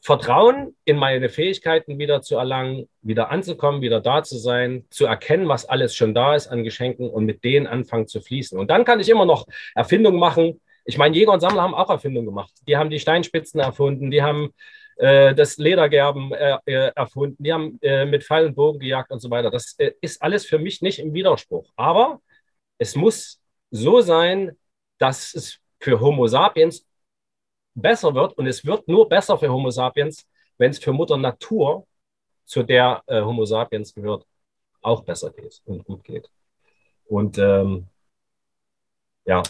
Vertrauen 0.00 0.74
in 0.84 0.96
meine 0.96 1.28
Fähigkeiten 1.28 1.98
wieder 1.98 2.22
zu 2.22 2.36
erlangen, 2.36 2.88
wieder 3.02 3.30
anzukommen, 3.30 3.82
wieder 3.82 4.00
da 4.00 4.22
zu 4.24 4.36
sein, 4.36 4.84
zu 4.90 5.04
erkennen, 5.04 5.48
was 5.48 5.66
alles 5.66 5.94
schon 5.94 6.12
da 6.14 6.34
ist 6.34 6.48
an 6.48 6.64
Geschenken 6.64 7.08
und 7.08 7.24
mit 7.24 7.44
denen 7.44 7.66
anfangen 7.66 8.08
zu 8.08 8.20
fließen. 8.20 8.58
Und 8.58 8.68
dann 8.70 8.84
kann 8.84 9.00
ich 9.00 9.08
immer 9.08 9.26
noch 9.26 9.46
Erfindungen 9.74 10.18
machen. 10.18 10.60
Ich 10.84 10.98
meine, 10.98 11.14
Jäger 11.14 11.32
und 11.32 11.40
Sammler 11.40 11.62
haben 11.62 11.74
auch 11.74 11.90
Erfindungen 11.90 12.26
gemacht. 12.26 12.52
Die 12.66 12.76
haben 12.76 12.90
die 12.90 12.98
Steinspitzen 12.98 13.60
erfunden, 13.60 14.10
die 14.10 14.22
haben 14.22 14.52
äh, 14.96 15.34
das 15.34 15.58
Ledergerben 15.58 16.32
äh, 16.32 16.58
äh 16.64 16.90
erfunden, 16.96 17.44
die 17.44 17.52
haben 17.52 17.78
äh, 17.82 18.04
mit 18.04 18.24
Pfeil 18.24 18.46
und 18.46 18.56
Bogen 18.56 18.80
gejagt 18.80 19.12
und 19.12 19.20
so 19.20 19.30
weiter. 19.30 19.50
Das 19.50 19.76
äh, 19.78 19.92
ist 20.00 20.20
alles 20.20 20.46
für 20.46 20.58
mich 20.58 20.82
nicht 20.82 20.98
im 20.98 21.12
Widerspruch. 21.14 21.70
Aber 21.76 22.20
es 22.82 22.96
muss 22.96 23.40
so 23.70 24.00
sein, 24.00 24.56
dass 24.98 25.34
es 25.34 25.58
für 25.80 25.98
Homo 26.00 26.26
sapiens 26.26 26.84
besser 27.74 28.14
wird 28.14 28.36
und 28.36 28.46
es 28.46 28.64
wird 28.64 28.86
nur 28.88 29.08
besser 29.08 29.38
für 29.38 29.50
Homo 29.50 29.70
sapiens, 29.70 30.26
wenn 30.58 30.72
es 30.72 30.78
für 30.78 30.92
Mutter 30.92 31.16
Natur, 31.16 31.86
zu 32.44 32.64
der 32.64 33.02
äh, 33.06 33.22
Homo 33.22 33.44
sapiens 33.44 33.94
gehört, 33.94 34.26
auch 34.82 35.04
besser 35.04 35.30
geht 35.30 35.62
und 35.64 35.84
gut 35.84 36.02
geht. 36.02 36.28
Und 37.04 37.38
ähm, 37.38 37.86
ja. 39.24 39.42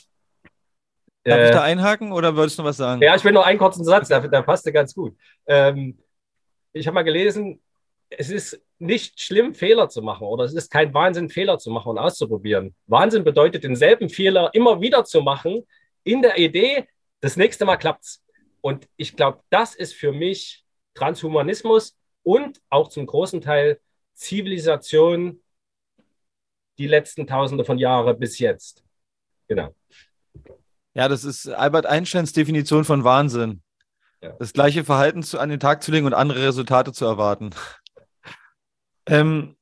Darf 1.24 1.38
äh, 1.38 1.46
ich 1.46 1.50
da 1.52 1.62
einhaken 1.62 2.12
oder 2.12 2.36
würdest 2.36 2.58
du 2.58 2.62
noch 2.62 2.68
was 2.68 2.76
sagen? 2.76 3.00
Ja, 3.00 3.16
ich 3.16 3.24
will 3.24 3.32
nur 3.32 3.46
einen 3.46 3.58
kurzen 3.58 3.84
Satz, 3.84 4.08
der, 4.08 4.28
der 4.28 4.42
passte 4.42 4.72
ganz 4.72 4.94
gut. 4.94 5.16
Ähm, 5.46 5.98
ich 6.74 6.86
habe 6.86 6.94
mal 6.96 7.02
gelesen, 7.02 7.62
es 8.18 8.30
ist 8.30 8.60
nicht 8.78 9.20
schlimm, 9.20 9.54
Fehler 9.54 9.88
zu 9.88 10.02
machen 10.02 10.26
oder 10.26 10.44
es 10.44 10.54
ist 10.54 10.70
kein 10.70 10.92
Wahnsinn, 10.94 11.28
Fehler 11.28 11.58
zu 11.58 11.70
machen 11.70 11.90
und 11.90 11.98
auszuprobieren. 11.98 12.74
Wahnsinn 12.86 13.24
bedeutet, 13.24 13.64
denselben 13.64 14.08
Fehler 14.08 14.50
immer 14.54 14.80
wieder 14.80 15.04
zu 15.04 15.22
machen, 15.22 15.66
in 16.04 16.22
der 16.22 16.38
Idee, 16.38 16.88
das 17.20 17.36
nächste 17.36 17.64
Mal 17.64 17.76
klappt's. 17.76 18.22
Und 18.60 18.88
ich 18.96 19.16
glaube, 19.16 19.40
das 19.50 19.74
ist 19.74 19.94
für 19.94 20.12
mich 20.12 20.64
Transhumanismus 20.94 21.96
und 22.22 22.60
auch 22.68 22.88
zum 22.88 23.06
großen 23.06 23.40
Teil 23.40 23.80
Zivilisation 24.14 25.40
die 26.78 26.86
letzten 26.86 27.26
Tausende 27.26 27.64
von 27.64 27.78
Jahren 27.78 28.18
bis 28.18 28.38
jetzt. 28.38 28.84
Genau. 29.48 29.74
Ja, 30.94 31.08
das 31.08 31.24
ist 31.24 31.48
Albert 31.48 31.86
Einsteins 31.86 32.32
Definition 32.32 32.84
von 32.84 33.04
Wahnsinn. 33.04 33.62
Ja. 34.20 34.34
Das 34.38 34.52
gleiche 34.52 34.84
Verhalten 34.84 35.22
zu, 35.22 35.38
an 35.38 35.48
den 35.48 35.60
Tag 35.60 35.82
zu 35.82 35.90
legen 35.90 36.06
und 36.06 36.14
andere 36.14 36.46
Resultate 36.46 36.92
zu 36.92 37.04
erwarten. 37.04 37.50
Ähm, 39.06 39.56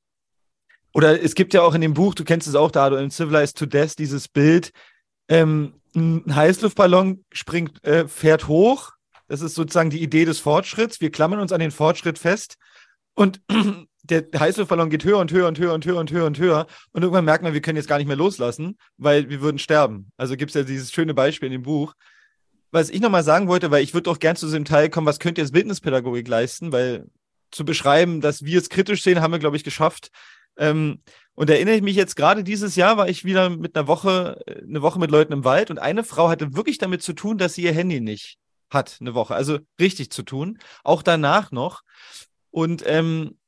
oder 0.93 1.22
es 1.22 1.34
gibt 1.34 1.55
ja 1.55 1.62
auch 1.62 1.74
in 1.74 1.80
dem 1.80 1.95
Buch, 1.95 2.14
du 2.14 2.24
kennst 2.24 2.49
es 2.49 2.55
auch, 2.55 2.70
da 2.70 2.88
in 2.99 3.11
Civilized 3.11 3.57
to 3.57 3.66
Death, 3.66 3.99
dieses 3.99 4.28
Bild, 4.28 4.72
ähm, 5.28 5.74
ein 5.95 6.34
Heißluftballon 6.34 7.24
springt, 7.32 7.82
äh, 7.84 8.07
fährt 8.09 8.49
hoch. 8.49 8.93
Das 9.28 9.43
ist 9.43 9.55
sozusagen 9.55 9.91
die 9.91 10.03
Idee 10.03 10.24
des 10.24 10.41
Fortschritts. 10.41 11.01
Wir 11.01 11.11
klammern 11.11 11.38
uns 11.38 11.53
an 11.53 11.61
den 11.61 11.70
Fortschritt 11.70 12.18
fest 12.18 12.57
und 13.14 13.41
der 14.03 14.24
Heißluftballon 14.36 14.91
geht 14.91 15.05
höher 15.05 15.18
und 15.18 15.30
höher 15.30 15.47
und 15.47 15.59
höher 15.59 15.74
und 15.74 15.84
höher 15.84 15.99
und 15.99 16.11
höher 16.11 16.26
und 16.26 16.38
höher. 16.38 16.66
Und 16.93 17.03
irgendwann 17.03 17.24
merkt 17.24 17.45
man, 17.45 17.53
wir 17.53 17.61
können 17.61 17.76
jetzt 17.76 17.88
gar 17.88 17.99
nicht 17.99 18.07
mehr 18.07 18.16
loslassen, 18.16 18.76
weil 18.97 19.28
wir 19.28 19.41
würden 19.41 19.59
sterben. 19.59 20.11
Also 20.16 20.36
gibt 20.36 20.51
es 20.51 20.55
ja 20.55 20.62
dieses 20.62 20.93
schöne 20.93 21.14
Beispiel 21.14 21.47
in 21.47 21.53
dem 21.53 21.62
Buch. 21.62 21.95
Was 22.72 22.91
ich 22.91 23.01
nochmal 23.01 23.24
sagen 23.24 23.49
wollte, 23.49 23.70
weil 23.70 23.82
ich 23.82 23.95
würde 23.95 24.11
auch 24.11 24.18
gern 24.18 24.36
zu 24.36 24.47
diesem 24.47 24.64
Teil 24.64 24.91
kommen, 24.91 25.07
was 25.07 25.18
könnte 25.18 25.41
jetzt 25.41 25.55
Wildnispädagogik 25.55 26.26
leisten, 26.28 26.72
weil 26.72 27.07
zu 27.51 27.64
beschreiben, 27.64 28.20
dass 28.20 28.44
wir 28.44 28.59
es 28.59 28.68
kritisch 28.68 29.03
sehen, 29.03 29.20
haben 29.20 29.32
wir, 29.32 29.38
glaube 29.38 29.57
ich, 29.57 29.64
geschafft. 29.64 30.11
Ähm, 30.57 31.03
und 31.34 31.48
erinnere 31.48 31.76
ich 31.76 31.82
mich 31.82 31.96
jetzt 31.96 32.16
gerade 32.16 32.44
dieses 32.44 32.76
Jahr 32.76 32.96
war 32.96 33.09
ich 33.09 33.24
wieder 33.24 33.48
mit 33.51 33.76
einer 33.76 33.86
Woche, 33.86 34.42
äh, 34.46 34.62
eine 34.62 34.82
Woche 34.82 34.98
mit 34.98 35.11
Leuten 35.11 35.32
im 35.32 35.44
Wald 35.44 35.70
und 35.70 35.78
eine 35.78 36.05
Frau 36.05 36.28
hatte 36.28 36.55
wirklich 36.55 36.78
damit 36.78 37.03
zu 37.03 37.12
tun, 37.12 37.38
dass 37.38 37.55
sie 37.55 37.62
ihr 37.62 37.72
Handy 37.72 38.01
nicht 38.01 38.38
hat, 38.70 38.98
eine 39.01 39.14
Woche. 39.14 39.34
Also 39.34 39.59
richtig 39.80 40.11
zu 40.11 40.22
tun. 40.22 40.59
Auch 40.84 41.03
danach 41.03 41.51
noch. 41.51 41.82
Und 42.51 42.82
ähm, 42.86 43.38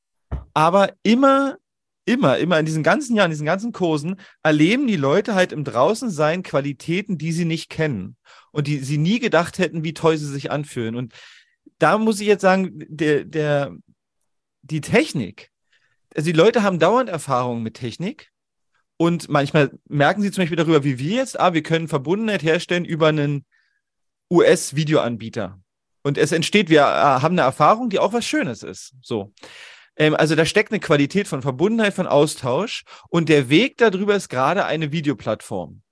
aber 0.55 0.93
immer, 1.03 1.59
immer, 2.05 2.39
immer 2.39 2.59
in 2.59 2.67
diesen 2.67 2.83
ganzen 2.83 3.17
Jahren, 3.17 3.27
in 3.27 3.33
diesen 3.33 3.47
ganzen 3.47 3.73
Kursen 3.73 4.17
erleben 4.43 4.87
die 4.87 4.97
Leute 4.97 5.35
halt 5.35 5.53
im 5.53 5.65
Draußensein 5.65 6.43
Qualitäten, 6.43 7.19
die 7.19 7.33
sie 7.33 7.45
nicht 7.45 7.69
kennen 7.69 8.17
und 8.51 8.67
die 8.67 8.79
sie 8.79 8.99
nie 8.99 9.19
gedacht 9.19 9.59
hätten, 9.59 9.85
wie 9.85 9.95
toll 9.95 10.17
sie 10.17 10.27
sich 10.27 10.51
anfühlen. 10.51 10.97
Und 10.97 11.13
da 11.79 11.99
muss 11.99 12.21
ich 12.21 12.27
jetzt 12.27 12.43
sagen, 12.43 12.85
der, 12.89 13.25
der, 13.25 13.73
die 14.63 14.81
Technik, 14.81 15.51
also 16.15 16.27
die 16.27 16.37
Leute 16.37 16.63
haben 16.63 16.79
dauernd 16.79 17.09
Erfahrungen 17.09 17.63
mit 17.63 17.75
Technik 17.75 18.31
und 18.97 19.29
manchmal 19.29 19.73
merken 19.89 20.23
sie 20.23 20.31
zum 20.31 20.43
Beispiel 20.43 20.57
darüber, 20.57 20.85
wie 20.85 20.99
wir 20.99 21.17
jetzt, 21.17 21.39
ah, 21.39 21.55
wir 21.55 21.63
können 21.63 21.89
Verbundenheit 21.89 22.43
herstellen 22.43 22.85
über 22.85 23.09
einen 23.09 23.45
US-Videoanbieter. 24.31 25.61
Und 26.03 26.19
es 26.19 26.33
entsteht, 26.33 26.69
wir 26.69 26.81
äh, 26.81 26.83
haben 26.83 27.35
eine 27.35 27.43
Erfahrung, 27.43 27.91
die 27.91 27.99
auch 27.99 28.13
was 28.13 28.27
Schönes 28.27 28.63
ist. 28.63 28.95
So. 29.03 29.33
Ähm, 29.97 30.15
also 30.15 30.35
da 30.35 30.45
steckt 30.45 30.73
eine 30.73 30.81
Qualität 30.81 31.29
von 31.29 31.43
Verbundenheit, 31.43 31.95
von 31.95 32.07
Austausch. 32.07 32.85
Und 33.09 33.29
der 33.29 33.49
Weg 33.49 33.77
darüber 33.79 34.17
ist 34.17 34.29
gerade 34.29 34.65
eine 34.65 34.93
Videoplattform. 34.93 35.83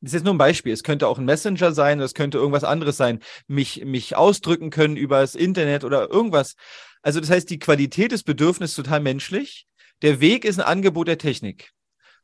Das 0.00 0.14
ist 0.14 0.24
nur 0.24 0.34
ein 0.34 0.38
Beispiel. 0.38 0.72
Es 0.72 0.82
könnte 0.82 1.08
auch 1.08 1.18
ein 1.18 1.24
Messenger 1.24 1.72
sein, 1.72 2.00
es 2.00 2.14
könnte 2.14 2.38
irgendwas 2.38 2.64
anderes 2.64 2.96
sein. 2.96 3.20
Mich, 3.48 3.84
mich 3.84 4.16
ausdrücken 4.16 4.70
können 4.70 4.96
über 4.96 5.20
das 5.20 5.34
Internet 5.34 5.84
oder 5.84 6.08
irgendwas. 6.08 6.54
Also 7.02 7.20
das 7.20 7.30
heißt, 7.30 7.50
die 7.50 7.58
Qualität 7.58 8.12
des 8.12 8.22
Bedürfnisses 8.22 8.76
total 8.76 9.00
menschlich. 9.00 9.66
Der 10.02 10.20
Weg 10.20 10.44
ist 10.44 10.60
ein 10.60 10.66
Angebot 10.66 11.08
der 11.08 11.18
Technik. 11.18 11.72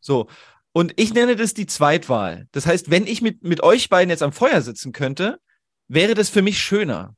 So. 0.00 0.28
Und 0.72 0.92
ich 0.96 1.14
nenne 1.14 1.36
das 1.36 1.54
die 1.54 1.66
Zweitwahl. 1.66 2.46
Das 2.52 2.66
heißt, 2.66 2.90
wenn 2.90 3.06
ich 3.06 3.22
mit, 3.22 3.42
mit 3.42 3.62
euch 3.62 3.88
beiden 3.88 4.10
jetzt 4.10 4.22
am 4.22 4.32
Feuer 4.32 4.60
sitzen 4.60 4.92
könnte, 4.92 5.38
wäre 5.88 6.14
das 6.14 6.30
für 6.30 6.42
mich 6.42 6.58
schöner. 6.58 7.16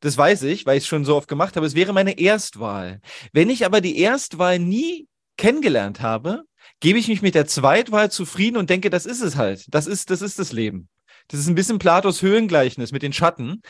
Das 0.00 0.16
weiß 0.16 0.42
ich, 0.44 0.66
weil 0.66 0.78
ich 0.78 0.84
es 0.84 0.88
schon 0.88 1.04
so 1.04 1.16
oft 1.16 1.28
gemacht 1.28 1.56
habe. 1.56 1.66
Es 1.66 1.74
wäre 1.74 1.92
meine 1.92 2.18
Erstwahl. 2.18 3.00
Wenn 3.32 3.50
ich 3.50 3.64
aber 3.64 3.80
die 3.80 3.98
Erstwahl 3.98 4.58
nie 4.58 5.08
kennengelernt 5.36 6.00
habe, 6.00 6.44
gebe 6.80 6.98
ich 6.98 7.08
mich 7.08 7.22
mit 7.22 7.34
der 7.34 7.46
Zweitwahl 7.46 8.10
zufrieden 8.10 8.56
und 8.56 8.70
denke, 8.70 8.90
das 8.90 9.06
ist 9.06 9.20
es 9.20 9.36
halt. 9.36 9.66
Das 9.68 9.86
ist, 9.86 10.10
das 10.10 10.22
ist 10.22 10.38
das 10.38 10.52
Leben. 10.52 10.88
Das 11.28 11.40
ist 11.40 11.48
ein 11.48 11.54
bisschen 11.54 11.78
Platos 11.78 12.22
Höhengleichnis 12.22 12.92
mit 12.92 13.02
den 13.02 13.12
Schatten. 13.12 13.62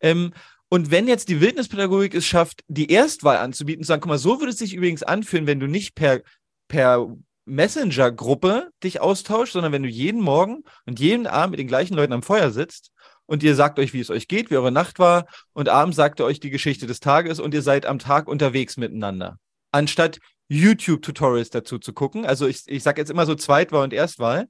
Ähm, 0.00 0.32
und 0.68 0.90
wenn 0.90 1.06
jetzt 1.06 1.28
die 1.28 1.40
Wildnispädagogik 1.40 2.14
es 2.14 2.26
schafft, 2.26 2.62
die 2.66 2.90
Erstwahl 2.90 3.36
anzubieten, 3.36 3.84
zu 3.84 3.88
sagen, 3.88 4.00
guck 4.00 4.08
mal, 4.08 4.18
so 4.18 4.40
würde 4.40 4.50
es 4.50 4.58
sich 4.58 4.74
übrigens 4.74 5.02
anfühlen, 5.02 5.46
wenn 5.46 5.60
du 5.60 5.68
nicht 5.68 5.94
per, 5.94 6.22
per 6.66 7.06
Messenger-Gruppe 7.44 8.70
dich 8.82 9.00
austauschst, 9.00 9.52
sondern 9.52 9.72
wenn 9.72 9.84
du 9.84 9.88
jeden 9.88 10.20
Morgen 10.20 10.64
und 10.84 10.98
jeden 10.98 11.28
Abend 11.28 11.52
mit 11.52 11.60
den 11.60 11.68
gleichen 11.68 11.94
Leuten 11.94 12.12
am 12.12 12.22
Feuer 12.24 12.50
sitzt 12.50 12.90
und 13.26 13.44
ihr 13.44 13.54
sagt 13.54 13.78
euch, 13.78 13.92
wie 13.92 14.00
es 14.00 14.10
euch 14.10 14.26
geht, 14.26 14.50
wie 14.50 14.56
eure 14.56 14.72
Nacht 14.72 14.98
war 14.98 15.26
und 15.52 15.68
abends 15.68 15.96
sagt 15.96 16.20
ihr 16.20 16.24
euch 16.24 16.40
die 16.40 16.50
Geschichte 16.50 16.88
des 16.88 16.98
Tages 16.98 17.38
und 17.38 17.54
ihr 17.54 17.62
seid 17.62 17.86
am 17.86 18.00
Tag 18.00 18.26
unterwegs 18.26 18.76
miteinander. 18.76 19.38
Anstatt 19.70 20.18
YouTube-Tutorials 20.48 21.50
dazu 21.50 21.78
zu 21.78 21.92
gucken, 21.92 22.24
also 22.24 22.46
ich, 22.46 22.62
ich 22.66 22.82
sage 22.82 23.00
jetzt 23.00 23.10
immer 23.10 23.26
so 23.26 23.34
Zweitwahl 23.34 23.84
und 23.84 23.92
Erstwahl, 23.92 24.48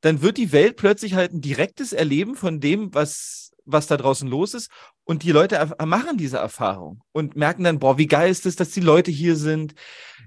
dann 0.00 0.22
wird 0.22 0.38
die 0.38 0.52
Welt 0.52 0.76
plötzlich 0.76 1.14
halt 1.14 1.32
ein 1.32 1.40
direktes 1.40 1.92
Erleben 1.92 2.34
von 2.34 2.60
dem, 2.60 2.94
was, 2.94 3.52
was 3.64 3.86
da 3.86 3.96
draußen 3.96 4.28
los 4.28 4.54
ist. 4.54 4.70
Und 5.04 5.22
die 5.22 5.32
Leute 5.32 5.74
machen 5.84 6.16
diese 6.16 6.38
Erfahrung 6.38 7.02
und 7.12 7.36
merken 7.36 7.64
dann, 7.64 7.78
boah, 7.78 7.98
wie 7.98 8.06
geil 8.06 8.30
ist 8.30 8.46
es, 8.46 8.56
dass 8.56 8.70
die 8.70 8.80
Leute 8.80 9.10
hier 9.10 9.36
sind. 9.36 9.74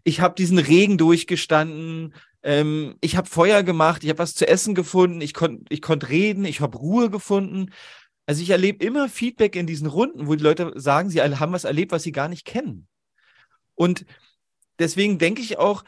Ich 0.03 0.19
habe 0.19 0.35
diesen 0.35 0.59
Regen 0.59 0.97
durchgestanden. 0.97 2.13
Ähm, 2.43 2.95
ich 3.01 3.15
habe 3.15 3.29
Feuer 3.29 3.63
gemacht, 3.63 4.03
ich 4.03 4.09
habe 4.09 4.19
was 4.19 4.35
zu 4.35 4.47
essen 4.47 4.75
gefunden, 4.75 5.21
ich 5.21 5.33
konnte 5.33 5.63
ich 5.69 5.81
konnt 5.81 6.09
reden, 6.09 6.45
ich 6.45 6.59
habe 6.59 6.77
Ruhe 6.77 7.09
gefunden. 7.09 7.71
Also 8.25 8.41
ich 8.41 8.49
erlebe 8.51 8.83
immer 8.85 9.09
Feedback 9.09 9.55
in 9.55 9.67
diesen 9.67 9.87
Runden, 9.87 10.27
wo 10.27 10.35
die 10.35 10.43
Leute 10.43 10.73
sagen, 10.75 11.09
sie 11.09 11.21
haben 11.21 11.53
was 11.53 11.63
erlebt, 11.63 11.91
was 11.91 12.03
sie 12.03 12.11
gar 12.11 12.27
nicht 12.27 12.45
kennen. 12.45 12.87
Und 13.75 14.05
deswegen 14.79 15.17
denke 15.17 15.41
ich 15.41 15.57
auch, 15.57 15.83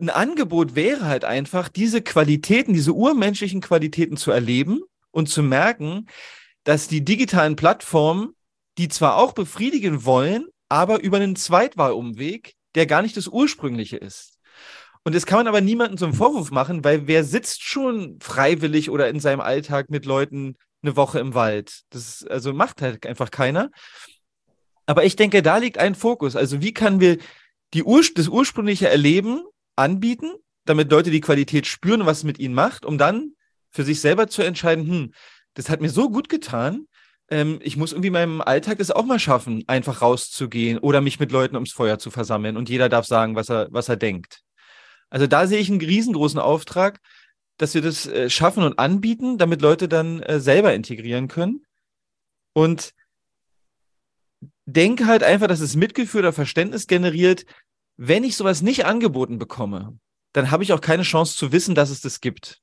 ein 0.00 0.10
Angebot 0.10 0.74
wäre 0.74 1.06
halt 1.06 1.24
einfach, 1.24 1.68
diese 1.68 2.02
Qualitäten, 2.02 2.72
diese 2.72 2.92
urmenschlichen 2.92 3.60
Qualitäten 3.60 4.16
zu 4.16 4.30
erleben 4.30 4.82
und 5.10 5.28
zu 5.28 5.42
merken, 5.42 6.06
dass 6.64 6.88
die 6.88 7.04
digitalen 7.04 7.56
Plattformen, 7.56 8.34
die 8.76 8.88
zwar 8.88 9.16
auch 9.16 9.32
befriedigen 9.32 10.04
wollen, 10.04 10.46
aber 10.68 11.00
über 11.00 11.16
einen 11.16 11.34
Zweitwahlumweg, 11.34 12.54
der 12.74 12.86
gar 12.86 13.02
nicht 13.02 13.16
das 13.16 13.26
ursprüngliche 13.26 13.96
ist. 13.96 14.38
Und 15.04 15.14
das 15.14 15.26
kann 15.26 15.38
man 15.38 15.48
aber 15.48 15.60
niemandem 15.60 15.96
zum 15.96 16.12
Vorwurf 16.12 16.50
machen, 16.50 16.84
weil 16.84 17.06
wer 17.06 17.24
sitzt 17.24 17.62
schon 17.62 18.18
freiwillig 18.20 18.90
oder 18.90 19.08
in 19.08 19.20
seinem 19.20 19.40
Alltag 19.40 19.90
mit 19.90 20.04
Leuten 20.04 20.56
eine 20.82 20.96
Woche 20.96 21.18
im 21.18 21.34
Wald? 21.34 21.82
Das 21.90 22.24
also 22.28 22.52
macht 22.52 22.82
halt 22.82 23.06
einfach 23.06 23.30
keiner. 23.30 23.70
Aber 24.86 25.04
ich 25.04 25.16
denke, 25.16 25.42
da 25.42 25.56
liegt 25.56 25.78
ein 25.78 25.94
Fokus. 25.94 26.36
Also 26.36 26.60
wie 26.60 26.74
können 26.74 27.00
wir 27.00 27.18
die 27.74 27.84
Ur 27.84 28.02
das 28.14 28.28
ursprüngliche 28.28 28.88
Erleben 28.88 29.42
anbieten, 29.76 30.32
damit 30.64 30.90
Leute 30.90 31.10
die 31.10 31.20
Qualität 31.20 31.66
spüren, 31.66 32.06
was 32.06 32.18
es 32.18 32.24
mit 32.24 32.38
ihnen 32.38 32.54
macht, 32.54 32.84
um 32.84 32.98
dann 32.98 33.32
für 33.70 33.84
sich 33.84 34.00
selber 34.00 34.28
zu 34.28 34.42
entscheiden, 34.42 34.88
hm, 34.88 35.12
das 35.54 35.68
hat 35.68 35.80
mir 35.80 35.90
so 35.90 36.10
gut 36.10 36.28
getan, 36.28 36.86
ähm, 37.30 37.58
ich 37.62 37.76
muss 37.76 37.92
irgendwie 37.92 38.08
in 38.08 38.12
meinem 38.14 38.40
Alltag 38.40 38.80
es 38.80 38.90
auch 38.90 39.04
mal 39.04 39.18
schaffen, 39.18 39.64
einfach 39.66 40.02
rauszugehen 40.02 40.78
oder 40.78 41.00
mich 41.00 41.20
mit 41.20 41.32
Leuten 41.32 41.56
ums 41.56 41.72
Feuer 41.72 41.98
zu 41.98 42.10
versammeln 42.10 42.56
und 42.56 42.68
jeder 42.68 42.88
darf 42.88 43.06
sagen, 43.06 43.34
was 43.34 43.50
er, 43.50 43.68
was 43.70 43.88
er 43.88 43.96
denkt. 43.96 44.40
Also 45.10 45.26
da 45.26 45.46
sehe 45.46 45.58
ich 45.58 45.70
einen 45.70 45.80
riesengroßen 45.80 46.40
Auftrag, 46.40 47.00
dass 47.58 47.74
wir 47.74 47.82
das 47.82 48.06
äh, 48.06 48.30
schaffen 48.30 48.62
und 48.62 48.78
anbieten, 48.78 49.38
damit 49.38 49.62
Leute 49.62 49.88
dann 49.88 50.22
äh, 50.22 50.40
selber 50.40 50.74
integrieren 50.74 51.28
können. 51.28 51.64
Und 52.52 52.92
denke 54.68 55.06
halt 55.06 55.22
einfach, 55.22 55.46
dass 55.46 55.60
es 55.60 55.76
Mitgefühl 55.76 56.20
oder 56.20 56.32
Verständnis 56.32 56.86
generiert. 56.86 57.46
Wenn 57.96 58.22
ich 58.22 58.36
sowas 58.36 58.62
nicht 58.62 58.84
angeboten 58.84 59.38
bekomme, 59.38 59.98
dann 60.32 60.50
habe 60.50 60.62
ich 60.62 60.72
auch 60.72 60.80
keine 60.80 61.02
Chance 61.02 61.36
zu 61.36 61.52
wissen, 61.52 61.74
dass 61.74 61.90
es 61.90 62.00
das 62.00 62.20
gibt. 62.20 62.60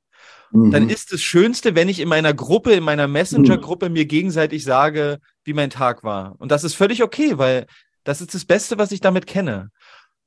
Mhm. 0.51 0.71
Dann 0.71 0.89
ist 0.89 1.11
das 1.11 1.21
Schönste, 1.21 1.75
wenn 1.75 1.89
ich 1.89 1.99
in 1.99 2.07
meiner 2.07 2.33
Gruppe, 2.33 2.73
in 2.73 2.83
meiner 2.83 3.07
Messenger-Gruppe 3.07 3.89
mir 3.89 4.05
gegenseitig 4.05 4.63
sage, 4.63 5.19
wie 5.43 5.53
mein 5.53 5.71
Tag 5.71 6.03
war. 6.03 6.35
Und 6.37 6.51
das 6.51 6.63
ist 6.63 6.75
völlig 6.75 7.01
okay, 7.01 7.37
weil 7.37 7.65
das 8.03 8.21
ist 8.21 8.35
das 8.35 8.45
Beste, 8.45 8.77
was 8.77 8.91
ich 8.91 9.01
damit 9.01 9.25
kenne. 9.25 9.71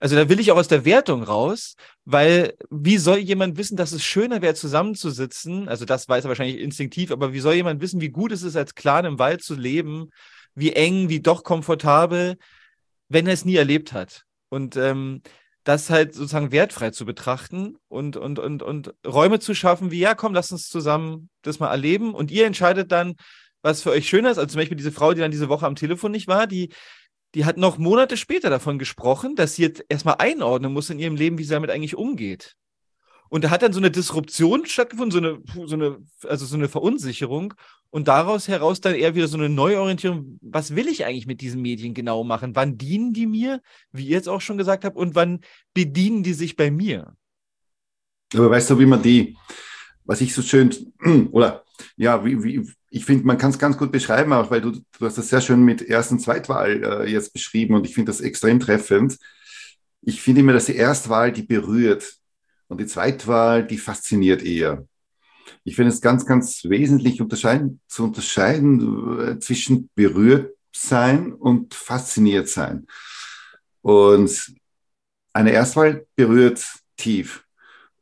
Also 0.01 0.15
da 0.15 0.29
will 0.29 0.41
ich 0.41 0.51
auch 0.51 0.57
aus 0.57 0.69
der 0.69 0.85
Wertung 0.85 1.23
raus, 1.23 1.75
weil 2.05 2.55
wie 2.71 2.99
soll 2.99 3.19
jemand 3.19 3.57
wissen, 3.57 3.77
dass 3.77 3.93
es 3.93 4.05
schöner 4.05 4.43
wäre, 4.43 4.55
zusammenzusitzen? 4.55 5.69
Also 5.69 5.85
das 5.85 6.09
weiß 6.09 6.25
er 6.25 6.29
wahrscheinlich 6.29 6.59
instinktiv, 6.59 7.11
aber 7.11 7.33
wie 7.33 7.41
soll 7.41 7.55
jemand 7.55 7.81
wissen, 7.81 8.01
wie 8.01 8.11
gut 8.11 8.33
es 8.33 8.43
ist, 8.43 8.57
als 8.57 8.75
Clan 8.75 9.05
im 9.05 9.19
Wald 9.19 9.43
zu 9.43 9.55
leben, 9.55 10.11
wie 10.59 10.73
eng, 10.73 11.09
wie 11.09 11.21
doch 11.21 11.45
komfortabel, 11.45 12.37
wenn 13.09 13.27
er 13.27 13.35
es 13.35 13.45
nie 13.45 13.57
erlebt 13.57 13.93
hat? 13.93 14.25
Und 14.49 14.77
ähm, 14.77 15.23
das 15.65 15.91
halt 15.91 16.15
sozusagen 16.15 16.51
wertfrei 16.51 16.91
zu 16.91 17.05
betrachten 17.05 17.77
und, 17.89 18.17
und, 18.17 18.39
und, 18.39 18.63
und 18.63 18.95
Räume 19.07 19.39
zu 19.39 19.55
schaffen, 19.55 19.91
wie, 19.91 19.99
ja, 19.99 20.15
komm, 20.15 20.33
lass 20.33 20.51
uns 20.51 20.69
zusammen 20.69 21.29
das 21.43 21.59
mal 21.59 21.71
erleben. 21.71 22.15
Und 22.15 22.31
ihr 22.31 22.47
entscheidet 22.47 22.91
dann, 22.91 23.17
was 23.61 23.83
für 23.83 23.91
euch 23.91 24.09
schöner 24.09 24.31
ist. 24.31 24.39
Also 24.39 24.49
zum 24.49 24.61
Beispiel 24.61 24.79
diese 24.79 24.93
Frau, 24.93 25.13
die 25.13 25.21
dann 25.21 25.31
diese 25.31 25.51
Woche 25.51 25.67
am 25.67 25.77
Telefon 25.77 26.13
nicht 26.13 26.27
war, 26.27 26.47
die, 26.47 26.71
die 27.35 27.45
hat 27.45 27.59
noch 27.59 27.77
Monate 27.77 28.17
später 28.17 28.49
davon 28.49 28.79
gesprochen, 28.79 29.37
dass 29.37 29.57
sie 29.57 29.63
jetzt 29.63 29.85
erstmal 29.89 30.17
einordnen 30.19 30.73
muss 30.73 30.91
in 30.91 30.99
ihrem 30.99 31.17
Leben, 31.17 31.37
wie 31.37 31.45
sie 31.45 31.53
damit 31.53 31.71
eigentlich 31.71 31.97
umgeht. 31.97 32.55
Und 33.29 33.45
da 33.45 33.51
hat 33.51 33.63
dann 33.63 33.73
so 33.73 33.79
eine 33.79 33.91
Disruption 33.91 34.67
stattgefunden, 34.67 35.11
so 35.11 35.19
eine, 35.19 35.69
so 35.69 35.75
eine, 35.75 35.99
also 36.25 36.47
so 36.47 36.57
eine 36.57 36.69
Verunsicherung. 36.69 37.55
Und 37.91 38.09
daraus 38.09 38.49
heraus 38.49 38.81
dann 38.81 38.95
eher 38.95 39.15
wieder 39.15 39.29
so 39.29 39.39
eine 39.39 39.49
Neuorientierung. 39.49 40.39
Was 40.43 40.75
will 40.75 40.89
ich 40.89 41.05
eigentlich 41.05 41.27
mit 41.27 41.41
diesen 41.41 41.63
Medien 41.63 41.95
genau 41.95 42.25
machen? 42.25 42.55
Wann 42.55 42.77
dienen 42.77 43.13
die 43.13 43.27
mir, 43.27 43.61
wie 43.93 44.05
ihr 44.05 44.11
jetzt 44.11 44.29
auch 44.29 44.41
schon 44.41 44.59
gesagt 44.59 44.85
habt, 44.85 44.97
und 44.97 45.15
wann 45.15 45.41
bedienen 45.75 46.23
die 46.23 46.35
sich 46.35 46.57
bei 46.57 46.71
mir? 46.71 47.15
Aber 48.35 48.51
weißt 48.51 48.71
du, 48.71 48.79
wie 48.79 48.87
man 48.87 49.03
die, 49.03 49.37
was 50.05 50.21
ich 50.21 50.35
so 50.35 50.43
schön, 50.43 50.75
oder 51.33 51.65
ja, 51.97 52.25
wie, 52.25 52.43
wie, 52.43 52.71
ich 52.91 53.05
finde, 53.05 53.27
man 53.27 53.39
kann 53.39 53.51
es 53.51 53.59
ganz 53.59 53.77
gut 53.77 53.93
beschreiben, 53.93 54.33
auch 54.33 54.51
weil 54.51 54.61
du, 54.61 54.73
du 54.73 55.07
hast 55.07 55.19
das 55.19 55.29
sehr 55.29 55.41
schön 55.41 55.65
mit 55.65 55.83
Erst- 55.83 56.13
und 56.13 56.21
Zweitwahl 56.21 56.83
äh, 56.83 57.11
jetzt 57.11 57.33
beschrieben 57.33 57.75
und 57.75 57.87
ich 57.87 57.95
finde 57.95 58.11
das 58.11 58.21
extrem 58.21 58.61
treffend. 58.61 59.19
Ich 60.03 60.21
finde 60.21 60.41
immer, 60.41 60.53
dass 60.53 60.67
die 60.67 60.77
Erstwahl, 60.77 61.33
die 61.33 61.43
berührt 61.43 62.18
und 62.69 62.81
die 62.81 62.87
Zweitwahl, 62.87 63.67
die 63.67 63.79
fasziniert 63.79 64.43
eher. 64.43 64.87
Ich 65.65 65.77
finde 65.77 65.93
es 65.93 66.01
ganz, 66.01 66.27
ganz 66.27 66.65
wesentlich 66.65 67.21
unterscheiden, 67.21 67.81
zu 67.89 68.05
unterscheiden 68.05 69.21
äh, 69.21 69.39
zwischen 69.39 69.91
berührt 69.95 70.55
sein 70.75 71.33
und 71.33 71.75
fasziniert 71.75 72.49
sein. 72.49 72.87
Und 73.81 74.55
eine 75.33 75.53
Erstwahl 75.53 76.07
berührt 76.15 76.65
tief. 76.97 77.45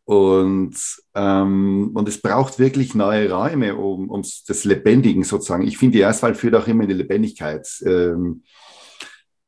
Und, 0.04 0.76
ähm, 1.14 1.90
und 1.94 2.08
es 2.08 2.20
braucht 2.20 2.58
wirklich 2.60 2.94
neue 2.94 3.30
Räume, 3.30 3.74
um, 3.74 4.08
um 4.08 4.22
das 4.46 4.64
Lebendigen 4.64 5.24
sozusagen. 5.24 5.66
Ich 5.66 5.78
finde, 5.78 5.98
die 5.98 6.02
Erstwahl 6.02 6.34
führt 6.34 6.54
auch 6.54 6.68
immer 6.68 6.84
in 6.84 6.88
die 6.88 6.94
Lebendigkeit. 6.94 7.68
Ähm, 7.84 8.44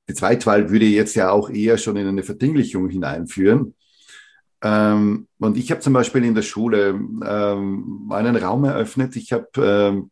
die 0.09 0.15
Zweitwahl 0.15 0.71
würde 0.71 0.87
jetzt 0.87 1.15
ja 1.15 1.31
auch 1.31 1.51
eher 1.51 1.79
schon 1.79 1.97
in 1.97 2.09
eine 2.09 2.25
Verdinglichung 2.25 2.89
hineinführen. 2.89 3.75
Ähm, 4.63 5.29
und 5.39 5.57
ich 5.57 5.71
habe 5.71 5.81
zum 5.81 5.93
Beispiel 5.93 6.25
in 6.25 6.35
der 6.35 6.43
Schule 6.43 6.89
ähm, 6.89 8.09
einen 8.11 8.37
Raum 8.37 8.65
eröffnet. 8.65 9.17
Ich 9.17 9.33
habe 9.33 9.49
ähm, 9.57 10.11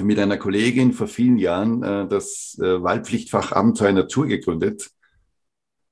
mit 0.00 0.18
einer 0.18 0.36
Kollegin 0.36 0.92
vor 0.92 1.06
vielen 1.06 1.38
Jahren 1.38 1.82
äh, 1.82 2.08
das 2.08 2.58
äh, 2.60 2.82
Wahlpflichtfach 2.82 3.52
Abenteuer 3.52 3.92
Natur 3.92 4.26
gegründet. 4.26 4.90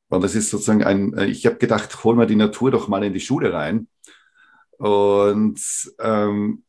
Und 0.08 0.24
das 0.24 0.34
ist 0.34 0.50
sozusagen 0.50 0.82
ein, 0.82 1.14
äh, 1.14 1.26
ich 1.26 1.46
habe 1.46 1.56
gedacht, 1.56 2.02
holen 2.02 2.18
wir 2.18 2.26
die 2.26 2.36
Natur 2.36 2.70
doch 2.70 2.88
mal 2.88 3.04
in 3.04 3.12
die 3.12 3.20
Schule 3.20 3.52
rein. 3.52 3.88
Und 4.78 5.60
ähm, 6.00 6.64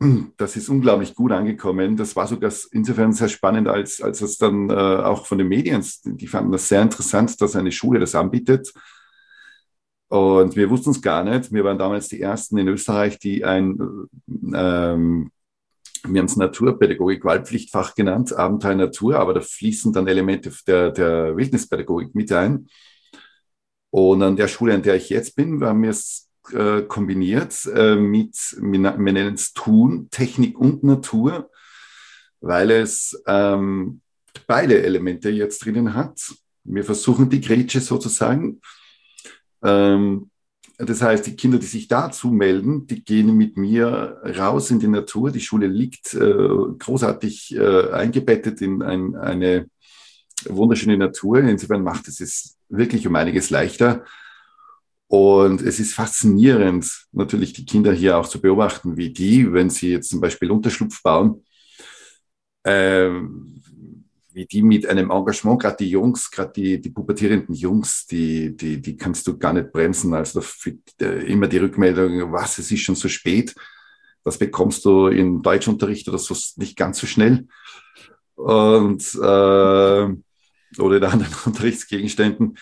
das 0.36 0.56
ist 0.56 0.68
unglaublich 0.68 1.14
gut 1.14 1.32
angekommen. 1.32 1.96
Das 1.96 2.16
war 2.16 2.26
sogar 2.26 2.52
insofern 2.72 3.12
sehr 3.12 3.28
spannend, 3.28 3.68
als, 3.68 4.00
als 4.00 4.20
es 4.22 4.38
dann 4.38 4.70
äh, 4.70 4.74
auch 4.74 5.26
von 5.26 5.38
den 5.38 5.48
Medien, 5.48 5.84
die 6.04 6.26
fanden 6.26 6.52
das 6.52 6.68
sehr 6.68 6.82
interessant, 6.82 7.40
dass 7.40 7.54
eine 7.54 7.72
Schule 7.72 8.00
das 8.00 8.14
anbietet. 8.14 8.72
Und 10.10 10.56
wir 10.56 10.68
wussten 10.70 10.90
es 10.90 11.00
gar 11.00 11.22
nicht. 11.22 11.52
Wir 11.52 11.62
waren 11.62 11.78
damals 11.78 12.08
die 12.08 12.20
ersten 12.20 12.58
in 12.58 12.66
Österreich, 12.66 13.20
die 13.20 13.44
ein, 13.44 13.78
ähm, 14.26 15.30
wir 16.02 16.18
haben 16.18 16.26
es 16.26 16.36
Naturpädagogik, 16.36 17.24
Wahlpflichtfach 17.24 17.94
genannt, 17.94 18.32
Abenteuer 18.32 18.74
Natur, 18.74 19.20
aber 19.20 19.34
da 19.34 19.40
fließen 19.40 19.92
dann 19.92 20.08
Elemente 20.08 20.50
der, 20.66 20.90
der 20.90 21.36
Wildnispädagogik 21.36 22.12
mit 22.16 22.32
ein. 22.32 22.68
Und 23.90 24.22
an 24.24 24.34
der 24.34 24.48
Schule, 24.48 24.74
an 24.74 24.82
der 24.82 24.96
ich 24.96 25.10
jetzt 25.10 25.36
bin, 25.36 25.62
haben 25.62 25.82
wir 25.84 25.90
es 25.90 26.28
äh, 26.52 26.82
kombiniert 26.82 27.66
äh, 27.72 27.94
mit, 27.94 28.34
wir 28.60 28.78
nennen 29.12 29.34
es 29.34 29.52
Tun, 29.52 30.08
Technik 30.10 30.58
und 30.58 30.82
Natur, 30.82 31.50
weil 32.40 32.72
es 32.72 33.22
ähm, 33.28 34.00
beide 34.48 34.82
Elemente 34.82 35.30
jetzt 35.30 35.64
drinnen 35.64 35.94
hat. 35.94 36.34
Wir 36.64 36.82
versuchen 36.82 37.30
die 37.30 37.40
Grätsche 37.40 37.80
sozusagen. 37.80 38.60
Ähm, 39.62 40.30
das 40.78 41.02
heißt, 41.02 41.26
die 41.26 41.36
Kinder, 41.36 41.58
die 41.58 41.66
sich 41.66 41.88
dazu 41.88 42.28
melden, 42.28 42.86
die 42.86 43.04
gehen 43.04 43.36
mit 43.36 43.56
mir 43.56 44.20
raus 44.38 44.70
in 44.70 44.80
die 44.80 44.88
Natur. 44.88 45.30
Die 45.30 45.40
Schule 45.40 45.66
liegt 45.66 46.14
äh, 46.14 46.48
großartig 46.78 47.54
äh, 47.56 47.90
eingebettet 47.90 48.62
in 48.62 48.82
ein, 48.82 49.14
eine 49.14 49.66
wunderschöne 50.48 50.96
Natur. 50.96 51.40
Insofern 51.40 51.82
macht 51.82 52.08
es 52.08 52.20
es 52.20 52.56
wirklich 52.70 53.06
um 53.06 53.14
einiges 53.14 53.50
leichter. 53.50 54.04
Und 55.06 55.60
es 55.60 55.80
ist 55.80 55.94
faszinierend, 55.94 57.06
natürlich 57.12 57.52
die 57.52 57.66
Kinder 57.66 57.92
hier 57.92 58.16
auch 58.16 58.28
zu 58.28 58.40
beobachten, 58.40 58.96
wie 58.96 59.12
die, 59.12 59.52
wenn 59.52 59.68
sie 59.68 59.90
jetzt 59.90 60.08
zum 60.08 60.20
Beispiel 60.20 60.50
Unterschlupf 60.50 61.02
bauen, 61.02 61.44
äh, 62.62 63.10
wie 64.32 64.46
die 64.46 64.62
mit 64.62 64.86
einem 64.86 65.10
Engagement, 65.10 65.60
gerade 65.60 65.76
die 65.78 65.90
Jungs, 65.90 66.30
gerade 66.30 66.52
die, 66.54 66.80
die 66.80 66.90
pubertierenden 66.90 67.54
Jungs, 67.54 68.06
die, 68.06 68.56
die, 68.56 68.80
die 68.80 68.96
kannst 68.96 69.26
du 69.26 69.38
gar 69.38 69.52
nicht 69.52 69.72
bremsen. 69.72 70.14
Also 70.14 70.42
immer 71.00 71.46
die 71.48 71.58
Rückmeldung, 71.58 72.32
was, 72.32 72.58
es 72.58 72.70
ist 72.70 72.80
schon 72.80 72.94
so 72.94 73.08
spät. 73.08 73.54
Das 74.24 74.38
bekommst 74.38 74.84
du 74.84 75.08
in 75.08 75.42
Deutschunterricht 75.42 76.08
oder 76.08 76.18
so 76.18 76.36
nicht 76.56 76.76
ganz 76.76 76.98
so 76.98 77.06
schnell. 77.06 77.46
Und, 78.34 79.02
äh, 79.14 80.78
oder 80.78 80.96
in 80.96 81.04
anderen 81.04 81.34
Unterrichtsgegenständen. 81.46 82.56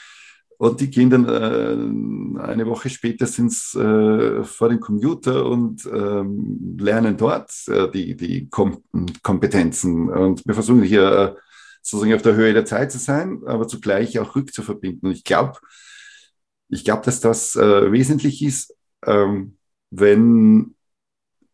Und 0.59 0.81
die 0.81 0.91
gehen 0.91 1.09
dann 1.09 1.29
äh, 1.29 2.43
eine 2.43 2.67
Woche 2.67 2.91
später 2.91 3.27
sind 3.27 3.53
äh, 3.77 4.43
vor 4.43 4.69
dem 4.69 4.81
Computer 4.81 5.47
und 5.47 5.87
ähm, 5.87 6.77
lernen 6.81 7.17
dort 7.17 7.53
äh, 7.69 7.89
die, 7.89 8.17
die 8.17 8.49
Kom 8.49 8.83
Kompetenzen. 9.23 10.11
Und 10.11 10.45
wir 10.45 10.55
versuchen 10.55 10.83
hier 10.83 11.37
äh, 11.37 11.48
sozusagen 11.83 12.15
auf 12.15 12.23
der 12.23 12.35
Höhe 12.35 12.53
der 12.53 12.65
Zeit 12.65 12.93
zu 12.93 12.99
sein, 12.99 13.43
aber 13.47 13.69
zugleich 13.69 14.19
auch 14.19 14.37
rückzuverbinden. 14.37 15.09
Und 15.09 15.15
ich 15.15 15.25
glaube, 15.25 15.59
ich 16.69 16.85
glaube, 16.85 17.05
dass 17.05 17.21
das 17.21 17.57
äh, 17.57 17.93
wesentlich 17.93 18.43
ist, 18.43 18.75
ähm, 19.07 19.57
wenn 19.91 20.75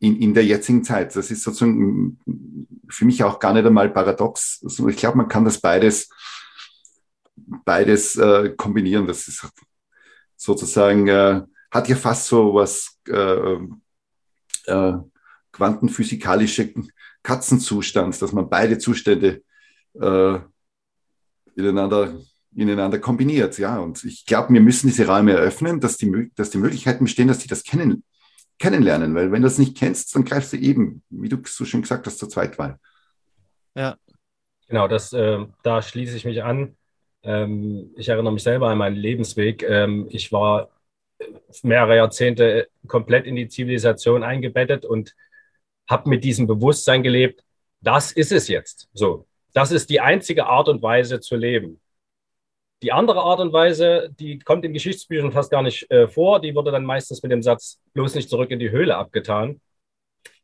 in, 0.01 0.21
in 0.21 0.35
der 0.35 0.45
jetzigen 0.45 0.85
Zeit, 0.85 1.15
das 1.17 1.31
ist 1.31 1.43
sozusagen 1.43 2.19
für 2.89 3.05
mich 3.05 3.23
auch 3.23 3.39
gar 3.39 3.53
nicht 3.53 3.65
einmal 3.65 3.91
paradox. 3.91 4.61
Also 4.65 4.89
ich 4.89 4.97
glaube, 4.97 5.17
man 5.17 5.29
kann 5.29 5.45
das 5.45 5.61
beides, 5.61 6.09
beides 7.65 8.17
äh, 8.17 8.51
kombinieren. 8.57 9.07
Das 9.07 9.29
ist 9.29 9.47
sozusagen, 10.37 11.09
äh, 11.09 11.43
hat 11.71 11.89
ja 11.89 11.97
fast 11.97 12.27
so 12.27 12.55
was 12.55 12.99
äh, 13.09 13.57
äh, 14.67 14.93
quantenphysikalische 15.53 16.73
Katzenzustands, 17.23 18.19
dass 18.19 18.33
man 18.33 18.51
beide 18.51 18.79
Zustände 18.79 19.43
äh, 20.01 20.39
ineinander, 21.57 22.15
ineinander 22.55 22.99
kombiniert. 22.99 23.59
Ja, 23.59 23.79
und 23.79 24.05
ich 24.05 24.27
glaube, 24.27 24.53
wir 24.53 24.61
müssen 24.61 24.89
diese 24.89 25.07
Räume 25.07 25.33
eröffnen, 25.33 25.81
dass 25.81 25.97
die, 25.97 26.31
dass 26.35 26.51
die 26.51 26.59
Möglichkeiten 26.59 27.05
bestehen, 27.05 27.29
dass 27.29 27.41
sie 27.41 27.49
das 27.49 27.65
kennen, 27.65 28.05
kennenlernen, 28.59 29.15
weil 29.15 29.33
wenn 29.33 29.43
du 29.43 29.49
das 29.49 29.59
nicht 29.59 29.77
kennst, 29.77 30.15
dann 30.15 30.25
greifst 30.25 30.53
du 30.53 30.57
eben, 30.57 31.03
wie 31.11 31.29
du 31.29 31.39
so 31.45 31.65
schön 31.65 31.83
gesagt 31.83 32.07
hast, 32.07 32.19
zur 32.19 32.29
Zweitwahl. 32.29 32.79
Ja. 33.75 33.97
Genau, 34.69 34.89
das, 34.89 35.13
äh, 35.13 35.45
da 35.63 35.83
schließe 35.83 36.17
ich 36.17 36.25
mich 36.25 36.43
an. 36.43 36.77
Ähm, 37.23 37.93
ich 37.97 38.09
erinnere 38.09 38.33
mich 38.33 38.43
selber 38.43 38.71
an 38.71 38.79
meinen 38.79 38.97
Lebensweg. 38.97 39.63
Ähm, 39.63 40.07
ich 40.11 40.33
war 40.33 40.71
mehrere 41.63 41.97
Jahrzehnte 41.97 42.69
komplett 42.87 43.27
in 43.27 43.37
die 43.37 43.49
Zivilisation 43.49 44.23
eingebettet 44.23 44.85
und 44.85 45.15
habe 45.89 46.09
mit 46.09 46.25
diesem 46.25 46.47
Bewusstsein 46.47 47.03
gelebt, 47.03 47.45
das 47.81 48.13
ist 48.13 48.33
es 48.33 48.49
jetzt. 48.49 48.89
So, 48.95 49.27
das 49.55 49.71
ist 49.71 49.89
die 49.89 50.01
einzige 50.01 50.47
Art 50.47 50.69
und 50.69 50.83
Weise 50.83 51.21
zu 51.21 51.37
leben. 51.37 51.81
Die 52.83 52.93
andere 52.93 53.21
Art 53.23 53.41
und 53.41 53.53
Weise, 53.53 54.11
die 54.19 54.39
kommt 54.41 54.65
in 54.65 54.75
Geschichtsbüchern 54.75 55.33
fast 55.33 55.51
gar 55.51 55.63
nicht 55.63 55.91
äh, 55.91 56.09
vor, 56.09 56.41
die 56.41 56.55
wurde 56.55 56.73
dann 56.73 56.85
meistens 56.85 57.23
mit 57.23 57.33
dem 57.33 57.43
Satz 57.43 57.81
bloß 57.95 58.17
nicht 58.17 58.29
zurück 58.29 58.51
in 58.51 58.59
die 58.59 58.71
Höhle 58.71 58.97
abgetan. 58.97 59.61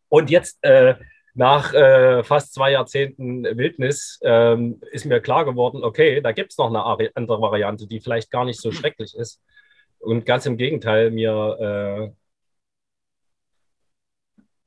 Und 0.09 0.31
jetzt 0.31 0.59
äh, 0.63 0.95
nach 1.35 1.75
äh, 1.75 2.23
fast 2.23 2.55
zwei 2.55 2.73
Jahrzehnten 2.73 3.45
Wildnis 3.45 4.21
ähm, 4.23 4.81
ist 4.93 5.07
mir 5.07 5.21
klar 5.21 5.45
geworden, 5.45 5.85
okay, 5.85 6.21
da 6.21 6.33
gibt 6.33 6.53
es 6.53 6.59
noch 6.59 6.69
eine 6.69 6.85
andere 7.15 7.41
Variante, 7.43 7.87
die 7.87 8.01
vielleicht 8.01 8.31
gar 8.31 8.45
nicht 8.45 8.61
so 8.61 8.73
schrecklich 8.73 9.15
ist. 9.17 9.43
Und 9.99 10.25
ganz 10.25 10.47
im 10.47 10.57
Gegenteil, 10.57 11.11
mir, 11.11 12.13
äh, 12.15 12.17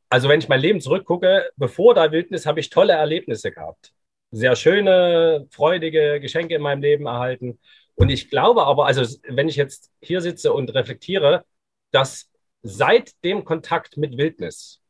also 0.09 0.29
wenn 0.29 0.39
ich 0.39 0.49
mein 0.49 0.61
Leben 0.61 0.81
zurückgucke, 0.81 1.49
bevor 1.55 1.95
da 1.95 2.11
Wildnis, 2.11 2.45
habe 2.45 2.59
ich 2.59 2.69
tolle 2.69 2.93
Erlebnisse 2.93 3.51
gehabt 3.51 3.93
sehr 4.33 4.55
schöne, 4.55 5.47
freudige 5.51 6.19
Geschenke 6.19 6.55
in 6.55 6.61
meinem 6.61 6.81
Leben 6.81 7.05
erhalten. 7.05 7.59
Und 7.95 8.09
ich 8.09 8.29
glaube 8.29 8.65
aber, 8.65 8.87
also 8.87 9.03
wenn 9.27 9.47
ich 9.47 9.55
jetzt 9.55 9.91
hier 10.01 10.21
sitze 10.21 10.51
und 10.51 10.73
reflektiere, 10.73 11.45
dass 11.91 12.31
seit 12.63 13.23
dem 13.23 13.45
Kontakt 13.45 13.95
mit 13.95 14.17
Wildnis, 14.17 14.81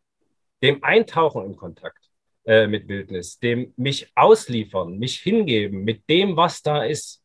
dem 0.61 0.81
Eintauchen 0.81 1.45
in 1.45 1.57
Kontakt 1.57 2.09
äh, 2.45 2.67
mit 2.67 2.87
Wildnis, 2.87 3.37
dem 3.39 3.73
mich 3.75 4.09
ausliefern, 4.15 4.97
mich 4.97 5.19
hingeben 5.19 5.83
mit 5.83 6.09
dem, 6.09 6.37
was 6.37 6.61
da 6.61 6.85
ist, 6.85 7.21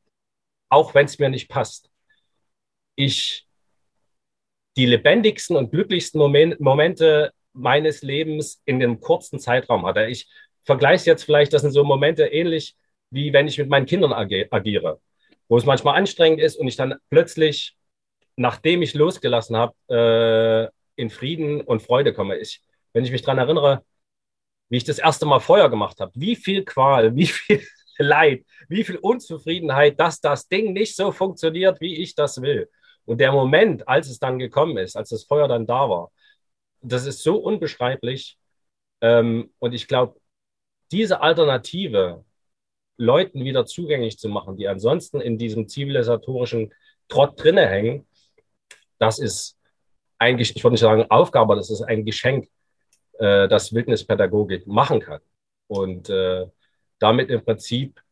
auch 0.69 0.95
wenn 0.95 1.07
es 1.07 1.21
mir 1.21 1.29
nicht 1.29 1.49
passt, 1.49 1.89
ich 2.97 3.47
die 4.77 4.87
lebendigsten 4.87 5.57
und 5.57 5.71
glücklichsten 5.71 6.19
Moment, 6.19 6.59
Momente 6.59 7.33
meines 7.53 8.03
Lebens 8.03 8.61
in 8.65 8.81
dem 8.81 9.01
kurzen 9.01 9.39
Zeitraum 9.39 9.87
hatte. 9.87 10.07
Ich 10.07 10.29
vergleiche 10.65 11.07
jetzt 11.07 11.25
vielleicht, 11.25 11.53
das 11.53 11.63
sind 11.63 11.73
so 11.73 11.85
Momente 11.85 12.27
ähnlich, 12.27 12.77
wie 13.11 13.33
wenn 13.33 13.49
ich 13.49 13.59
mit 13.59 13.69
meinen 13.69 13.87
Kindern 13.87 14.13
agiere, 14.13 15.01
wo 15.49 15.57
es 15.57 15.65
manchmal 15.65 15.97
anstrengend 15.97 16.41
ist 16.41 16.57
und 16.57 16.69
ich 16.69 16.77
dann 16.77 16.97
plötzlich, 17.11 17.77
nachdem 18.37 18.83
ich 18.83 18.95
losgelassen 18.95 19.57
habe, 19.57 20.73
äh, 20.97 21.01
in 21.01 21.11
Frieden 21.11 21.61
und 21.61 21.83
Freude 21.83 22.13
komme. 22.13 22.37
Ich, 22.37 22.63
wenn 22.93 23.05
ich 23.05 23.13
mich 23.13 23.23
daran 23.23 23.39
erinnere, 23.39 23.85
wie 24.69 24.77
ich 24.77 24.85
das 24.85 24.99
erste 24.99 25.27
Mal 25.27 25.41
Feuer 25.41 25.71
gemacht 25.71 26.01
habe, 26.01 26.13
wie 26.15 26.37
viel 26.37 26.65
Qual, 26.65 27.15
wie 27.17 27.27
viel 27.27 27.63
Leid, 27.99 28.45
wie 28.69 28.85
viel 28.85 28.97
Unzufriedenheit, 28.97 29.99
dass 29.99 30.21
das 30.21 30.49
Ding 30.49 30.73
nicht 30.73 30.95
so 30.95 31.11
funktioniert, 31.13 31.81
wie 31.81 31.97
ich 31.97 32.15
das 32.15 32.43
will. 32.43 32.69
Und 33.05 33.21
der 33.21 33.33
Moment, 33.33 33.89
als 33.89 34.09
es 34.09 34.19
dann 34.19 34.39
gekommen 34.39 34.77
ist, 34.77 34.97
als 34.97 35.09
das 35.09 35.25
Feuer 35.25 35.49
dann 35.49 35.67
da 35.67 35.89
war, 35.89 36.13
das 36.83 37.07
ist 37.07 37.23
so 37.23 37.37
unbeschreiblich. 37.37 38.39
Ähm, 39.01 39.53
und 39.59 39.73
ich 39.73 39.89
glaube, 39.89 40.18
diese 40.91 41.21
Alternative 41.21 42.25
Leuten 42.97 43.45
wieder 43.45 43.65
zugänglich 43.65 44.19
zu 44.19 44.29
machen, 44.29 44.57
die 44.57 44.69
ansonsten 44.69 45.21
in 45.21 45.39
diesem 45.39 45.69
zivilisatorischen 45.69 46.75
Trott 47.09 47.43
drinne 47.43 47.67
hängen, 47.67 48.07
das 48.99 49.19
ist 49.19 49.57
eigentlich, 50.19 50.55
ich 50.57 50.65
würde 50.65 50.73
nicht 50.73 50.81
sagen 50.81 51.07
Aufgabe, 51.11 51.55
das 51.55 51.71
ist 51.71 51.83
ein 51.83 52.05
Geschenk, 52.05 52.49
äh, 53.19 53.49
das 53.49 53.73
Wildnispädagogik 53.73 54.67
machen 54.67 55.01
kann. 55.01 55.21
Und 55.69 56.11
äh, 56.11 56.47
damit 56.99 57.31
im 57.31 57.45
Prinzip 57.45 58.03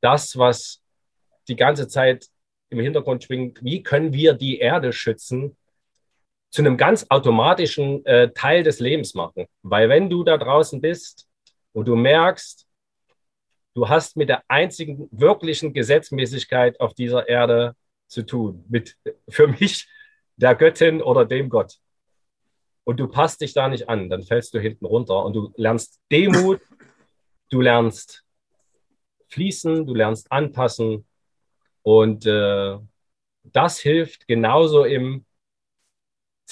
das, 0.00 0.38
was 0.38 0.82
die 1.48 1.56
ganze 1.56 1.88
Zeit 1.88 2.28
im 2.70 2.78
Hintergrund 2.78 3.24
schwingt, 3.24 3.62
wie 3.64 3.82
können 3.82 4.12
wir 4.12 4.34
die 4.34 4.58
Erde 4.58 4.92
schützen, 4.92 5.56
zu 6.54 6.62
einem 6.62 6.76
ganz 6.76 7.04
automatischen 7.08 8.06
äh, 8.06 8.30
Teil 8.30 8.62
des 8.62 8.78
Lebens 8.78 9.14
machen. 9.14 9.46
Weil 9.62 9.88
wenn 9.88 10.08
du 10.08 10.22
da 10.22 10.38
draußen 10.38 10.80
bist 10.80 11.28
und 11.72 11.88
du 11.88 11.96
merkst, 11.96 12.64
du 13.74 13.88
hast 13.88 14.16
mit 14.16 14.28
der 14.28 14.44
einzigen 14.46 15.08
wirklichen 15.10 15.74
Gesetzmäßigkeit 15.74 16.78
auf 16.78 16.94
dieser 16.94 17.28
Erde 17.28 17.74
zu 18.06 18.24
tun, 18.24 18.64
mit 18.68 18.96
für 19.28 19.48
mich 19.48 19.88
der 20.36 20.54
Göttin 20.54 21.02
oder 21.02 21.24
dem 21.24 21.48
Gott. 21.48 21.74
Und 22.84 23.00
du 23.00 23.08
passt 23.08 23.40
dich 23.40 23.52
da 23.52 23.68
nicht 23.68 23.88
an, 23.88 24.08
dann 24.08 24.22
fällst 24.22 24.54
du 24.54 24.60
hinten 24.60 24.86
runter 24.86 25.24
und 25.24 25.34
du 25.34 25.52
lernst 25.56 26.00
Demut, 26.12 26.60
du 27.50 27.62
lernst 27.62 28.24
fließen, 29.26 29.88
du 29.88 29.94
lernst 29.94 30.30
anpassen 30.30 31.04
und 31.82 32.26
äh, 32.26 32.78
das 33.42 33.80
hilft 33.80 34.28
genauso 34.28 34.84
im 34.84 35.26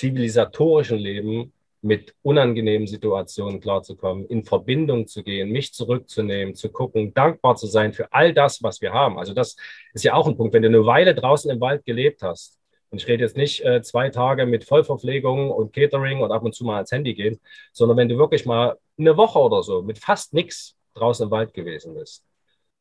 zivilisatorischen 0.03 0.99
Leben 0.99 1.53
mit 1.81 2.15
unangenehmen 2.23 2.89
Situationen 2.89 3.61
klarzukommen, 3.61 4.27
in 4.27 4.45
Verbindung 4.45 5.07
zu 5.07 5.23
gehen, 5.23 5.51
mich 5.51 5.73
zurückzunehmen, 5.73 6.55
zu 6.57 6.71
gucken, 6.71 7.15
dankbar 7.15 7.55
zu 7.55 7.69
sein 7.69 7.93
für 7.93 8.13
all 8.13 8.35
das, 8.35 8.63
was 8.65 8.81
wir 8.81 8.93
haben. 8.93 9.19
Also 9.19 9.33
das 9.33 9.57
ist 9.95 10.05
ja 10.05 10.15
auch 10.15 10.27
ein 10.27 10.37
Punkt. 10.37 10.55
Wenn 10.55 10.63
du 10.63 10.69
eine 10.69 10.87
Weile 10.87 11.15
draußen 11.15 11.51
im 11.51 11.61
Wald 11.61 11.85
gelebt 11.85 12.23
hast 12.23 12.59
Und 12.91 13.01
ich 13.01 13.09
rede 13.09 13.23
jetzt 13.25 13.37
nicht 13.37 13.65
äh, 13.65 13.81
zwei 13.83 14.11
Tage 14.11 14.45
mit 14.47 14.65
Vollverpflegung 14.65 15.51
und 15.51 15.73
Catering 15.73 16.21
und 16.21 16.33
ab 16.33 16.43
und 16.45 16.55
zu 16.55 16.65
mal 16.65 16.77
ans 16.77 16.93
Handy 16.93 17.15
gehen, 17.15 17.41
sondern 17.73 17.97
wenn 17.97 18.09
du 18.09 18.19
wirklich 18.19 18.45
mal 18.45 18.77
eine 18.99 19.17
Woche 19.17 19.39
oder 19.39 19.63
so 19.63 19.83
mit 19.83 19.99
fast 19.99 20.35
nichts 20.35 20.77
draußen 20.95 21.25
im 21.27 21.31
Wald 21.31 21.55
gewesen 21.55 21.95
bist, 21.95 22.25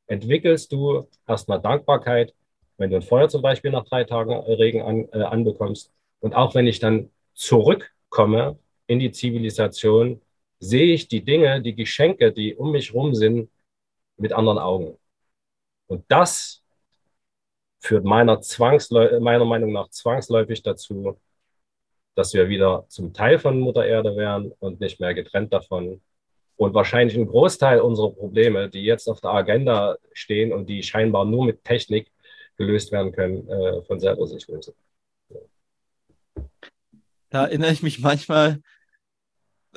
entwickelst 0.07 0.72
du 0.72 1.07
erstmal 1.28 1.61
Dankbarkeit, 1.61 2.34
wenn 2.78 2.89
du 2.89 2.97
ein 2.97 3.03
Feuer 3.03 3.30
zum 3.30 3.41
Beispiel 3.41 3.72
nach 3.72 3.86
drei 3.86 4.03
Tagen 4.05 4.34
Regen 4.34 4.82
an, 4.82 5.07
äh, 5.13 5.24
anbekommst. 5.24 5.91
Und 6.22 6.34
auch 6.36 6.55
wenn 6.55 6.67
ich 6.67 6.80
dann 6.80 7.11
zurückkomme 7.34 8.57
in 8.88 8.99
die 8.99 9.11
Zivilisation, 9.11 10.22
sehe 10.59 10.93
ich 10.93 11.07
die 11.07 11.24
Dinge, 11.26 11.61
die 11.61 11.76
Geschenke, 11.76 12.32
die 12.32 12.55
um 12.55 12.72
mich 12.72 12.93
rum 12.93 13.13
sind, 13.15 13.49
mit 14.17 14.34
anderen 14.34 14.59
Augen. 14.59 14.97
Und 15.88 16.05
das 16.09 16.63
führt 17.80 18.05
meiner, 18.05 18.39
meiner 19.19 19.45
Meinung 19.45 19.74
nach 19.74 19.89
zwangsläufig 19.89 20.61
dazu, 20.63 21.19
dass 22.15 22.34
wir 22.34 22.49
wieder 22.49 22.86
zum 22.89 23.13
Teil 23.13 23.39
von 23.39 23.59
Mutter 23.59 23.86
Erde 23.86 24.15
wären 24.15 24.51
und 24.59 24.80
nicht 24.80 24.99
mehr 24.99 25.13
getrennt 25.13 25.53
davon. 25.53 26.01
Und 26.57 26.74
wahrscheinlich 26.76 27.17
ein 27.17 27.28
Großteil 27.28 27.82
unserer 27.82 28.11
Probleme, 28.11 28.69
die 28.69 28.84
jetzt 28.84 29.07
auf 29.07 29.22
der 29.22 29.32
Agenda 29.32 29.97
stehen 30.13 30.53
und 30.53 30.67
die 30.69 30.84
scheinbar 30.84 31.26
nur 31.26 31.45
mit 31.45 31.63
Technik 31.63 32.11
gelöst 32.57 32.91
werden 32.91 33.11
können, 33.11 33.49
äh, 33.49 33.82
von 33.84 33.99
selber 33.99 34.28
sich 34.28 34.47
lösen. 34.47 34.76
Da 37.32 37.46
erinnere 37.46 37.72
ich 37.72 37.82
mich 37.82 38.00
manchmal 38.00 38.60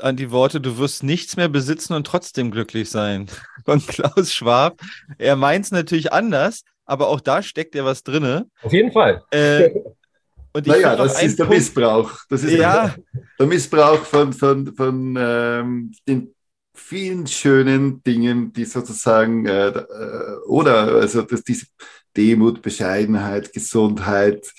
an 0.00 0.16
die 0.16 0.32
Worte, 0.32 0.60
du 0.60 0.76
wirst 0.76 1.04
nichts 1.04 1.36
mehr 1.36 1.48
besitzen 1.48 1.94
und 1.94 2.06
trotzdem 2.06 2.50
glücklich 2.50 2.90
sein. 2.90 3.28
Von 3.64 3.84
Klaus 3.86 4.32
Schwab. 4.32 4.82
Er 5.18 5.36
meint 5.36 5.64
es 5.64 5.70
natürlich 5.70 6.12
anders, 6.12 6.64
aber 6.84 7.08
auch 7.08 7.20
da 7.20 7.42
steckt 7.42 7.76
ja 7.76 7.84
was 7.84 8.02
drin. 8.02 8.50
Auf 8.62 8.72
jeden 8.72 8.90
Fall. 8.90 9.22
Äh, 9.30 9.70
und 10.52 10.66
naja, 10.66 10.96
das 10.96 11.22
ist 11.22 11.38
der 11.38 11.44
Punkt, 11.44 11.58
Missbrauch. 11.58 12.10
Das 12.28 12.42
ist 12.42 12.52
ja. 12.52 12.88
der, 12.88 13.24
der, 13.38 13.46
Missbrauch 13.46 14.04
von, 14.04 14.32
von, 14.32 14.74
von 14.74 15.16
ähm, 15.16 15.92
den 16.08 16.34
vielen 16.74 17.28
schönen 17.28 18.02
Dingen, 18.02 18.52
die 18.52 18.64
sozusagen, 18.64 19.46
äh, 19.46 19.68
äh, 19.68 20.36
oder 20.48 20.96
also 20.96 21.22
dass 21.22 21.44
diese 21.44 21.66
Demut, 22.16 22.62
Bescheidenheit, 22.62 23.52
Gesundheit, 23.52 24.52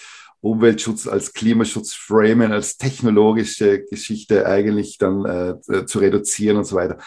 Umweltschutz 0.46 1.08
als 1.08 1.34
Klimaschutz 1.34 1.94
framen, 1.94 2.52
als 2.52 2.78
technologische 2.78 3.84
Geschichte 3.84 4.46
eigentlich 4.46 4.98
dann 4.98 5.26
äh, 5.26 5.86
zu 5.86 6.00
reduzieren 6.00 6.58
und 6.58 6.66
so 6.66 6.76
weiter. 6.76 6.98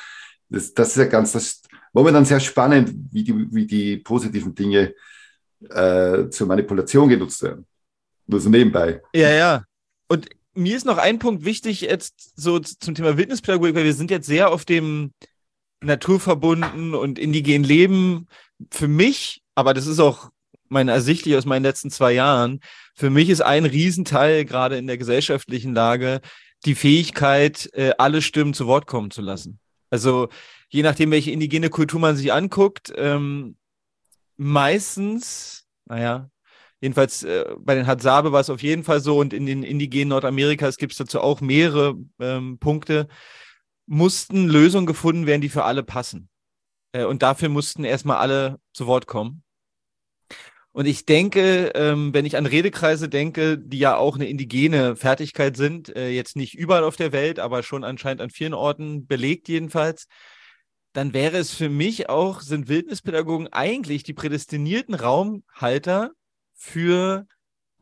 Das, 0.49 0.74
das 0.74 0.89
ist 0.89 0.97
ja 0.97 1.05
ganz, 1.05 1.32
das 1.32 1.62
momentan 1.93 2.24
sehr 2.24 2.41
spannend, 2.41 2.93
wie 3.12 3.22
die, 3.22 3.34
wie 3.53 3.66
die 3.66 3.99
positiven 3.99 4.55
Dinge 4.55 4.95
äh, 5.70 6.28
zur 6.30 6.47
Manipulation 6.49 7.09
genutzt 7.09 7.43
werden. 7.43 7.64
Nur 8.26 8.41
so 8.41 8.51
nebenbei. 8.51 9.01
Ja, 9.14 9.30
ja. 9.30 9.64
Und 10.09 10.28
mir 10.55 10.76
ist 10.76 10.84
noch 10.86 10.99
ein 10.99 11.20
Punkt 11.20 11.45
wichtig 11.45 11.82
jetzt 11.82 12.32
so 12.34 12.59
zum 12.59 12.95
Thema 12.95 13.16
Wildnispädagogik, 13.16 13.76
weil 13.76 13.84
wir 13.84 13.95
sind 13.95 14.11
jetzt 14.11 14.26
sehr 14.26 14.51
auf 14.51 14.64
dem 14.64 15.12
naturverbunden 15.80 16.95
und 16.95 17.18
indigenen 17.18 17.62
Leben. 17.62 18.26
Für 18.70 18.89
mich, 18.89 19.43
aber 19.55 19.74
das 19.74 19.86
ist 19.86 20.01
auch 20.01 20.30
mein 20.70 20.88
ersichtlich 20.88 21.36
aus 21.36 21.46
meinen 21.46 21.62
letzten 21.62 21.90
zwei 21.90 22.12
Jahren, 22.12 22.60
für 22.94 23.10
mich 23.10 23.28
ist 23.28 23.40
ein 23.40 23.64
Riesenteil 23.64 24.44
gerade 24.44 24.76
in 24.76 24.86
der 24.86 24.98
gesellschaftlichen 24.98 25.74
Lage 25.74 26.20
die 26.64 26.74
Fähigkeit, 26.74 27.70
äh, 27.74 27.92
alle 27.98 28.22
Stimmen 28.22 28.54
zu 28.54 28.66
Wort 28.66 28.86
kommen 28.86 29.10
zu 29.10 29.22
lassen. 29.22 29.60
Also 29.90 30.28
je 30.68 30.82
nachdem, 30.82 31.10
welche 31.10 31.30
indigene 31.30 31.70
Kultur 31.70 32.00
man 32.00 32.16
sich 32.16 32.32
anguckt, 32.32 32.92
ähm, 32.96 33.56
meistens, 34.36 35.66
naja, 35.86 36.30
jedenfalls 36.80 37.22
äh, 37.22 37.44
bei 37.58 37.74
den 37.74 37.86
Hadzabe 37.86 38.32
war 38.32 38.40
es 38.40 38.50
auf 38.50 38.62
jeden 38.62 38.84
Fall 38.84 39.00
so 39.00 39.18
und 39.18 39.32
in 39.32 39.46
den 39.46 39.62
indigenen 39.62 40.08
Nordamerikas 40.08 40.76
gibt 40.76 40.92
es 40.92 40.98
dazu 40.98 41.20
auch 41.20 41.40
mehrere 41.40 41.96
ähm, 42.20 42.58
Punkte, 42.58 43.08
mussten 43.86 44.48
Lösungen 44.48 44.86
gefunden 44.86 45.26
werden, 45.26 45.40
die 45.40 45.48
für 45.48 45.64
alle 45.64 45.82
passen. 45.82 46.28
Äh, 46.92 47.04
und 47.04 47.22
dafür 47.22 47.48
mussten 47.48 47.84
erstmal 47.84 48.18
alle 48.18 48.60
zu 48.72 48.86
Wort 48.86 49.06
kommen. 49.06 49.42
Und 50.72 50.86
ich 50.86 51.06
denke, 51.06 51.72
ähm, 51.74 52.12
wenn 52.14 52.26
ich 52.26 52.36
an 52.36 52.46
Redekreise 52.46 53.08
denke, 53.08 53.58
die 53.58 53.78
ja 53.78 53.96
auch 53.96 54.16
eine 54.16 54.28
indigene 54.28 54.96
Fertigkeit 54.96 55.56
sind, 55.56 55.94
äh, 55.96 56.10
jetzt 56.10 56.36
nicht 56.36 56.54
überall 56.54 56.84
auf 56.84 56.96
der 56.96 57.12
Welt, 57.12 57.38
aber 57.38 57.62
schon 57.62 57.84
anscheinend 57.84 58.20
an 58.20 58.30
vielen 58.30 58.54
Orten 58.54 59.06
belegt 59.06 59.48
jedenfalls, 59.48 60.06
dann 60.92 61.12
wäre 61.14 61.38
es 61.38 61.52
für 61.52 61.68
mich 61.68 62.08
auch, 62.08 62.40
sind 62.40 62.68
Wildnispädagogen 62.68 63.48
eigentlich 63.52 64.02
die 64.02 64.14
prädestinierten 64.14 64.94
Raumhalter 64.94 66.12
für 66.54 67.26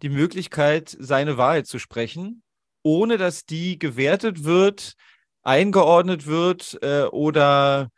die 0.02 0.08
Möglichkeit, 0.08 0.94
seine 0.98 1.36
Wahrheit 1.36 1.66
zu 1.66 1.78
sprechen, 1.78 2.42
ohne 2.82 3.16
dass 3.16 3.44
die 3.44 3.78
gewertet 3.78 4.44
wird, 4.44 4.94
eingeordnet 5.42 6.26
wird 6.26 6.78
äh, 6.82 7.04
oder 7.04 7.90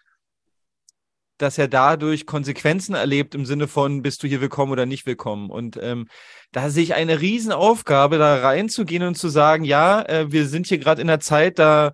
dass 1.38 1.56
er 1.56 1.68
dadurch 1.68 2.26
Konsequenzen 2.26 2.94
erlebt 2.94 3.34
im 3.34 3.46
Sinne 3.46 3.68
von, 3.68 4.02
bist 4.02 4.22
du 4.22 4.26
hier 4.26 4.40
willkommen 4.40 4.72
oder 4.72 4.86
nicht 4.86 5.06
willkommen. 5.06 5.50
Und 5.50 5.78
ähm, 5.80 6.08
da 6.52 6.68
sehe 6.68 6.82
ich 6.82 6.94
eine 6.94 7.20
Riesenaufgabe, 7.20 8.18
da 8.18 8.40
reinzugehen 8.40 9.04
und 9.04 9.14
zu 9.14 9.28
sagen, 9.28 9.64
ja, 9.64 10.02
äh, 10.02 10.30
wir 10.30 10.46
sind 10.46 10.66
hier 10.66 10.78
gerade 10.78 11.00
in 11.00 11.08
einer 11.08 11.20
Zeit, 11.20 11.58
da 11.58 11.92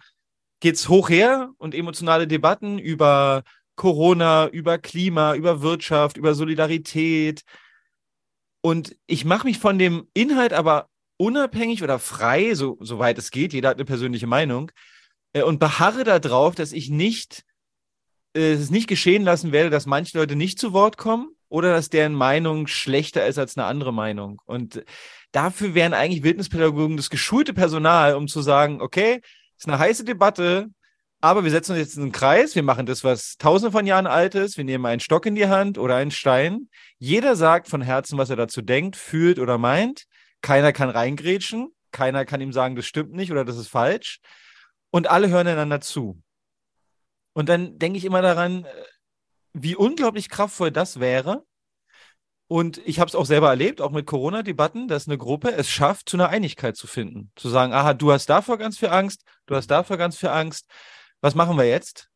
geht's 0.61 0.89
hoch 0.89 1.11
her 1.11 1.51
und 1.59 1.75
emotionale 1.75 2.27
Debatten 2.27 2.79
über 2.79 3.43
Corona, 3.77 4.49
über 4.49 4.79
Klima, 4.79 5.35
über 5.35 5.61
Wirtschaft, 5.61 6.17
über 6.17 6.35
Solidarität. 6.35 7.43
Und 8.63 8.97
ich 9.07 9.25
mache 9.25 9.47
mich 9.47 9.59
von 9.59 9.79
dem 9.79 10.09
Inhalt 10.15 10.55
aber 10.55 10.89
unabhängig 11.17 11.83
oder 11.83 11.99
frei, 11.99 12.55
so, 12.55 12.79
soweit 12.81 13.19
es 13.19 13.31
geht, 13.31 13.53
jeder 13.53 13.69
hat 13.69 13.77
eine 13.77 13.85
persönliche 13.85 14.27
Meinung, 14.27 14.71
äh, 15.35 15.43
und 15.43 15.59
beharre 15.59 16.05
darauf, 16.05 16.55
dass 16.55 16.73
ich 16.73 16.89
nicht 16.89 17.45
es 18.35 18.71
nicht 18.71 18.89
geschehen 18.89 19.23
lassen 19.23 19.53
werde, 19.53 19.71
dass 19.71 19.87
manche 19.87 20.19
Leute 20.19 20.37
nicht 20.37 20.59
zu 20.59 20.73
Wort 20.73 20.97
kommen 20.97 21.29
oder 21.49 21.73
dass 21.73 21.89
deren 21.89 22.15
Meinung 22.15 22.67
schlechter 22.67 23.27
ist 23.27 23.39
als 23.39 23.57
eine 23.57 23.67
andere 23.67 23.93
Meinung. 23.93 24.43
Und 24.45 24.85
dafür 25.33 25.75
wären 25.75 25.95
eigentlich 25.95 26.25
Wildnispädagogen 26.25 26.97
das 26.97 27.11
geschulte 27.11 27.55
Personal, 27.55 28.15
um 28.15 28.27
zu 28.27 28.43
sagen, 28.43 28.81
okay, 28.81 29.21
ist 29.57 29.69
eine 29.69 29.79
heiße 29.79 30.05
Debatte, 30.05 30.69
aber 31.21 31.45
wir 31.45 31.51
setzen 31.51 31.73
uns 31.73 31.81
jetzt 31.81 31.97
in 31.97 32.03
einen 32.03 32.13
Kreis, 32.13 32.55
wir 32.55 32.63
machen 32.63 32.87
das, 32.87 33.03
was 33.03 33.37
tausende 33.39 33.73
von 33.73 33.87
Jahren 33.87 34.07
alt 34.07 34.35
ist, 34.35 34.59
wir 34.59 34.65
nehmen 34.65 34.85
einen 34.85 35.01
Stock 35.01 35.25
in 35.27 35.35
die 35.35 35.47
Hand 35.47 35.79
oder 35.79 35.97
einen 35.97 36.11
Stein. 36.11 36.69
Jeder 36.99 37.37
sagt 37.37 37.69
von 37.69 37.81
Herzen, 37.81 38.19
was 38.19 38.31
er 38.31 38.37
dazu 38.37 38.61
denkt, 38.61 38.97
fühlt 38.97 39.39
oder 39.39 39.57
meint. 39.57 40.05
Keiner 40.43 40.73
kann 40.73 40.91
reingrätschen, 40.91 41.69
keiner 41.93 42.27
kann 42.27 42.43
ihm 42.43 42.53
sagen, 42.53 42.77
das 42.77 42.85
stimmt 42.85 43.13
nicht 43.13 43.33
oder 43.33 43.45
das 43.45 43.57
ist 43.57 43.69
falsch. 43.69 44.19
Und 44.91 45.09
alle 45.09 45.29
hören 45.29 45.47
einander 45.47 45.81
zu. 45.81 46.21
Und 47.35 47.49
dann 47.49 47.79
denke 47.79 47.99
ich 47.99 48.05
immer 48.07 48.23
daran, 48.23 48.65
äh, 48.65 48.69
wie 49.53 49.77
unglaublich 49.77 50.31
kraftvoll 50.31 50.71
das 50.71 50.99
wäre. 51.01 51.45
Und 52.47 52.79
ich 52.87 53.01
habe 53.01 53.09
es 53.09 53.15
auch 53.15 53.27
selber 53.27 53.49
erlebt, 53.49 53.81
auch 53.81 53.91
mit 53.91 54.07
Corona-Debatten, 54.07 54.89
dass 54.89 55.09
eine 55.09 55.19
Gruppe 55.19 55.53
es 55.53 55.69
schafft, 55.69 56.09
zu 56.09 56.17
einer 56.17 56.29
Einigkeit 56.29 56.77
zu 56.77 56.87
finden. 56.87 57.31
Zu 57.37 57.49
sagen, 57.49 57.73
aha, 57.73 57.95
du 57.95 58.13
hast 58.13 58.27
davor 58.27 58.59
ganz 58.59 58.79
viel 58.79 58.91
Angst, 58.91 59.25
du 59.47 59.57
hast 59.57 59.69
davor 59.69 59.97
ganz 59.97 60.17
viel 60.17 60.29
Angst. 60.29 60.67
Was 61.21 61.35
machen 61.35 61.57
wir 61.57 61.65
jetzt? 61.65 62.11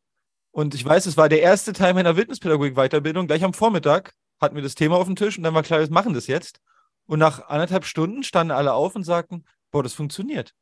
Und 0.51 0.75
ich 0.75 0.85
weiß, 0.85 1.07
es 1.07 1.17
war 1.17 1.29
der 1.29 1.41
erste 1.41 1.73
Teil 1.73 1.95
meiner 1.95 2.17
Wildnispädagogik-Weiterbildung. 2.17 3.27
Gleich 3.27 3.45
am 3.45 3.55
Vormittag 3.55 4.13
hatten 4.41 4.55
wir 4.55 4.63
das 4.63 4.75
Thema 4.75 4.97
auf 4.97 5.07
dem 5.07 5.17
Tisch 5.17 5.39
und 5.39 5.45
dann 5.45 5.55
war 5.55 5.63
klar, 5.63 5.81
wir 5.81 5.91
machen 5.91 6.15
das 6.15 6.27
jetzt. 6.27 6.61
Und 7.07 7.19
nach 7.19 7.49
anderthalb 7.49 7.85
Stunden 7.85 8.23
standen 8.23 8.51
alle 8.51 8.75
auf 8.75 8.95
und 8.95 9.05
sagten, 9.05 9.45
boah, 9.71 9.83
das 9.83 9.95
funktioniert. 9.95 10.55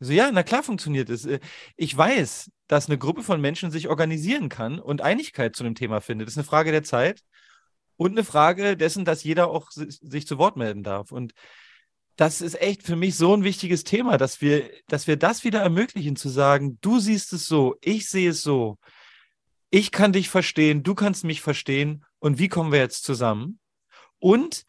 So, 0.00 0.12
ja, 0.12 0.30
na 0.32 0.42
klar 0.42 0.62
funktioniert 0.62 1.10
es. 1.10 1.26
Äh, 1.26 1.40
ich 1.76 1.96
weiß, 1.96 2.50
dass 2.66 2.88
eine 2.88 2.98
Gruppe 2.98 3.22
von 3.22 3.40
Menschen 3.40 3.70
sich 3.70 3.88
organisieren 3.88 4.48
kann 4.48 4.78
und 4.78 5.02
Einigkeit 5.02 5.54
zu 5.54 5.62
dem 5.62 5.74
Thema 5.74 6.00
findet. 6.00 6.26
Das 6.26 6.34
ist 6.34 6.38
eine 6.38 6.46
Frage 6.46 6.72
der 6.72 6.82
Zeit 6.82 7.22
und 7.96 8.12
eine 8.12 8.24
Frage 8.24 8.76
dessen, 8.76 9.04
dass 9.04 9.24
jeder 9.24 9.48
auch 9.48 9.70
sich 9.70 10.26
zu 10.26 10.38
Wort 10.38 10.56
melden 10.56 10.82
darf. 10.82 11.12
Und 11.12 11.34
das 12.16 12.40
ist 12.40 12.60
echt 12.60 12.82
für 12.82 12.96
mich 12.96 13.16
so 13.16 13.34
ein 13.34 13.44
wichtiges 13.44 13.84
Thema, 13.84 14.16
dass 14.16 14.40
wir, 14.40 14.70
dass 14.88 15.06
wir 15.06 15.16
das 15.16 15.44
wieder 15.44 15.60
ermöglichen, 15.60 16.16
zu 16.16 16.28
sagen, 16.28 16.78
du 16.80 16.98
siehst 16.98 17.32
es 17.32 17.46
so, 17.46 17.76
ich 17.82 18.08
sehe 18.08 18.30
es 18.30 18.42
so, 18.42 18.78
ich 19.70 19.92
kann 19.92 20.12
dich 20.12 20.30
verstehen, 20.30 20.82
du 20.82 20.94
kannst 20.94 21.24
mich 21.24 21.42
verstehen 21.42 22.04
und 22.18 22.38
wie 22.38 22.48
kommen 22.48 22.72
wir 22.72 22.80
jetzt 22.80 23.04
zusammen? 23.04 23.58
Und 24.18 24.64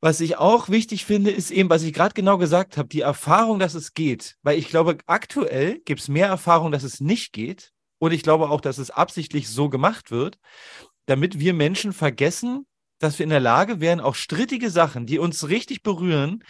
was 0.00 0.20
ich 0.20 0.36
auch 0.36 0.68
wichtig 0.68 1.04
finde, 1.04 1.30
ist 1.30 1.50
eben, 1.50 1.70
was 1.70 1.82
ich 1.82 1.92
gerade 1.92 2.14
genau 2.14 2.38
gesagt 2.38 2.76
habe, 2.76 2.88
die 2.88 3.00
Erfahrung, 3.00 3.58
dass 3.58 3.74
es 3.74 3.94
geht. 3.94 4.36
Weil 4.42 4.58
ich 4.58 4.68
glaube, 4.68 4.98
aktuell 5.06 5.80
gibt 5.80 6.00
es 6.00 6.08
mehr 6.08 6.28
Erfahrung, 6.28 6.70
dass 6.70 6.84
es 6.84 7.00
nicht 7.00 7.32
geht. 7.32 7.72
Und 7.98 8.12
ich 8.12 8.22
glaube 8.22 8.48
auch, 8.50 8.60
dass 8.60 8.78
es 8.78 8.90
absichtlich 8.90 9.48
so 9.48 9.68
gemacht 9.68 10.10
wird, 10.12 10.38
damit 11.06 11.40
wir 11.40 11.52
Menschen 11.52 11.92
vergessen, 11.92 12.66
dass 13.00 13.18
wir 13.18 13.24
in 13.24 13.30
der 13.30 13.40
Lage 13.40 13.80
wären, 13.80 14.00
auch 14.00 14.14
strittige 14.14 14.70
Sachen, 14.70 15.06
die 15.06 15.18
uns 15.18 15.48
richtig 15.48 15.82
berühren, 15.82 16.44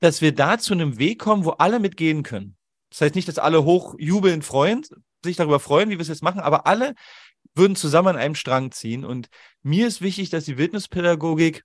dass 0.00 0.22
wir 0.22 0.34
da 0.34 0.58
zu 0.58 0.72
einem 0.72 0.98
Weg 0.98 1.18
kommen, 1.18 1.44
wo 1.44 1.50
alle 1.50 1.78
mitgehen 1.78 2.22
können. 2.22 2.56
Das 2.90 3.00
heißt 3.02 3.14
nicht, 3.14 3.28
dass 3.28 3.38
alle 3.38 3.64
hochjubeln 3.64 4.42
freuen, 4.42 4.82
sich 5.22 5.36
darüber 5.36 5.60
freuen, 5.60 5.90
wie 5.90 5.94
wir 5.94 6.00
es 6.00 6.08
jetzt 6.08 6.22
machen, 6.22 6.40
aber 6.40 6.66
alle 6.66 6.94
würden 7.54 7.76
zusammen 7.76 8.08
an 8.08 8.16
einem 8.16 8.34
Strang 8.34 8.70
ziehen. 8.70 9.04
Und 9.04 9.28
mir 9.62 9.86
ist 9.86 10.00
wichtig, 10.00 10.30
dass 10.30 10.44
die 10.44 10.58
Wildnispädagogik 10.58 11.64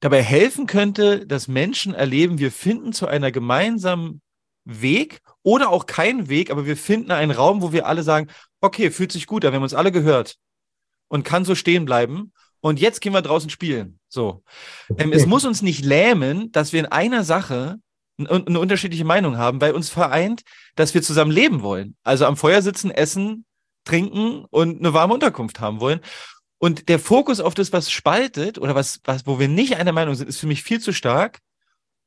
dabei 0.00 0.22
helfen 0.22 0.66
könnte, 0.66 1.26
dass 1.26 1.48
Menschen 1.48 1.94
erleben, 1.94 2.38
wir 2.38 2.50
finden 2.50 2.92
zu 2.92 3.06
einer 3.06 3.30
gemeinsamen 3.30 4.20
Weg 4.64 5.20
oder 5.42 5.70
auch 5.70 5.86
keinen 5.86 6.28
Weg, 6.28 6.50
aber 6.50 6.66
wir 6.66 6.76
finden 6.76 7.10
einen 7.10 7.30
Raum, 7.30 7.62
wo 7.62 7.72
wir 7.72 7.86
alle 7.86 8.02
sagen, 8.02 8.28
okay, 8.60 8.90
fühlt 8.90 9.12
sich 9.12 9.26
gut 9.26 9.44
an, 9.44 9.52
wir 9.52 9.56
haben 9.56 9.62
uns 9.62 9.74
alle 9.74 9.92
gehört 9.92 10.36
und 11.08 11.24
kann 11.24 11.44
so 11.44 11.54
stehen 11.54 11.84
bleiben. 11.84 12.32
Und 12.62 12.78
jetzt 12.78 13.00
gehen 13.00 13.14
wir 13.14 13.22
draußen 13.22 13.48
spielen. 13.48 13.98
So. 14.08 14.42
Ähm, 14.98 15.12
es 15.12 15.24
muss 15.24 15.46
uns 15.46 15.62
nicht 15.62 15.82
lähmen, 15.82 16.52
dass 16.52 16.74
wir 16.74 16.80
in 16.80 16.86
einer 16.86 17.24
Sache 17.24 17.78
eine 18.18 18.60
unterschiedliche 18.60 19.04
Meinung 19.04 19.38
haben, 19.38 19.62
weil 19.62 19.72
uns 19.72 19.88
vereint, 19.88 20.42
dass 20.76 20.92
wir 20.92 21.00
zusammen 21.00 21.30
leben 21.30 21.62
wollen. 21.62 21.96
Also 22.02 22.26
am 22.26 22.36
Feuer 22.36 22.60
sitzen, 22.60 22.90
essen, 22.90 23.46
trinken 23.84 24.44
und 24.50 24.78
eine 24.78 24.92
warme 24.92 25.14
Unterkunft 25.14 25.58
haben 25.60 25.80
wollen. 25.80 26.00
Und 26.62 26.90
der 26.90 26.98
Fokus 26.98 27.40
auf 27.40 27.54
das, 27.54 27.72
was 27.72 27.90
spaltet 27.90 28.58
oder 28.58 28.74
was, 28.74 29.00
was, 29.04 29.26
wo 29.26 29.38
wir 29.38 29.48
nicht 29.48 29.76
einer 29.76 29.92
Meinung 29.92 30.14
sind, 30.14 30.28
ist 30.28 30.38
für 30.38 30.46
mich 30.46 30.62
viel 30.62 30.78
zu 30.78 30.92
stark. 30.92 31.38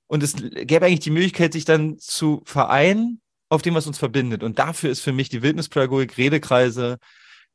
Und 0.05 0.21
es 0.21 0.35
gäbe 0.35 0.85
eigentlich 0.85 0.99
die 0.99 1.09
Möglichkeit, 1.09 1.53
sich 1.53 1.65
dann 1.65 1.97
zu 1.97 2.43
vereinen 2.45 3.19
auf 3.49 3.63
dem, 3.63 3.73
was 3.73 3.87
uns 3.87 3.97
verbindet. 3.97 4.43
Und 4.43 4.59
dafür 4.59 4.91
ist 4.91 5.01
für 5.01 5.11
mich 5.11 5.29
die 5.29 5.41
Wildnispädagogik, 5.41 6.19
Redekreise, 6.19 6.99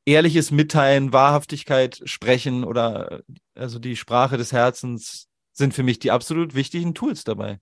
ehrliches 0.06 0.50
Mitteilen, 0.50 1.12
Wahrhaftigkeit 1.12 2.00
sprechen 2.04 2.64
oder 2.64 3.22
also 3.54 3.78
die 3.78 3.94
Sprache 3.94 4.36
des 4.36 4.52
Herzens 4.52 5.28
sind 5.52 5.74
für 5.74 5.84
mich 5.84 6.00
die 6.00 6.10
absolut 6.10 6.56
wichtigen 6.56 6.94
Tools 6.94 7.22
dabei. 7.22 7.60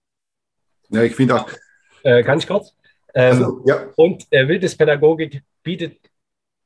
Ja, 0.88 1.02
ich 1.02 1.14
finde 1.14 1.42
auch. 1.42 1.50
Äh, 2.04 2.22
ganz 2.22 2.46
kurz. 2.46 2.74
Ähm, 3.14 3.32
also, 3.32 3.62
ja. 3.66 3.86
Und 3.96 4.26
äh, 4.30 4.48
Wildnispädagogik 4.48 5.42
bietet 5.62 5.98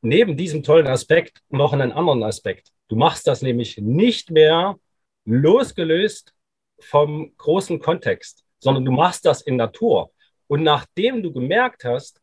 neben 0.02 0.36
diesem 0.36 0.62
tollen 0.62 0.86
Aspekt 0.86 1.40
noch 1.48 1.72
einen 1.72 1.92
anderen 1.92 2.22
Aspekt. 2.22 2.70
Du 2.88 2.96
machst 2.96 3.26
das 3.26 3.42
nämlich 3.42 3.78
nicht 3.78 4.30
mehr 4.30 4.76
losgelöst 5.24 6.34
vom 6.80 7.32
großen 7.36 7.80
Kontext, 7.80 8.44
sondern 8.58 8.84
du 8.84 8.92
machst 8.92 9.24
das 9.26 9.42
in 9.42 9.56
Natur. 9.56 10.10
Und 10.46 10.62
nachdem 10.62 11.22
du 11.22 11.32
gemerkt 11.32 11.84
hast, 11.84 12.20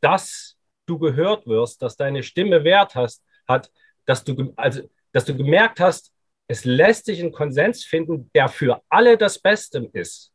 dass 0.00 0.56
du 0.86 0.98
gehört 0.98 1.46
wirst, 1.46 1.82
dass 1.82 1.96
deine 1.96 2.22
Stimme 2.22 2.62
Wert 2.62 2.94
hast, 2.94 3.24
hat, 3.48 3.70
dass 4.04 4.22
du, 4.22 4.52
also, 4.56 4.82
dass 5.12 5.24
du 5.24 5.36
gemerkt 5.36 5.80
hast, 5.80 6.12
es 6.46 6.64
lässt 6.64 7.06
sich 7.06 7.20
einen 7.20 7.32
Konsens 7.32 7.84
finden, 7.84 8.30
der 8.34 8.48
für 8.48 8.82
alle 8.90 9.16
das 9.16 9.38
Beste 9.38 9.90
ist, 9.94 10.33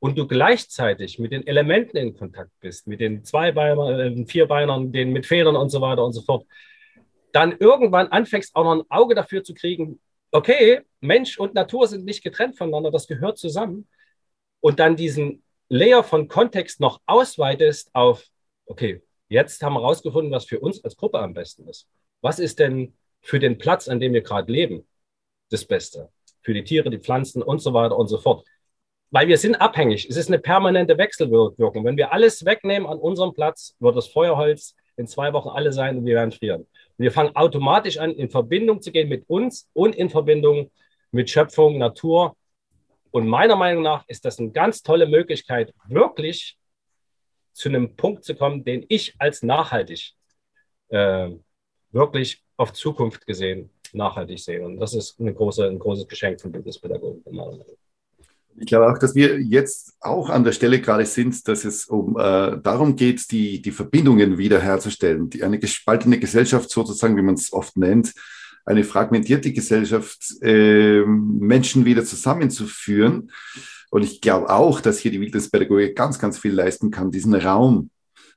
und 0.00 0.18
du 0.18 0.26
gleichzeitig 0.26 1.18
mit 1.18 1.30
den 1.30 1.46
Elementen 1.46 1.96
in 1.98 2.16
Kontakt 2.16 2.50
bist, 2.60 2.86
mit 2.86 3.00
den 3.00 3.22
Zweibeinern, 3.22 4.00
äh, 4.00 4.26
Vierbeinern, 4.26 4.92
den 4.92 5.12
mit 5.12 5.26
Federn 5.26 5.56
und 5.56 5.68
so 5.68 5.80
weiter 5.80 6.04
und 6.04 6.14
so 6.14 6.22
fort, 6.22 6.46
dann 7.32 7.56
irgendwann 7.58 8.08
anfängst 8.08 8.56
auch 8.56 8.64
noch 8.64 8.72
ein 8.72 8.90
Auge 8.90 9.14
dafür 9.14 9.44
zu 9.44 9.54
kriegen, 9.54 10.00
okay, 10.32 10.80
Mensch 11.00 11.38
und 11.38 11.54
Natur 11.54 11.86
sind 11.86 12.04
nicht 12.04 12.24
getrennt 12.24 12.56
voneinander, 12.56 12.90
das 12.90 13.06
gehört 13.06 13.38
zusammen. 13.38 13.86
Und 14.60 14.80
dann 14.80 14.96
diesen 14.96 15.42
Layer 15.68 16.02
von 16.02 16.28
Kontext 16.28 16.80
noch 16.80 17.00
ausweitest 17.06 17.90
auf, 17.94 18.24
okay, 18.66 19.02
jetzt 19.28 19.62
haben 19.62 19.74
wir 19.74 19.80
herausgefunden, 19.80 20.32
was 20.32 20.46
für 20.46 20.60
uns 20.60 20.82
als 20.82 20.96
Gruppe 20.96 21.20
am 21.20 21.34
besten 21.34 21.68
ist. 21.68 21.86
Was 22.20 22.38
ist 22.38 22.58
denn 22.58 22.94
für 23.20 23.38
den 23.38 23.58
Platz, 23.58 23.86
an 23.86 24.00
dem 24.00 24.12
wir 24.12 24.22
gerade 24.22 24.50
leben, 24.50 24.86
das 25.50 25.64
Beste? 25.64 26.10
Für 26.42 26.54
die 26.54 26.64
Tiere, 26.64 26.90
die 26.90 26.98
Pflanzen 26.98 27.42
und 27.42 27.60
so 27.60 27.74
weiter 27.74 27.96
und 27.96 28.08
so 28.08 28.18
fort 28.18 28.46
weil 29.10 29.28
wir 29.28 29.38
sind 29.38 29.56
abhängig. 29.56 30.08
Es 30.08 30.16
ist 30.16 30.28
eine 30.28 30.38
permanente 30.38 30.96
Wechselwirkung. 30.96 31.84
Wenn 31.84 31.96
wir 31.96 32.12
alles 32.12 32.44
wegnehmen 32.44 32.88
an 32.88 32.98
unserem 32.98 33.34
Platz, 33.34 33.76
wird 33.80 33.96
das 33.96 34.08
Feuerholz 34.08 34.76
in 34.96 35.06
zwei 35.06 35.32
Wochen 35.32 35.48
alle 35.48 35.72
sein 35.72 35.98
und 35.98 36.06
wir 36.06 36.14
werden 36.14 36.32
frieren. 36.32 36.60
Und 36.62 36.68
wir 36.98 37.10
fangen 37.10 37.34
automatisch 37.34 37.98
an, 37.98 38.12
in 38.12 38.30
Verbindung 38.30 38.82
zu 38.82 38.92
gehen 38.92 39.08
mit 39.08 39.28
uns 39.28 39.68
und 39.72 39.96
in 39.96 40.10
Verbindung 40.10 40.70
mit 41.10 41.28
Schöpfung, 41.30 41.78
Natur. 41.78 42.36
Und 43.10 43.26
meiner 43.26 43.56
Meinung 43.56 43.82
nach 43.82 44.04
ist 44.06 44.24
das 44.24 44.38
eine 44.38 44.50
ganz 44.50 44.82
tolle 44.82 45.06
Möglichkeit, 45.06 45.74
wirklich 45.88 46.56
zu 47.52 47.68
einem 47.68 47.96
Punkt 47.96 48.24
zu 48.24 48.36
kommen, 48.36 48.64
den 48.64 48.84
ich 48.88 49.14
als 49.18 49.42
nachhaltig 49.42 50.12
äh, 50.88 51.30
wirklich 51.90 52.44
auf 52.56 52.72
Zukunft 52.72 53.26
gesehen 53.26 53.70
nachhaltig 53.92 54.38
sehe. 54.38 54.64
Und 54.64 54.78
das 54.78 54.94
ist 54.94 55.18
eine 55.18 55.34
große, 55.34 55.66
ein 55.66 55.80
großes 55.80 56.06
Geschenk 56.06 56.40
von 56.40 56.52
Bildungspädagogen. 56.52 57.24
Ich 58.60 58.66
glaube 58.66 58.92
auch, 58.92 58.98
dass 58.98 59.14
wir 59.14 59.40
jetzt 59.40 59.94
auch 60.00 60.28
an 60.28 60.44
der 60.44 60.52
Stelle 60.52 60.82
gerade 60.82 61.06
sind, 61.06 61.48
dass 61.48 61.64
es 61.64 61.86
um 61.86 62.18
äh, 62.18 62.58
darum 62.62 62.94
geht, 62.94 63.30
die, 63.30 63.62
die 63.62 63.70
Verbindungen 63.70 64.36
wiederherzustellen. 64.36 65.30
Die, 65.30 65.42
eine 65.42 65.58
gespaltene 65.58 66.18
Gesellschaft 66.18 66.70
sozusagen, 66.70 67.16
wie 67.16 67.22
man 67.22 67.36
es 67.36 67.54
oft 67.54 67.78
nennt, 67.78 68.12
eine 68.66 68.84
fragmentierte 68.84 69.54
Gesellschaft, 69.54 70.42
äh, 70.42 71.00
Menschen 71.06 71.86
wieder 71.86 72.04
zusammenzuführen. 72.04 73.30
Und 73.90 74.02
ich 74.02 74.20
glaube 74.20 74.50
auch, 74.50 74.82
dass 74.82 74.98
hier 74.98 75.10
die 75.10 75.22
Wildnispädagogik 75.22 75.96
ganz, 75.96 76.18
ganz 76.18 76.38
viel 76.38 76.52
leisten 76.52 76.90
kann, 76.90 77.10
diesen 77.10 77.34
Raum 77.34 77.88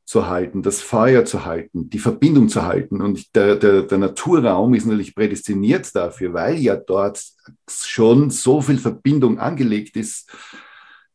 zu 0.06 0.28
halten, 0.28 0.62
das 0.62 0.82
Feuer 0.82 1.26
zu 1.26 1.46
halten, 1.46 1.90
die 1.90 2.00
Verbindung 2.00 2.50
zu 2.50 2.64
halten. 2.64 3.02
Und 3.02 3.36
der, 3.36 3.56
der, 3.56 3.84
der 3.84 3.98
Naturraum 3.98 4.74
ist 4.74 4.86
natürlich 4.86 5.16
prädestiniert 5.16 5.96
dafür, 5.96 6.34
weil 6.34 6.58
ja 6.58 6.76
dort 6.76 7.24
schon 7.70 8.30
so 8.30 8.62
viel 8.62 8.78
Verbindung 8.78 9.40
angelegt 9.40 9.96
ist. 9.96 10.30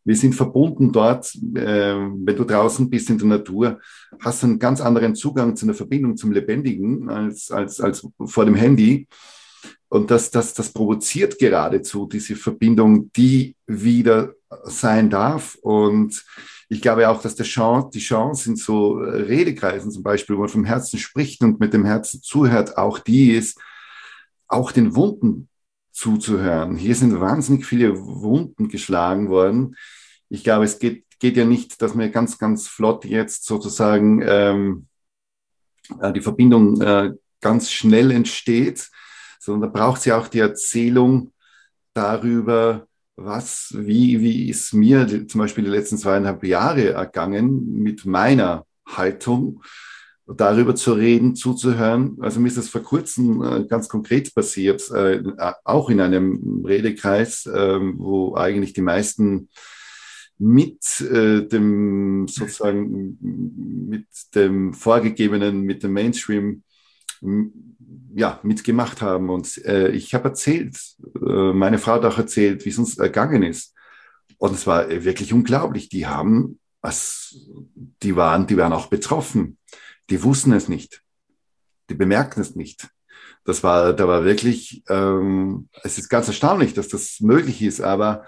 Wir 0.05 0.17
sind 0.17 0.35
verbunden 0.35 0.91
dort, 0.91 1.35
äh, 1.35 1.97
wenn 1.97 2.37
du 2.37 2.45
draußen 2.45 2.89
bist 2.89 3.11
in 3.11 3.19
der 3.19 3.29
Natur, 3.29 3.79
hast 4.21 4.43
du 4.43 4.47
einen 4.47 4.59
ganz 4.59 4.81
anderen 4.81 5.15
Zugang 5.15 5.55
zu 5.55 5.67
einer 5.67 5.75
Verbindung 5.75 6.17
zum 6.17 6.33
Lebendigen 6.33 7.11
als, 7.11 7.51
als, 7.51 7.81
als 7.81 8.09
vor 8.25 8.47
dem 8.47 8.55
Handy. 8.55 9.07
Und 9.91 10.11
das, 10.11 10.31
das, 10.31 10.55
das 10.55 10.71
provoziert 10.71 11.39
geradezu 11.39 12.09
diese 12.11 12.37
Verbindung, 12.37 13.11
die 13.13 13.55
wieder 13.67 14.35
sein 14.65 15.11
darf. 15.11 15.57
Und 15.57 16.25
ich 16.69 16.83
glaube 16.83 17.09
auch, 17.09 17.23
dass 17.23 17.35
der 17.35 17.47
Chance, 17.47 17.91
die 17.93 18.01
Chance 18.01 18.51
in 18.51 18.57
so 18.57 19.01
äh, 19.03 19.23
Redekreisen 19.23 19.91
zum 19.91 20.03
Beispiel, 20.03 20.37
wo 20.37 20.41
man 20.41 20.49
vom 20.49 20.65
Herzen 20.65 20.99
spricht 20.99 21.43
und 21.43 21.61
mit 21.61 21.73
dem 21.73 21.85
Herzen 21.85 22.23
zuhört, 22.23 22.77
auch 22.77 22.99
die 22.99 23.33
ist, 23.33 23.59
auch 24.49 24.73
den 24.73 24.95
Wunden 24.95 25.49
zuzuhören. 25.93 26.77
Hier 26.77 26.95
sind 26.95 27.21
wahnsinnig 27.21 27.67
viele 27.67 27.99
Wunden 27.99 28.69
geschlagen 28.69 29.29
worden. 29.29 29.77
Ich 30.29 30.45
glaube, 30.45 30.65
es 30.65 30.79
geht, 30.79 31.05
geht 31.19 31.37
ja 31.37 31.45
nicht, 31.45 31.81
dass 31.83 31.95
man 31.95 32.13
ganz, 32.13 32.39
ganz 32.39 32.69
flott 32.69 33.05
jetzt 33.05 33.45
sozusagen 33.45 34.23
ähm, 34.25 34.87
äh, 36.01 36.13
die 36.13 36.21
Verbindung 36.21 36.81
äh, 36.81 37.13
ganz 37.41 37.71
schnell 37.71 38.11
entsteht, 38.11 38.91
sondern 39.39 39.73
da 39.73 39.79
braucht 39.79 39.99
es 39.99 40.05
ja 40.07 40.19
auch 40.19 40.29
die 40.29 40.41
Erzählung 40.41 41.33
darüber, 41.95 42.88
was, 43.19 43.75
wie, 43.77 44.21
wie 44.21 44.49
ist 44.49 44.73
mir 44.73 45.27
zum 45.27 45.41
Beispiel 45.41 45.65
die 45.65 45.71
letzten 45.71 45.99
zweieinhalb 45.99 46.45
Jahre 46.45 46.91
ergangen 46.91 47.73
mit 47.73 48.07
meiner 48.07 48.65
Haltung, 48.87 49.63
darüber 50.27 50.75
zu 50.75 50.93
reden, 50.93 51.35
zuzuhören. 51.35 52.19
Also 52.21 52.39
mir 52.39 52.49
ist 52.49 52.59
das 52.59 52.69
vor 52.69 52.83
kurzem 52.83 53.43
äh, 53.43 53.65
ganz 53.65 53.89
konkret 53.89 54.35
passiert, 54.35 54.91
äh, 54.91 55.23
auch 55.65 55.89
in 55.91 56.01
einem 56.01 56.65
Redekreis, 56.65 57.47
äh, 57.47 57.79
wo 57.81 58.35
eigentlich 58.35 58.75
die 58.75 58.83
meisten 58.83 59.49
mit 60.39 61.01
äh, 61.01 61.47
dem 61.47 62.29
sozusagen 62.29 63.19
mit 63.89 64.07
dem 64.35 64.75
vorgegebenen, 64.75 65.63
mit 65.63 65.83
dem 65.83 65.93
Mainstream 65.93 66.63
ja, 68.15 68.41
mitgemacht 68.43 69.03
haben. 69.03 69.31
Und 69.31 69.65
äh, 69.65 69.91
ich 69.91 70.15
habe 70.15 70.29
erzählt, 70.29 70.77
äh, 71.15 71.53
meine 71.53 71.79
Frau 71.79 71.93
hat 71.95 72.05
auch 72.05 72.19
erzählt, 72.19 72.65
wie 72.65 72.71
es 72.71 72.79
uns 72.79 72.99
ergangen 72.99 73.43
ist. 73.43 73.75
Und 74.39 74.55
es 74.55 74.67
war 74.67 74.89
wirklich 74.89 75.33
unglaublich. 75.33 75.89
Die 75.89 76.07
haben, 76.07 76.59
was, 76.81 77.37
die 78.03 78.17
waren, 78.17 78.47
die 78.47 78.57
waren 78.57 78.73
auch 78.73 78.87
betroffen. 78.87 79.59
Die 80.11 80.23
wussten 80.23 80.53
es 80.53 80.69
nicht. 80.69 81.03
Die 81.91 81.95
bemerkten 81.95 82.43
es 82.43 82.55
nicht. 82.55 82.89
Das 83.45 83.63
war, 83.63 83.93
da 83.95 84.07
war 84.07 84.25
wirklich, 84.25 84.83
ähm, 84.89 85.69
es 85.83 85.99
ist 85.99 86.09
ganz 86.09 86.29
erstaunlich, 86.29 86.75
dass 86.75 86.89
das 86.89 87.21
möglich 87.21 87.63
ist, 87.63 87.81
aber 87.81 88.27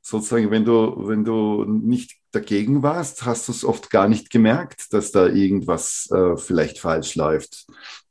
sozusagen, 0.00 0.50
wenn 0.50 0.64
du, 0.64 1.06
wenn 1.06 1.24
du 1.24 1.64
nicht 1.64 2.16
dagegen 2.30 2.82
warst, 2.82 3.26
hast 3.26 3.48
du 3.48 3.52
es 3.52 3.64
oft 3.64 3.90
gar 3.90 4.08
nicht 4.08 4.30
gemerkt, 4.30 4.92
dass 4.92 5.12
da 5.12 5.26
irgendwas 5.26 6.08
äh, 6.10 6.36
vielleicht 6.36 6.78
falsch 6.78 7.14
läuft. 7.14 7.66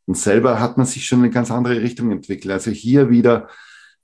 Und 0.07 0.15
selber 0.15 0.59
hat 0.59 0.77
man 0.77 0.85
sich 0.85 1.05
schon 1.05 1.19
in 1.19 1.25
eine 1.25 1.33
ganz 1.33 1.51
andere 1.51 1.81
Richtung 1.81 2.11
entwickelt. 2.11 2.51
Also 2.51 2.71
hier 2.71 3.09
wieder 3.09 3.49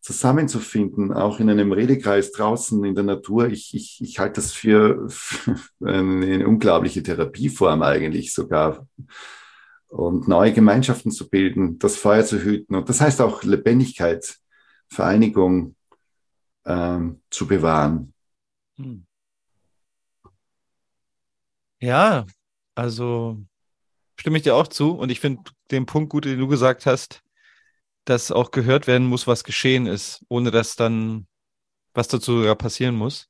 zusammenzufinden, 0.02 1.14
auch 1.14 1.40
in 1.40 1.50
einem 1.50 1.72
Redekreis 1.72 2.34
draußen 2.34 2.84
in 2.84 2.94
der 2.94 3.06
Natur, 3.06 3.48
ich, 3.48 3.74
ich, 3.74 4.02
ich 4.02 4.20
halte 4.20 4.42
das 4.42 4.52
für, 4.52 5.08
eine 5.84 6.46
unglaubliche 6.46 7.02
Therapieform 7.02 7.82
eigentlich 7.82 8.34
sogar. 8.34 8.86
Und 9.88 10.28
neue 10.28 10.52
Gemeinschaften 10.52 11.12
zu 11.12 11.30
bilden, 11.30 11.80
das 11.80 11.96
Feuer 11.96 12.26
zu 12.26 12.40
hüten. 12.40 12.76
Und 12.76 12.90
das 12.90 13.00
heißt 13.00 13.22
auch 13.22 13.44
Lebendigkeit, 13.44 14.40
Vereinigung 14.90 15.76
ähm, 16.66 17.22
zu 17.30 17.48
bewahren. 17.48 18.14
Hm. 18.76 19.06
Ja, 21.80 22.26
also 22.76 23.40
stimme 24.20 24.38
ich 24.38 24.44
dir 24.44 24.56
auch 24.56 24.68
zu. 24.68 24.92
Und 24.92 25.12
ich 25.12 25.20
finde 25.20 25.44
den 25.74 25.86
Punkt 25.86 26.10
gut, 26.10 26.26
den 26.26 26.40
du 26.40 26.48
gesagt 26.48 26.86
hast, 26.86 27.22
dass 28.06 28.32
auch 28.32 28.52
gehört 28.52 28.88
werden 28.88 29.08
muss, 29.08 29.28
was 29.28 29.44
geschehen 29.44 29.86
ist, 29.86 30.24
ohne 30.30 30.52
dass 30.52 30.76
dann 30.76 31.28
was 31.94 32.08
dazu 32.08 32.40
sogar 32.40 32.56
passieren 32.56 32.96
muss. 32.96 33.28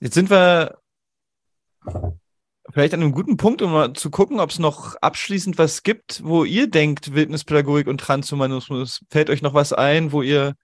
Jetzt 0.00 0.14
sind 0.14 0.30
wir 0.30 0.78
vielleicht 2.70 2.94
an 2.94 3.02
einem 3.02 3.12
guten 3.12 3.36
Punkt, 3.36 3.62
um 3.62 3.72
mal 3.72 3.92
zu 3.94 4.10
gucken, 4.10 4.40
ob 4.40 4.50
es 4.50 4.58
noch 4.58 4.96
abschließend 4.96 5.58
was 5.58 5.82
gibt, 5.82 6.22
wo 6.24 6.44
ihr 6.44 6.68
denkt, 6.68 7.14
Wildnispädagogik 7.14 7.86
und 7.86 8.00
Transhumanismus, 8.00 9.00
fällt 9.10 9.30
euch 9.30 9.42
noch 9.42 9.54
was 9.54 9.72
ein, 9.72 10.12
wo 10.12 10.22
ihr 10.22 10.54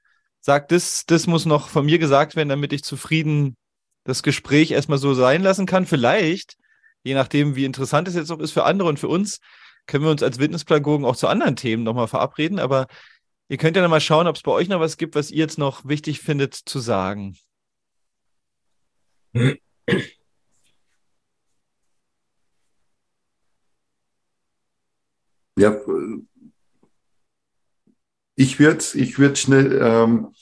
sagt, 0.41 0.73
das, 0.73 1.05
das 1.07 1.27
muss 1.27 1.47
noch 1.47 1.69
von 1.69 1.87
mir 1.87 1.99
gesagt 1.99 2.37
werden, 2.37 2.51
damit 2.51 2.73
ich 2.73 2.85
zufrieden 2.85 3.57
das 4.05 4.23
Gespräch 4.23 4.71
erstmal 4.71 4.99
so 4.99 5.15
sein 5.15 5.43
lassen 5.43 5.65
kann. 5.65 5.87
Vielleicht, 5.87 6.57
je 7.03 7.15
nachdem, 7.15 7.57
wie 7.57 7.65
interessant 7.65 8.07
es 8.07 8.15
jetzt 8.15 8.31
auch 8.31 8.39
ist 8.39 8.53
für 8.53 8.65
andere 8.65 8.89
und 8.89 9.01
für 9.01 9.09
uns, 9.09 9.41
können 9.87 10.05
wir 10.05 10.11
uns 10.11 10.23
als 10.23 10.39
Wildnispädagogen 10.39 11.05
auch 11.07 11.17
zu 11.17 11.29
anderen 11.29 11.57
Themen 11.57 11.83
nochmal 11.83 12.09
verabreden. 12.09 12.59
Aber 12.59 12.87
ihr 13.49 13.57
könnt 13.57 13.77
ja 13.77 13.83
noch 13.83 13.91
mal 13.91 14.01
schauen, 14.01 14.27
ob 14.27 14.37
es 14.37 14.43
bei 14.43 14.53
euch 14.53 14.69
noch 14.69 14.81
was 14.81 14.97
gibt, 14.97 15.15
was 15.15 15.31
ihr 15.31 15.39
jetzt 15.39 15.59
noch 15.59 15.85
wichtig 15.87 16.21
findet 16.21 16.55
zu 16.55 16.79
sagen. 16.81 17.37
Ja, 25.57 25.77
ich 28.37 28.59
würde 28.59 28.85
ich 28.95 29.19
würd 29.19 29.39
schnell, 29.39 29.81
ähm, 29.81 30.35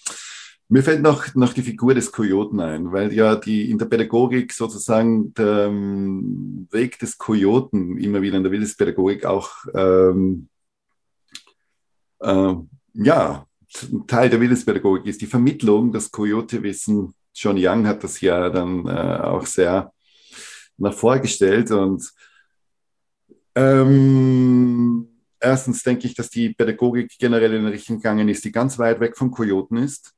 mir 0.72 0.82
fällt 0.82 1.02
noch, 1.02 1.34
noch 1.34 1.52
die 1.52 1.60
Figur 1.60 1.92
des 1.92 2.10
Kojoten 2.10 2.58
ein, 2.58 2.92
weil 2.92 3.12
ja 3.12 3.36
die 3.36 3.70
in 3.70 3.76
der 3.76 3.84
Pädagogik 3.84 4.54
sozusagen 4.54 5.34
der 5.34 5.66
ähm, 5.66 6.66
Weg 6.70 6.98
des 6.98 7.18
Kojoten 7.18 7.98
immer 7.98 8.22
wieder 8.22 8.38
in 8.38 8.42
der 8.42 8.52
Wildespädagogik 8.52 9.26
auch 9.26 9.50
ähm, 9.74 10.48
äh, 12.20 12.54
ja, 12.94 13.46
Teil 14.06 14.30
der 14.30 14.40
Wildespädagogik 14.40 15.04
ist. 15.04 15.20
Die 15.20 15.26
Vermittlung, 15.26 15.92
das 15.92 16.10
Kojote-Wissen, 16.10 17.12
John 17.34 17.56
Young 17.58 17.86
hat 17.86 18.02
das 18.02 18.22
ja 18.22 18.48
dann 18.48 18.86
äh, 18.86 19.20
auch 19.24 19.44
sehr 19.44 19.92
nach 20.78 20.94
vorgestellt 20.94 21.70
und 21.70 22.10
ähm, 23.54 25.06
erstens 25.38 25.82
denke 25.82 26.06
ich, 26.06 26.14
dass 26.14 26.30
die 26.30 26.54
Pädagogik 26.54 27.12
generell 27.18 27.52
in 27.52 27.66
eine 27.66 27.72
Richtung 27.72 27.96
gegangen 27.96 28.30
ist, 28.30 28.42
die 28.46 28.52
ganz 28.52 28.78
weit 28.78 29.00
weg 29.00 29.18
vom 29.18 29.30
Kojoten 29.30 29.76
ist. 29.76 30.14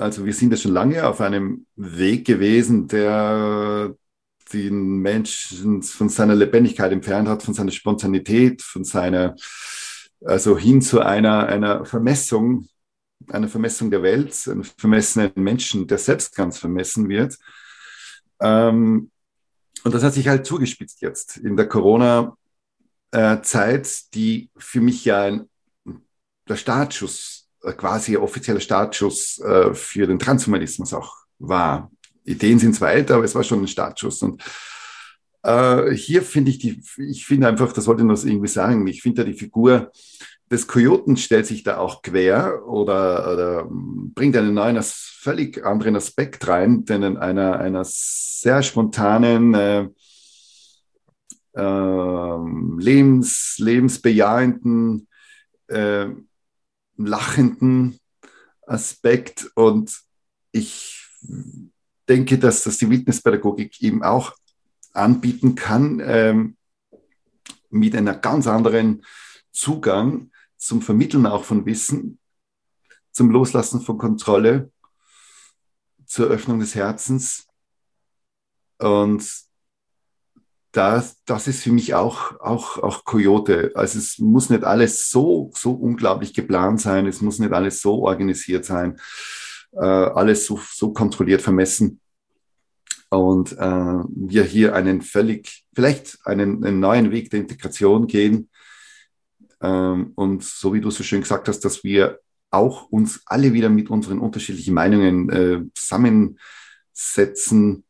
Also 0.00 0.24
wir 0.24 0.32
sind 0.32 0.50
ja 0.50 0.56
schon 0.56 0.72
lange 0.72 1.06
auf 1.06 1.20
einem 1.20 1.66
Weg 1.76 2.26
gewesen, 2.26 2.88
der 2.88 3.94
den 4.50 4.96
Menschen 4.96 5.82
von 5.82 6.08
seiner 6.08 6.34
Lebendigkeit 6.34 6.90
entfernt 6.90 7.28
hat, 7.28 7.42
von 7.42 7.52
seiner 7.52 7.70
Spontanität, 7.70 8.62
von 8.62 8.82
seiner, 8.82 9.36
also 10.24 10.56
hin 10.56 10.80
zu 10.80 11.00
einer, 11.00 11.48
einer 11.48 11.84
Vermessung, 11.84 12.66
einer 13.28 13.48
Vermessung 13.48 13.90
der 13.90 14.02
Welt, 14.02 14.34
einem 14.48 14.64
vermessenen 14.64 15.32
Menschen, 15.34 15.86
der 15.86 15.98
selbst 15.98 16.34
ganz 16.34 16.56
vermessen 16.56 17.10
wird. 17.10 17.36
Ähm, 18.40 19.10
und 19.84 19.94
das 19.94 20.02
hat 20.02 20.14
sich 20.14 20.28
halt 20.28 20.46
zugespitzt 20.46 21.02
jetzt 21.02 21.36
in 21.36 21.58
der 21.58 21.68
Corona-Zeit, 21.68 24.14
die 24.14 24.48
für 24.56 24.80
mich 24.80 25.04
ja 25.04 25.24
ein, 25.24 25.50
der 26.48 26.56
Startschuss, 26.56 27.36
äh, 27.36 27.39
quasi 27.60 28.16
ein 28.16 28.22
offizieller 28.22 28.60
Startschuss 28.60 29.38
äh, 29.40 29.74
für 29.74 30.06
den 30.06 30.18
Transhumanismus 30.18 30.94
auch 30.94 31.14
war. 31.38 31.90
Ideen 32.24 32.58
sind 32.58 32.74
zwar 32.74 32.92
älter, 32.92 33.16
aber 33.16 33.24
es 33.24 33.34
war 33.34 33.44
schon 33.44 33.62
ein 33.62 33.68
Startschuss. 33.68 34.22
Und 34.22 34.42
äh, 35.42 35.90
hier 35.92 36.22
finde 36.22 36.50
ich 36.50 36.58
die, 36.58 36.82
ich 36.98 37.26
finde 37.26 37.48
einfach, 37.48 37.72
das 37.72 37.86
wollte 37.86 38.02
ich 38.02 38.08
noch 38.08 38.24
irgendwie 38.24 38.48
sagen, 38.48 38.86
ich 38.86 39.02
finde 39.02 39.22
da 39.22 39.30
die 39.30 39.38
Figur 39.38 39.90
des 40.50 40.66
Kojoten 40.66 41.16
stellt 41.16 41.46
sich 41.46 41.62
da 41.62 41.78
auch 41.78 42.02
quer 42.02 42.66
oder, 42.66 43.32
oder 43.32 43.68
bringt 43.70 44.36
einen 44.36 44.54
neuen, 44.54 44.80
völlig 44.82 45.64
anderen 45.64 45.96
Aspekt 45.96 46.48
rein, 46.48 46.84
denn 46.84 47.02
in 47.02 47.16
einer, 47.16 47.60
einer 47.60 47.82
sehr 47.84 48.62
spontanen, 48.62 49.54
äh, 49.54 49.88
äh, 51.52 52.36
lebens, 52.78 53.56
lebensbejahenden, 53.58 55.06
äh, 55.68 56.06
lachenden 57.06 57.98
Aspekt. 58.66 59.50
Und 59.54 60.00
ich 60.52 61.06
denke, 62.08 62.38
dass 62.38 62.64
das 62.64 62.78
die 62.78 62.90
Witnesspädagogik 62.90 63.80
eben 63.82 64.02
auch 64.02 64.34
anbieten 64.92 65.54
kann, 65.54 66.00
ähm, 66.04 66.56
mit 67.70 67.94
einer 67.94 68.14
ganz 68.14 68.46
anderen 68.46 69.04
Zugang 69.52 70.30
zum 70.56 70.82
Vermitteln 70.82 71.26
auch 71.26 71.44
von 71.44 71.64
Wissen, 71.66 72.18
zum 73.12 73.30
Loslassen 73.30 73.80
von 73.80 73.98
Kontrolle, 73.98 74.70
zur 76.06 76.26
Öffnung 76.26 76.60
des 76.60 76.74
Herzens. 76.74 77.46
Und 78.78 79.49
das, 80.72 81.20
das 81.24 81.48
ist 81.48 81.62
für 81.62 81.72
mich 81.72 81.94
auch, 81.94 82.38
auch, 82.40 82.78
auch 82.78 83.04
Coyote. 83.04 83.72
Also 83.74 83.98
es 83.98 84.18
muss 84.18 84.50
nicht 84.50 84.64
alles 84.64 85.10
so, 85.10 85.50
so 85.54 85.72
unglaublich 85.72 86.34
geplant 86.34 86.80
sein, 86.80 87.06
es 87.06 87.20
muss 87.20 87.38
nicht 87.38 87.52
alles 87.52 87.80
so 87.80 88.04
organisiert 88.04 88.64
sein, 88.64 89.00
äh, 89.72 89.80
alles 89.80 90.46
so, 90.46 90.60
so 90.72 90.92
kontrolliert 90.92 91.42
vermessen. 91.42 92.00
Und 93.08 93.52
äh, 93.52 93.56
wir 93.56 94.44
hier 94.44 94.76
einen 94.76 95.02
völlig, 95.02 95.64
vielleicht 95.74 96.18
einen, 96.24 96.64
einen 96.64 96.78
neuen 96.78 97.10
Weg 97.10 97.30
der 97.30 97.40
Integration 97.40 98.06
gehen, 98.06 98.48
ähm, 99.60 100.12
und 100.14 100.42
so 100.42 100.72
wie 100.74 100.80
du 100.80 100.90
so 100.90 101.02
schön 101.02 101.20
gesagt 101.20 101.48
hast, 101.48 101.60
dass 101.60 101.84
wir 101.84 102.20
auch 102.50 102.90
uns 102.90 103.20
alle 103.26 103.52
wieder 103.52 103.68
mit 103.68 103.90
unseren 103.90 104.18
unterschiedlichen 104.18 104.74
Meinungen 104.74 105.30
äh, 105.30 105.60
zusammensetzen 105.74 107.84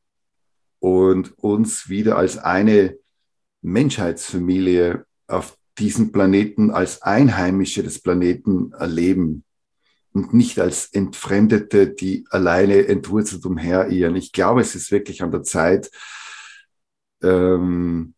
und 0.81 1.39
uns 1.39 1.89
wieder 1.89 2.17
als 2.17 2.39
eine 2.39 2.97
Menschheitsfamilie 3.63 5.07
auf 5.29 5.57
diesem 5.79 6.13
Planeten 6.13 6.71
als 6.71 7.03
Einheimische 7.03 7.83
des 7.83 8.01
Planeten 8.03 8.73
erleben 8.73 9.45
und 10.13 10.35
nicht 10.35 10.59
als 10.59 10.93
Entfremdete, 10.93 11.89
die 11.89 12.27
alleine 12.31 12.87
entwurzelt 12.89 13.45
umherirren. 13.45 14.17
Ich 14.17 14.33
glaube, 14.33 14.61
es 14.61 14.75
ist 14.75 14.91
wirklich 14.91 15.23
an 15.23 15.31
der 15.31 15.43
Zeit, 15.43 15.91
ähm, 17.23 18.15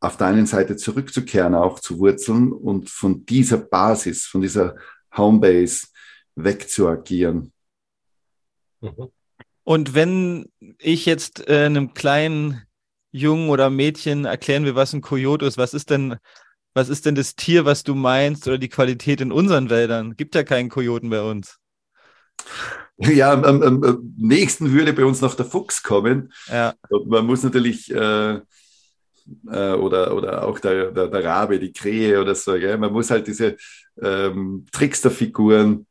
auf 0.00 0.16
der 0.16 0.28
einen 0.28 0.46
Seite 0.46 0.76
zurückzukehren, 0.76 1.54
auch 1.54 1.78
zu 1.78 1.98
Wurzeln 1.98 2.52
und 2.52 2.90
von 2.90 3.24
dieser 3.24 3.58
Basis, 3.58 4.26
von 4.26 4.40
dieser 4.40 4.74
Homebase 5.16 5.86
wegzuagieren. 6.34 7.52
Mhm. 8.80 9.12
Und 9.64 9.94
wenn 9.94 10.46
ich 10.78 11.06
jetzt 11.06 11.48
äh, 11.48 11.66
einem 11.66 11.94
kleinen 11.94 12.62
Jungen 13.12 13.50
oder 13.50 13.70
Mädchen 13.70 14.24
erklären 14.24 14.64
will, 14.64 14.74
was 14.74 14.92
ein 14.92 15.02
Kojote 15.02 15.46
ist, 15.46 15.58
was 15.58 15.74
ist 15.74 15.90
denn, 15.90 16.16
was 16.74 16.88
ist 16.88 17.06
denn 17.06 17.14
das 17.14 17.36
Tier, 17.36 17.64
was 17.64 17.84
du 17.84 17.94
meinst, 17.94 18.46
oder 18.46 18.58
die 18.58 18.68
Qualität 18.68 19.20
in 19.20 19.32
unseren 19.32 19.70
Wäldern? 19.70 20.16
Gibt 20.16 20.34
ja 20.34 20.42
keinen 20.42 20.68
Kojoten 20.68 21.10
bei 21.10 21.22
uns. 21.22 21.58
Ja, 22.98 23.32
am, 23.32 23.42
am, 23.42 23.82
am, 23.82 24.14
nächsten 24.16 24.70
würde 24.72 24.92
bei 24.92 25.04
uns 25.04 25.20
noch 25.22 25.34
der 25.34 25.46
Fuchs 25.46 25.82
kommen. 25.82 26.32
Ja. 26.46 26.74
Und 26.88 27.08
man 27.08 27.26
muss 27.26 27.42
natürlich 27.42 27.92
äh, 27.92 28.34
äh, 29.50 29.72
oder, 29.72 30.14
oder 30.14 30.46
auch 30.46 30.58
der, 30.58 30.90
der, 30.90 31.08
der, 31.08 31.24
Rabe, 31.24 31.58
die 31.58 31.72
Krähe 31.72 32.20
oder 32.20 32.34
so. 32.34 32.52
Gell? 32.52 32.78
Man 32.78 32.92
muss 32.92 33.10
halt 33.10 33.26
diese 33.26 33.56
ähm, 34.00 34.66
Tricksterfiguren 34.70 35.86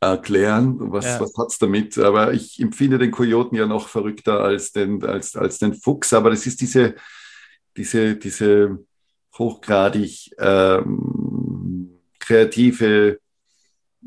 erklären, 0.00 0.76
was, 0.92 1.04
ja. 1.04 1.20
was 1.20 1.32
hat 1.36 1.48
es 1.50 1.58
damit. 1.58 1.98
Aber 1.98 2.32
ich 2.32 2.60
empfinde 2.60 2.98
den 2.98 3.10
Kojoten 3.10 3.56
ja 3.56 3.66
noch 3.66 3.88
verrückter 3.88 4.40
als 4.40 4.72
den, 4.72 5.04
als, 5.04 5.36
als 5.36 5.58
den 5.58 5.74
Fuchs. 5.74 6.12
Aber 6.12 6.30
das 6.30 6.46
ist 6.46 6.60
diese, 6.60 6.94
diese, 7.76 8.16
diese 8.16 8.78
hochgradig 9.36 10.30
ähm, 10.38 11.90
kreative 12.18 13.20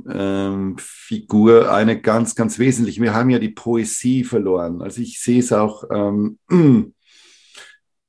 ähm, 0.09 0.75
Figur, 0.77 1.71
eine 1.71 1.99
ganz, 2.01 2.35
ganz 2.35 2.59
wesentliche. 2.59 3.01
Wir 3.01 3.13
haben 3.13 3.29
ja 3.29 3.39
die 3.39 3.49
Poesie 3.49 4.23
verloren. 4.23 4.81
Also 4.81 5.01
ich 5.01 5.19
sehe 5.19 5.39
es 5.39 5.51
auch 5.51 5.83
ähm, 5.91 6.39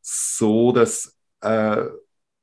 so, 0.01 0.73
dass, 0.73 1.17
äh, 1.41 1.85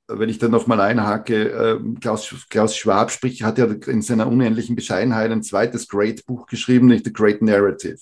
wenn 0.10 0.30
ich 0.30 0.40
dann 0.40 0.52
nochmal 0.52 0.82
einhake, 0.82 1.52
äh, 1.52 1.80
Klaus, 2.00 2.34
Klaus 2.50 2.76
Schwab 2.76 3.12
spricht, 3.12 3.44
hat 3.44 3.58
ja 3.58 3.66
in 3.66 4.02
seiner 4.02 4.28
unendlichen 4.28 4.76
Bescheidenheit 4.76 5.32
ein 5.32 5.44
zweites 5.44 5.88
Great 5.88 6.26
Buch 6.26 6.48
geschrieben, 6.48 6.88
nicht 6.88 7.06
The 7.06 7.14
Great 7.14 7.42
Narrative. 7.42 8.00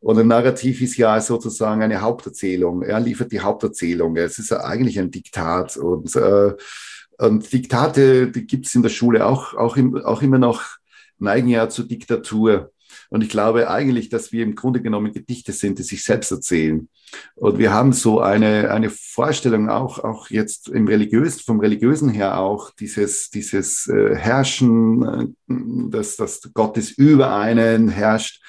Und 0.00 0.18
ein 0.18 0.28
Narrativ 0.28 0.82
ist 0.82 0.98
ja 0.98 1.18
sozusagen 1.18 1.82
eine 1.82 2.02
Haupterzählung. 2.02 2.82
Er 2.82 3.00
liefert 3.00 3.32
die 3.32 3.40
Haupterzählung. 3.40 4.16
Es 4.16 4.38
ist 4.38 4.50
ja 4.50 4.62
eigentlich 4.62 4.98
ein 4.98 5.10
Diktat. 5.10 5.78
Und, 5.78 6.14
äh, 6.14 6.52
und 7.16 7.50
Diktate, 7.50 8.30
die 8.30 8.46
gibt 8.46 8.66
es 8.66 8.74
in 8.74 8.82
der 8.82 8.90
Schule 8.90 9.24
auch, 9.24 9.54
auch, 9.54 9.78
im, 9.78 9.96
auch 9.96 10.20
immer 10.20 10.38
noch, 10.38 10.62
neigen 11.18 11.48
ja 11.48 11.70
zur 11.70 11.88
Diktatur. 11.88 12.73
Und 13.14 13.22
ich 13.22 13.28
glaube 13.28 13.70
eigentlich, 13.70 14.08
dass 14.08 14.32
wir 14.32 14.42
im 14.42 14.56
Grunde 14.56 14.82
genommen 14.82 15.12
Gedichte 15.12 15.52
sind, 15.52 15.78
die 15.78 15.84
sich 15.84 16.02
selbst 16.02 16.32
erzählen. 16.32 16.88
Und 17.36 17.58
wir 17.58 17.72
haben 17.72 17.92
so 17.92 18.18
eine, 18.18 18.72
eine 18.72 18.90
Vorstellung 18.90 19.68
auch, 19.68 20.00
auch 20.00 20.30
jetzt 20.30 20.68
im 20.68 20.88
religiös, 20.88 21.40
vom 21.40 21.60
religiösen 21.60 22.08
her 22.08 22.40
auch, 22.40 22.72
dieses, 22.72 23.30
dieses 23.30 23.86
äh, 23.86 24.16
Herrschen, 24.16 25.02
äh, 25.04 25.26
dass, 25.92 26.16
dass 26.16 26.40
Gottes 26.54 26.90
über 26.90 27.36
einen 27.36 27.88
herrscht. 27.88 28.42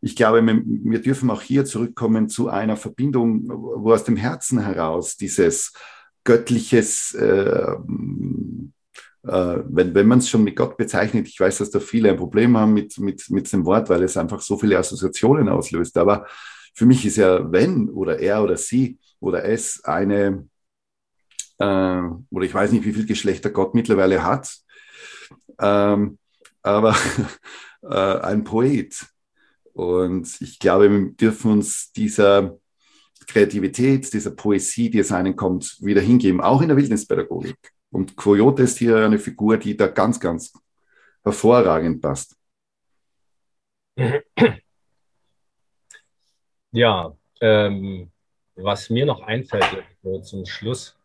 Ich 0.00 0.16
glaube, 0.16 0.44
wir, 0.44 1.00
dürfen 1.00 1.30
auch 1.30 1.42
hier 1.42 1.64
zurückkommen 1.64 2.28
zu 2.28 2.48
einer 2.48 2.76
Verbindung, 2.76 3.48
wo 3.48 3.92
aus 3.92 4.02
dem 4.02 4.16
Herzen 4.16 4.58
heraus 4.58 5.16
dieses 5.16 5.74
göttliches 6.24 7.14
äh, 7.14 7.76
wenn, 9.24 9.94
wenn 9.94 10.08
man 10.08 10.18
es 10.18 10.28
schon 10.28 10.42
mit 10.42 10.56
Gott 10.56 10.76
bezeichnet, 10.76 11.28
ich 11.28 11.38
weiß, 11.38 11.58
dass 11.58 11.70
da 11.70 11.78
viele 11.78 12.10
ein 12.10 12.16
Problem 12.16 12.56
haben 12.56 12.74
mit, 12.74 12.98
mit, 12.98 13.30
mit 13.30 13.52
dem 13.52 13.64
Wort, 13.64 13.88
weil 13.88 14.02
es 14.02 14.16
einfach 14.16 14.40
so 14.40 14.56
viele 14.56 14.76
Assoziationen 14.76 15.48
auslöst. 15.48 15.96
Aber 15.96 16.26
für 16.74 16.86
mich 16.86 17.06
ist 17.06 17.16
ja, 17.16 17.50
wenn 17.52 17.88
oder 17.88 18.18
er 18.18 18.42
oder 18.42 18.56
sie 18.56 18.98
oder 19.20 19.44
es 19.44 19.84
eine, 19.84 20.48
äh, 21.58 22.02
oder 22.30 22.44
ich 22.44 22.54
weiß 22.54 22.72
nicht, 22.72 22.84
wie 22.84 22.92
viele 22.92 23.06
Geschlechter 23.06 23.50
Gott 23.50 23.74
mittlerweile 23.74 24.24
hat, 24.24 24.52
ähm, 25.60 26.18
aber 26.62 26.96
äh, 27.82 27.86
ein 27.86 28.44
Poet. 28.44 29.06
Und 29.72 30.40
ich 30.40 30.58
glaube, 30.58 30.90
wir 30.90 31.12
dürfen 31.12 31.52
uns 31.52 31.92
dieser 31.92 32.58
Kreativität, 33.26 34.12
dieser 34.12 34.32
Poesie, 34.32 34.90
die 34.90 34.98
es 34.98 35.12
einen 35.12 35.36
kommt, 35.36 35.78
wieder 35.80 36.00
hingeben, 36.00 36.40
auch 36.40 36.60
in 36.60 36.68
der 36.68 36.76
Wildnispädagogik. 36.76 37.56
Und 37.92 38.16
Coyote 38.16 38.62
ist 38.62 38.78
hier 38.78 38.96
eine 38.96 39.18
Figur, 39.18 39.58
die 39.58 39.76
da 39.76 39.86
ganz, 39.86 40.18
ganz 40.18 40.52
hervorragend 41.22 42.00
passt. 42.02 42.36
Ja, 46.74 47.14
ähm, 47.42 48.10
was 48.54 48.88
mir 48.88 49.04
noch 49.04 49.20
einfällt 49.20 49.84
zum 50.22 50.46
Schluss, 50.46 50.96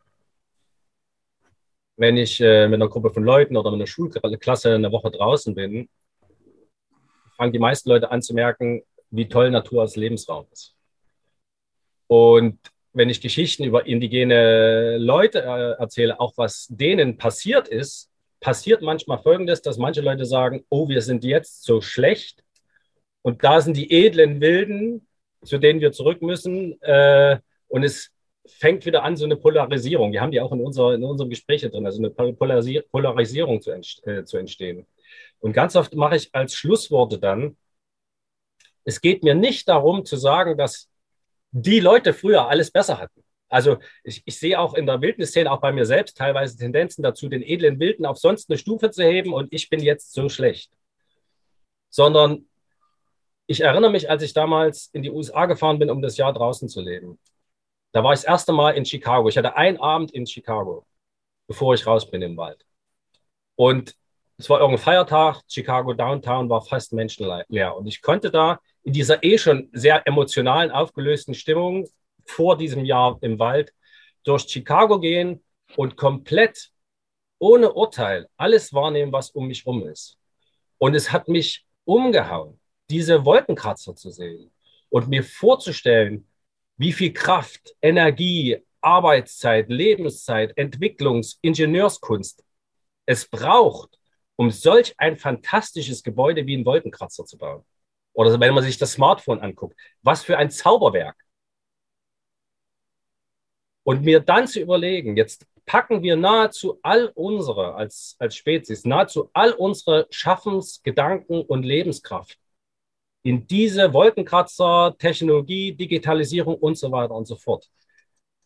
wenn 1.98 2.16
ich 2.16 2.40
äh, 2.40 2.70
mit 2.70 2.76
einer 2.76 2.88
Gruppe 2.88 3.12
von 3.12 3.26
Leuten 3.26 3.58
oder 3.58 3.72
mit 3.72 3.80
einer 3.80 3.88
Schulklasse 3.88 4.76
eine 4.76 4.94
Woche 4.94 5.12
draußen 5.12 5.54
bin, 5.54 5.90
fangen 7.36 7.52
die 7.52 7.60
meisten 7.60 7.90
Leute 7.90 8.10
an 8.12 8.22
zu 8.22 8.34
merken, 8.34 8.82
wie 9.10 9.28
toll 9.28 9.52
Natur 9.52 9.82
als 9.82 9.98
Lebensraum 9.98 10.48
ist. 10.54 10.74
Und 12.08 12.58
wenn 12.98 13.10
ich 13.10 13.22
Geschichten 13.22 13.64
über 13.64 13.86
indigene 13.86 14.98
Leute 14.98 15.44
äh, 15.44 15.80
erzähle, 15.80 16.20
auch 16.20 16.34
was 16.36 16.68
denen 16.70 17.18
passiert 17.18 17.68
ist, 17.68 18.10
passiert 18.40 18.82
manchmal 18.82 19.20
Folgendes, 19.20 19.62
dass 19.62 19.78
manche 19.78 20.02
Leute 20.02 20.26
sagen, 20.26 20.66
oh, 20.70 20.90
wir 20.90 21.02
sind 21.02 21.24
jetzt 21.24 21.64
so 21.64 21.80
schlecht 21.80 22.44
und 23.22 23.44
da 23.44 23.62
sind 23.62 23.78
die 23.78 23.92
edlen 23.92 24.42
Wilden, 24.42 25.08
zu 25.44 25.60
denen 25.60 25.80
wir 25.80 25.92
zurück 25.92 26.22
müssen 26.22 26.82
äh, 26.82 27.40
und 27.68 27.84
es 27.84 28.10
fängt 28.48 28.86
wieder 28.86 29.04
an, 29.04 29.16
so 29.16 29.26
eine 29.26 29.36
Polarisierung. 29.36 30.12
Wir 30.12 30.22
haben 30.22 30.32
die 30.32 30.42
auch 30.42 30.52
in, 30.52 30.62
unserer, 30.62 30.96
in 30.96 31.04
unserem 31.04 31.30
Gespräch 31.30 31.62
drin, 31.62 31.86
also 31.86 32.00
eine 32.00 32.10
Polarisierung 32.34 33.62
zu, 33.62 33.72
äh, 33.72 34.24
zu 34.24 34.38
entstehen. 34.38 34.88
Und 35.40 35.54
ganz 35.54 35.76
oft 35.76 35.94
mache 35.94 36.16
ich 36.16 36.34
als 36.34 36.56
Schlussworte 36.56 37.20
dann, 37.20 37.58
es 38.86 39.02
geht 39.02 39.22
mir 39.22 39.36
nicht 39.36 39.68
darum 39.68 40.06
zu 40.06 40.16
sagen, 40.16 40.58
dass 40.58 40.90
die 41.52 41.80
Leute 41.80 42.14
früher 42.14 42.48
alles 42.48 42.72
besser 42.72 43.00
hatten. 43.00 43.24
Also 43.50 43.78
ich, 44.04 44.24
ich 44.26 44.38
sehe 44.40 44.60
auch 44.60 44.74
in 44.74 44.86
der 44.86 45.02
Wildnisszene, 45.02 45.52
auch 45.52 45.62
bei 45.62 45.72
mir 45.72 45.86
selbst, 45.86 46.18
teilweise 46.18 46.58
Tendenzen 46.58 47.02
dazu, 47.02 47.30
den 47.30 47.42
edlen 47.42 47.80
Wilden 47.80 48.06
auf 48.06 48.18
sonst 48.18 48.50
eine 48.50 48.58
Stufe 48.58 48.92
zu 48.92 49.04
heben 49.04 49.34
und 49.34 49.54
ich 49.54 49.70
bin 49.70 49.80
jetzt 49.80 50.14
so 50.14 50.28
schlecht. 50.28 50.72
Sondern 51.90 52.46
ich 53.46 53.62
erinnere 53.62 53.92
mich, 53.92 54.10
als 54.10 54.24
ich 54.24 54.34
damals 54.34 54.90
in 54.92 55.02
die 55.02 55.10
USA 55.10 55.46
gefahren 55.46 55.80
bin, 55.80 55.90
um 55.90 56.02
das 56.02 56.18
Jahr 56.18 56.34
draußen 56.34 56.68
zu 56.68 56.82
leben. 56.82 57.18
Da 57.94 58.04
war 58.04 58.14
ich 58.14 58.20
das 58.20 58.28
erste 58.28 58.52
Mal 58.52 58.72
in 58.72 58.86
Chicago. 58.86 59.30
Ich 59.30 59.38
hatte 59.38 59.56
einen 59.56 59.78
Abend 59.80 60.12
in 60.12 60.28
Chicago, 60.28 60.86
bevor 61.48 61.74
ich 61.74 61.88
raus 61.88 62.12
bin 62.12 62.22
im 62.22 62.36
Wald. 62.36 62.66
Und 63.56 63.96
es 64.38 64.50
war 64.50 64.60
irgendein 64.60 64.84
Feiertag, 64.84 65.42
Chicago 65.48 65.94
Downtown 65.94 66.50
war 66.50 66.62
fast 66.62 66.94
menschenleer. 66.94 67.76
Und 67.76 67.88
ich 67.88 68.02
konnte 68.02 68.30
da 68.30 68.60
in 68.88 68.94
dieser 68.94 69.22
eh 69.22 69.38
schon 69.38 69.70
sehr 69.74 70.08
emotionalen, 70.08 70.72
aufgelösten 70.72 71.34
Stimmung 71.34 71.90
vor 72.26 72.58
diesem 72.58 72.86
Jahr 72.86 73.18
im 73.20 73.38
Wald 73.38 73.74
durch 74.24 74.44
Chicago 74.44 75.02
gehen 75.02 75.44
und 75.76 75.98
komplett 75.98 76.70
ohne 77.38 77.74
Urteil 77.74 78.30
alles 78.38 78.74
wahrnehmen, 78.74 79.12
was 79.12 79.32
um 79.32 79.48
mich 79.48 79.66
herum 79.66 79.86
ist. 79.86 80.18
Und 80.78 80.96
es 80.96 81.12
hat 81.12 81.28
mich 81.28 81.66
umgehauen, 81.84 82.62
diese 82.90 83.26
Wolkenkratzer 83.26 83.94
zu 83.94 84.10
sehen 84.10 84.52
und 84.88 85.10
mir 85.10 85.26
vorzustellen, 85.26 86.26
wie 86.78 86.94
viel 86.94 87.12
Kraft, 87.12 87.76
Energie, 87.82 88.58
Arbeitszeit, 88.80 89.68
Lebenszeit, 89.68 90.58
Entwicklungs-, 90.58 91.40
Ingenieurskunst 91.42 92.42
es 93.06 93.28
braucht, 93.28 94.00
um 94.38 94.50
solch 94.50 94.94
ein 94.98 95.18
fantastisches 95.18 96.04
Gebäude 96.04 96.48
wie 96.48 96.56
ein 96.56 96.66
Wolkenkratzer 96.66 97.26
zu 97.26 97.38
bauen. 97.38 97.66
Oder 98.18 98.40
wenn 98.40 98.56
man 98.56 98.64
sich 98.64 98.80
das 98.80 98.94
Smartphone 98.94 99.42
anguckt, 99.42 99.80
was 100.02 100.24
für 100.24 100.40
ein 100.40 100.50
Zauberwerk. 100.50 101.16
Und 103.84 104.02
mir 104.04 104.22
dann 104.22 104.48
zu 104.48 104.60
überlegen, 104.60 105.16
jetzt 105.16 105.46
packen 105.68 106.02
wir 106.02 106.16
nahezu 106.16 106.80
all 106.82 107.12
unsere, 107.14 107.76
als, 107.76 108.16
als 108.18 108.36
Spezies, 108.36 108.86
nahezu 108.86 109.30
all 109.34 109.52
unsere 109.52 110.08
Schaffensgedanken 110.10 111.42
und 111.42 111.64
Lebenskraft 111.64 112.40
in 113.22 113.46
diese 113.46 113.94
Wolkenkratzer, 113.94 114.96
Technologie, 114.98 115.74
Digitalisierung 115.74 116.56
und 116.56 116.76
so 116.76 116.92
weiter 116.92 117.14
und 117.14 117.28
so 117.28 117.36
fort. 117.36 117.70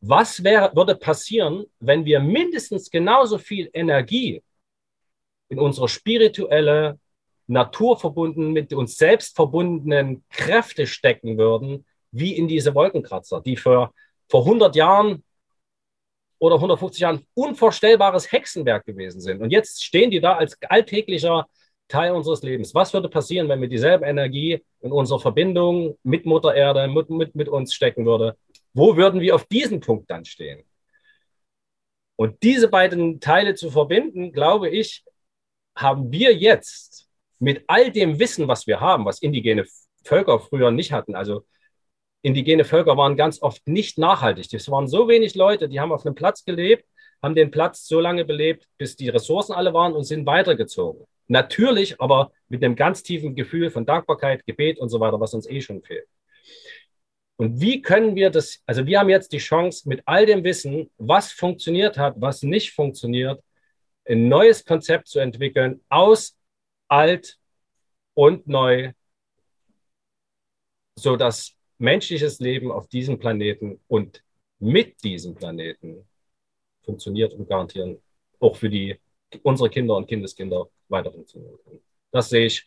Was 0.01 0.43
wäre, 0.43 0.75
würde 0.75 0.95
passieren, 0.95 1.65
wenn 1.79 2.03
wir 2.03 2.19
mindestens 2.19 2.91
genauso 2.91 3.37
viel 3.37 3.69
Energie 3.73 4.43
in 5.47 5.59
unsere 5.59 5.87
spirituelle, 5.87 6.99
naturverbunden, 7.47 8.51
mit 8.51 8.73
uns 8.73 8.97
selbst 8.97 9.35
verbundenen 9.35 10.23
Kräfte 10.29 10.87
stecken 10.87 11.37
würden, 11.37 11.85
wie 12.11 12.35
in 12.35 12.47
diese 12.47 12.75
Wolkenkratzer, 12.75 13.41
die 13.41 13.57
für, 13.57 13.91
vor 14.29 14.41
100 14.41 14.75
Jahren 14.75 15.23
oder 16.39 16.55
150 16.55 17.01
Jahren 17.01 17.25
unvorstellbares 17.33 18.31
Hexenwerk 18.31 18.85
gewesen 18.85 19.21
sind. 19.21 19.41
Und 19.41 19.51
jetzt 19.51 19.83
stehen 19.83 20.11
die 20.11 20.19
da 20.19 20.35
als 20.35 20.57
alltäglicher 20.63 21.47
Teil 21.87 22.13
unseres 22.13 22.41
Lebens. 22.41 22.73
Was 22.73 22.93
würde 22.93 23.09
passieren, 23.09 23.49
wenn 23.49 23.61
wir 23.61 23.67
dieselbe 23.67 24.05
Energie 24.05 24.63
in 24.79 24.91
unserer 24.91 25.19
Verbindung 25.19 25.97
mit 26.03 26.25
Mutter 26.25 26.55
Erde, 26.55 26.87
mit, 26.87 27.09
mit, 27.09 27.35
mit 27.35 27.49
uns 27.49 27.73
stecken 27.73 28.05
würde? 28.05 28.37
Wo 28.73 28.95
würden 28.95 29.19
wir 29.19 29.35
auf 29.35 29.45
diesem 29.45 29.81
Punkt 29.81 30.09
dann 30.09 30.25
stehen? 30.25 30.63
Und 32.15 32.41
diese 32.43 32.69
beiden 32.69 33.19
Teile 33.19 33.55
zu 33.55 33.69
verbinden, 33.69 34.31
glaube 34.31 34.69
ich, 34.69 35.03
haben 35.75 36.11
wir 36.11 36.35
jetzt 36.35 36.90
mit 37.41 37.63
all 37.67 37.91
dem 37.91 38.19
Wissen, 38.19 38.47
was 38.47 38.67
wir 38.67 38.79
haben, 38.79 39.03
was 39.05 39.21
indigene 39.21 39.65
Völker 40.03 40.39
früher 40.39 40.71
nicht 40.71 40.91
hatten, 40.91 41.15
also 41.15 41.43
indigene 42.21 42.63
Völker 42.63 42.97
waren 42.97 43.17
ganz 43.17 43.41
oft 43.41 43.67
nicht 43.67 43.97
nachhaltig. 43.97 44.53
Es 44.53 44.69
waren 44.69 44.87
so 44.87 45.07
wenig 45.07 45.33
Leute, 45.33 45.67
die 45.67 45.79
haben 45.79 45.91
auf 45.91 46.05
einem 46.05 46.13
Platz 46.13 46.45
gelebt, 46.45 46.85
haben 47.21 47.33
den 47.33 47.49
Platz 47.49 47.87
so 47.87 47.99
lange 47.99 48.25
belebt, 48.25 48.67
bis 48.77 48.95
die 48.95 49.09
Ressourcen 49.09 49.53
alle 49.53 49.73
waren 49.73 49.93
und 49.93 50.03
sind 50.03 50.25
weitergezogen. 50.27 51.05
Natürlich, 51.27 51.99
aber 51.99 52.31
mit 52.47 52.63
einem 52.63 52.75
ganz 52.75 53.01
tiefen 53.01 53.35
Gefühl 53.35 53.71
von 53.71 53.85
Dankbarkeit, 53.87 54.45
Gebet 54.45 54.77
und 54.77 54.89
so 54.89 54.99
weiter, 54.99 55.19
was 55.19 55.33
uns 55.33 55.49
eh 55.49 55.61
schon 55.61 55.81
fehlt. 55.81 56.07
Und 57.37 57.59
wie 57.59 57.81
können 57.81 58.15
wir 58.15 58.29
das, 58.29 58.61
also 58.67 58.85
wir 58.85 58.99
haben 58.99 59.09
jetzt 59.09 59.31
die 59.31 59.39
Chance, 59.39 59.89
mit 59.89 60.03
all 60.05 60.27
dem 60.27 60.43
Wissen, 60.43 60.91
was 60.97 61.31
funktioniert 61.31 61.97
hat, 61.97 62.13
was 62.17 62.43
nicht 62.43 62.73
funktioniert, 62.73 63.41
ein 64.05 64.27
neues 64.27 64.63
Konzept 64.63 65.07
zu 65.07 65.19
entwickeln 65.19 65.81
aus 65.89 66.37
alt 66.91 67.39
und 68.13 68.47
neu, 68.47 68.91
so 70.95 71.15
dass 71.15 71.55
menschliches 71.77 72.39
Leben 72.39 72.71
auf 72.71 72.87
diesem 72.87 73.17
Planeten 73.17 73.79
und 73.87 74.23
mit 74.59 75.03
diesem 75.03 75.33
Planeten 75.33 76.07
funktioniert 76.83 77.33
und 77.33 77.47
garantieren 77.47 78.01
auch 78.39 78.55
für 78.57 78.69
die 78.69 78.99
unsere 79.43 79.69
Kinder 79.69 79.95
und 79.95 80.07
Kindeskinder 80.07 80.69
weiter 80.89 81.11
funktionieren 81.11 81.57
kann. 81.63 81.79
Das 82.11 82.29
sehe 82.29 82.47
ich 82.47 82.65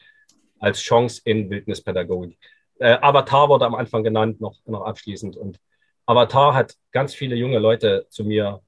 als 0.59 0.81
Chance 0.81 1.21
in 1.25 1.51
Wildnispädagogik. 1.51 2.39
Äh, 2.79 2.97
Avatar 3.03 3.51
wurde 3.51 3.67
am 3.67 3.75
Anfang 3.75 4.03
genannt, 4.03 4.41
noch, 4.41 4.57
noch 4.65 4.83
abschließend. 4.83 5.37
Und 5.37 5.61
Avatar 6.07 6.55
hat 6.55 6.77
ganz 6.91 7.15
viele 7.15 7.37
junge 7.37 7.59
Leute 7.59 8.07
zu 8.09 8.25
mir 8.25 8.63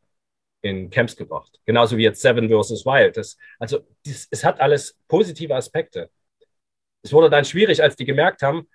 in 0.67 0.91
Camps 0.91 1.17
gebracht. 1.17 1.61
Genauso 1.65 1.97
wie 1.97 2.03
jetzt 2.03 2.21
Seven 2.21 2.49
versus 2.49 2.85
Wild. 2.85 3.17
Das, 3.17 3.37
also 3.59 3.81
dies, 4.05 4.29
es 4.31 4.45
hat 4.45 4.61
alles 4.61 4.99
positive 5.09 5.55
Aspekte. 5.55 6.11
Es 7.03 7.13
wurde 7.13 7.31
dann 7.31 7.45
schwierig, 7.45 7.83
als 7.83 7.97
die 7.97 8.05
gemerkt 8.05 8.43
haben, 8.43 8.69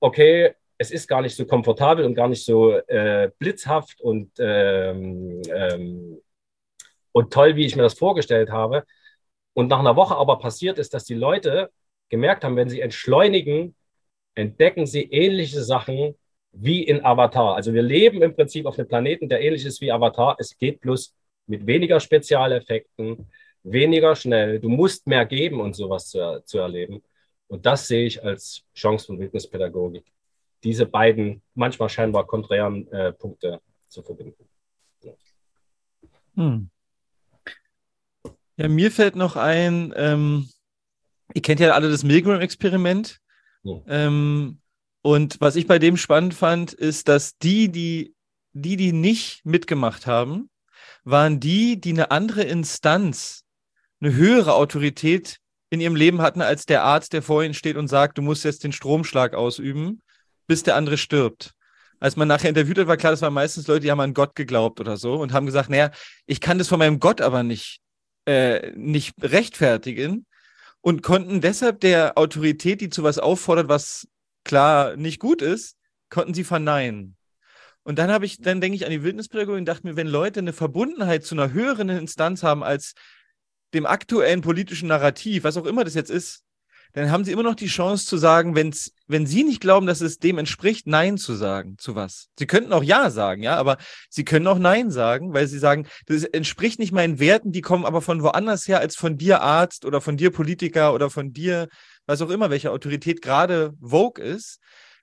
okay, 0.00 0.54
es 0.78 0.90
ist 0.90 1.08
gar 1.08 1.22
nicht 1.22 1.34
so 1.34 1.46
komfortabel 1.46 2.04
und 2.04 2.14
gar 2.14 2.28
nicht 2.28 2.44
so 2.44 2.72
äh, 2.72 3.30
blitzhaft 3.38 4.00
und, 4.00 4.32
ähm, 4.38 5.42
ähm, 5.48 6.20
und 7.12 7.32
toll, 7.32 7.56
wie 7.56 7.64
ich 7.64 7.76
mir 7.76 7.82
das 7.82 7.98
vorgestellt 7.98 8.50
habe. 8.50 8.84
Und 9.54 9.68
nach 9.68 9.78
einer 9.78 9.96
Woche 9.96 10.16
aber 10.16 10.38
passiert 10.38 10.78
ist, 10.78 10.92
dass 10.92 11.04
die 11.04 11.14
Leute 11.14 11.70
gemerkt 12.10 12.44
haben, 12.44 12.56
wenn 12.56 12.68
sie 12.68 12.80
entschleunigen, 12.80 13.74
entdecken 14.34 14.86
sie 14.86 15.04
ähnliche 15.04 15.62
Sachen 15.62 16.14
wie 16.52 16.82
in 16.82 17.04
Avatar. 17.04 17.56
Also 17.56 17.72
wir 17.72 17.82
leben 17.82 18.22
im 18.22 18.34
Prinzip 18.34 18.66
auf 18.66 18.78
einem 18.78 18.88
Planeten, 18.88 19.28
der 19.28 19.40
ähnlich 19.40 19.64
ist 19.64 19.80
wie 19.80 19.92
Avatar. 19.92 20.36
Es 20.38 20.56
geht 20.58 20.80
bloß 20.80 21.14
mit 21.46 21.66
weniger 21.66 22.00
Spezialeffekten, 22.00 23.26
weniger 23.62 24.14
schnell. 24.16 24.60
Du 24.60 24.68
musst 24.68 25.06
mehr 25.06 25.26
geben 25.26 25.60
und 25.60 25.74
sowas 25.74 26.08
zu, 26.08 26.42
zu 26.44 26.58
erleben. 26.58 27.02
Und 27.48 27.66
das 27.66 27.88
sehe 27.88 28.06
ich 28.06 28.22
als 28.22 28.64
Chance 28.74 29.06
von 29.06 29.18
Wildnispädagogik, 29.20 30.04
diese 30.64 30.86
beiden 30.86 31.42
manchmal 31.54 31.88
scheinbar 31.88 32.26
konträren 32.26 32.90
äh, 32.92 33.12
Punkte 33.12 33.60
zu 33.88 34.02
verbinden. 34.02 34.48
Ja. 35.02 35.12
Hm. 36.34 36.70
ja, 38.56 38.68
mir 38.68 38.90
fällt 38.90 39.16
noch 39.16 39.36
ein, 39.36 39.94
ähm, 39.96 40.48
ihr 41.34 41.42
kennt 41.42 41.60
ja 41.60 41.70
alle 41.72 41.88
das 41.88 42.02
Milgram-Experiment. 42.02 43.20
Ja. 43.62 43.82
Ähm, 43.86 44.60
und 45.02 45.40
was 45.40 45.54
ich 45.54 45.68
bei 45.68 45.78
dem 45.78 45.96
spannend 45.96 46.34
fand, 46.34 46.72
ist, 46.72 47.06
dass 47.08 47.38
die, 47.38 47.70
die, 47.70 48.16
die, 48.52 48.76
die 48.76 48.92
nicht 48.92 49.46
mitgemacht 49.46 50.06
haben, 50.06 50.50
waren 51.06 51.38
die, 51.38 51.80
die 51.80 51.90
eine 51.90 52.10
andere 52.10 52.42
Instanz, 52.42 53.44
eine 54.00 54.14
höhere 54.14 54.54
Autorität 54.54 55.38
in 55.70 55.80
ihrem 55.80 55.96
Leben 55.96 56.20
hatten 56.20 56.42
als 56.42 56.66
der 56.66 56.82
Arzt, 56.82 57.12
der 57.12 57.22
vor 57.22 57.42
ihnen 57.44 57.54
steht 57.54 57.76
und 57.76 57.88
sagt, 57.88 58.18
du 58.18 58.22
musst 58.22 58.44
jetzt 58.44 58.64
den 58.64 58.72
Stromschlag 58.72 59.34
ausüben, 59.34 60.02
bis 60.46 60.64
der 60.64 60.74
andere 60.74 60.98
stirbt. 60.98 61.52
Als 62.00 62.16
man 62.16 62.28
nachher 62.28 62.48
interviewt 62.48 62.78
hat, 62.78 62.88
war 62.88 62.96
klar, 62.96 63.12
das 63.12 63.22
waren 63.22 63.32
meistens 63.32 63.68
Leute, 63.68 63.80
die 63.80 63.90
haben 63.90 64.00
an 64.00 64.14
Gott 64.14 64.34
geglaubt 64.34 64.80
oder 64.80 64.96
so 64.96 65.14
und 65.14 65.32
haben 65.32 65.46
gesagt, 65.46 65.70
naja, 65.70 65.92
ich 66.26 66.40
kann 66.40 66.58
das 66.58 66.68
von 66.68 66.78
meinem 66.78 66.98
Gott 66.98 67.20
aber 67.20 67.42
nicht, 67.42 67.80
äh, 68.26 68.72
nicht 68.72 69.14
rechtfertigen 69.22 70.26
und 70.80 71.02
konnten 71.02 71.40
deshalb 71.40 71.80
der 71.80 72.18
Autorität, 72.18 72.80
die 72.80 72.90
zu 72.90 73.04
was 73.04 73.18
auffordert, 73.18 73.68
was 73.68 74.08
klar 74.44 74.96
nicht 74.96 75.20
gut 75.20 75.40
ist, 75.40 75.76
konnten 76.10 76.34
sie 76.34 76.44
verneinen. 76.44 77.15
Und 77.86 78.00
dann 78.00 78.10
habe 78.10 78.26
ich, 78.26 78.40
dann 78.40 78.60
denke 78.60 78.74
ich 78.74 78.84
an 78.84 78.90
die 78.90 79.04
Wildnispädagogik 79.04 79.60
und 79.60 79.64
dachte 79.64 79.86
mir, 79.86 79.94
wenn 79.94 80.08
Leute 80.08 80.40
eine 80.40 80.52
Verbundenheit 80.52 81.24
zu 81.24 81.36
einer 81.36 81.52
höheren 81.52 81.88
Instanz 81.88 82.42
haben 82.42 82.64
als 82.64 82.94
dem 83.74 83.86
aktuellen 83.86 84.40
politischen 84.40 84.88
Narrativ, 84.88 85.44
was 85.44 85.56
auch 85.56 85.66
immer 85.66 85.84
das 85.84 85.94
jetzt 85.94 86.10
ist, 86.10 86.42
dann 86.94 87.12
haben 87.12 87.24
sie 87.24 87.30
immer 87.30 87.44
noch 87.44 87.54
die 87.54 87.68
Chance 87.68 88.04
zu 88.04 88.16
sagen, 88.16 88.56
wenn's, 88.56 88.92
wenn 89.06 89.24
sie 89.24 89.44
nicht 89.44 89.60
glauben, 89.60 89.86
dass 89.86 90.00
es 90.00 90.18
dem 90.18 90.38
entspricht, 90.38 90.88
Nein 90.88 91.16
zu 91.16 91.34
sagen 91.34 91.78
zu 91.78 91.94
was. 91.94 92.26
Sie 92.36 92.48
könnten 92.48 92.72
auch 92.72 92.82
Ja 92.82 93.08
sagen, 93.08 93.44
ja, 93.44 93.54
aber 93.54 93.76
sie 94.10 94.24
können 94.24 94.48
auch 94.48 94.58
Nein 94.58 94.90
sagen, 94.90 95.32
weil 95.32 95.46
sie 95.46 95.60
sagen, 95.60 95.86
das 96.06 96.24
entspricht 96.24 96.80
nicht 96.80 96.90
meinen 96.90 97.20
Werten, 97.20 97.52
die 97.52 97.60
kommen 97.60 97.84
aber 97.84 98.02
von 98.02 98.20
woanders 98.20 98.66
her 98.66 98.80
als 98.80 98.96
von 98.96 99.16
dir 99.16 99.42
Arzt 99.42 99.84
oder 99.84 100.00
von 100.00 100.16
dir 100.16 100.32
Politiker 100.32 100.92
oder 100.92 101.08
von 101.08 101.32
dir, 101.32 101.68
was 102.04 102.20
auch 102.20 102.30
immer, 102.30 102.50
welche 102.50 102.72
Autorität 102.72 103.22
gerade 103.22 103.74
Vogue 103.80 104.20
ist. 104.24 104.58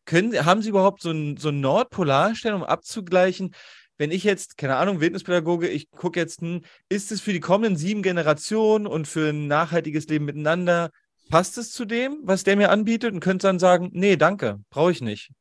Können, 0.06 0.46
haben 0.46 0.62
sie 0.62 0.70
überhaupt 0.70 1.02
so 1.02 1.12
ein, 1.12 1.38
so 1.38 1.50
ein 1.50 1.62
Nordpolarstellen, 1.62 2.58
um 2.58 2.64
abzugleichen, 2.64 3.54
wenn 3.98 4.12
ich 4.12 4.24
jetzt, 4.24 4.58
keine 4.58 4.76
Ahnung, 4.78 5.00
Wildnispädagoge, 5.00 5.70
ich 5.70 5.92
gucke 5.92 6.20
jetzt, 6.20 6.42
hm, 6.42 6.62
ist 6.90 7.12
es 7.12 7.22
für 7.22 7.34
die 7.34 7.40
kommenden 7.40 7.78
sieben 7.78 8.02
Generationen 8.02 8.88
und 8.88 9.08
für 9.08 9.30
ein 9.30 9.48
nachhaltiges 9.48 10.08
Leben 10.08 10.26
miteinander, 10.26 10.90
passt 11.30 11.58
es 11.58 11.72
zu 11.72 11.86
dem, 11.86 12.20
was 12.24 12.44
der 12.44 12.56
mir 12.56 12.70
anbietet 12.70 13.14
und 13.14 13.20
könnte 13.20 13.48
dann 13.48 13.60
sagen, 13.60 13.90
nee, 13.94 14.18
danke, 14.18 14.60
brauche 14.70 14.92
ich 14.92 15.02
nicht. 15.02 15.32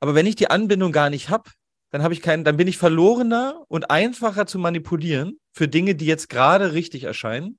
Aber 0.00 0.14
wenn 0.14 0.26
ich 0.26 0.36
die 0.36 0.50
Anbindung 0.50 0.92
gar 0.92 1.10
nicht 1.10 1.28
habe, 1.28 1.50
dann 1.90 2.02
habe 2.02 2.14
ich 2.14 2.22
keinen, 2.22 2.44
dann 2.44 2.56
bin 2.56 2.68
ich 2.68 2.78
verlorener 2.78 3.62
und 3.68 3.90
einfacher 3.90 4.46
zu 4.46 4.58
manipulieren 4.58 5.38
für 5.52 5.68
Dinge, 5.68 5.94
die 5.94 6.06
jetzt 6.06 6.28
gerade 6.28 6.72
richtig 6.72 7.04
erscheinen. 7.04 7.58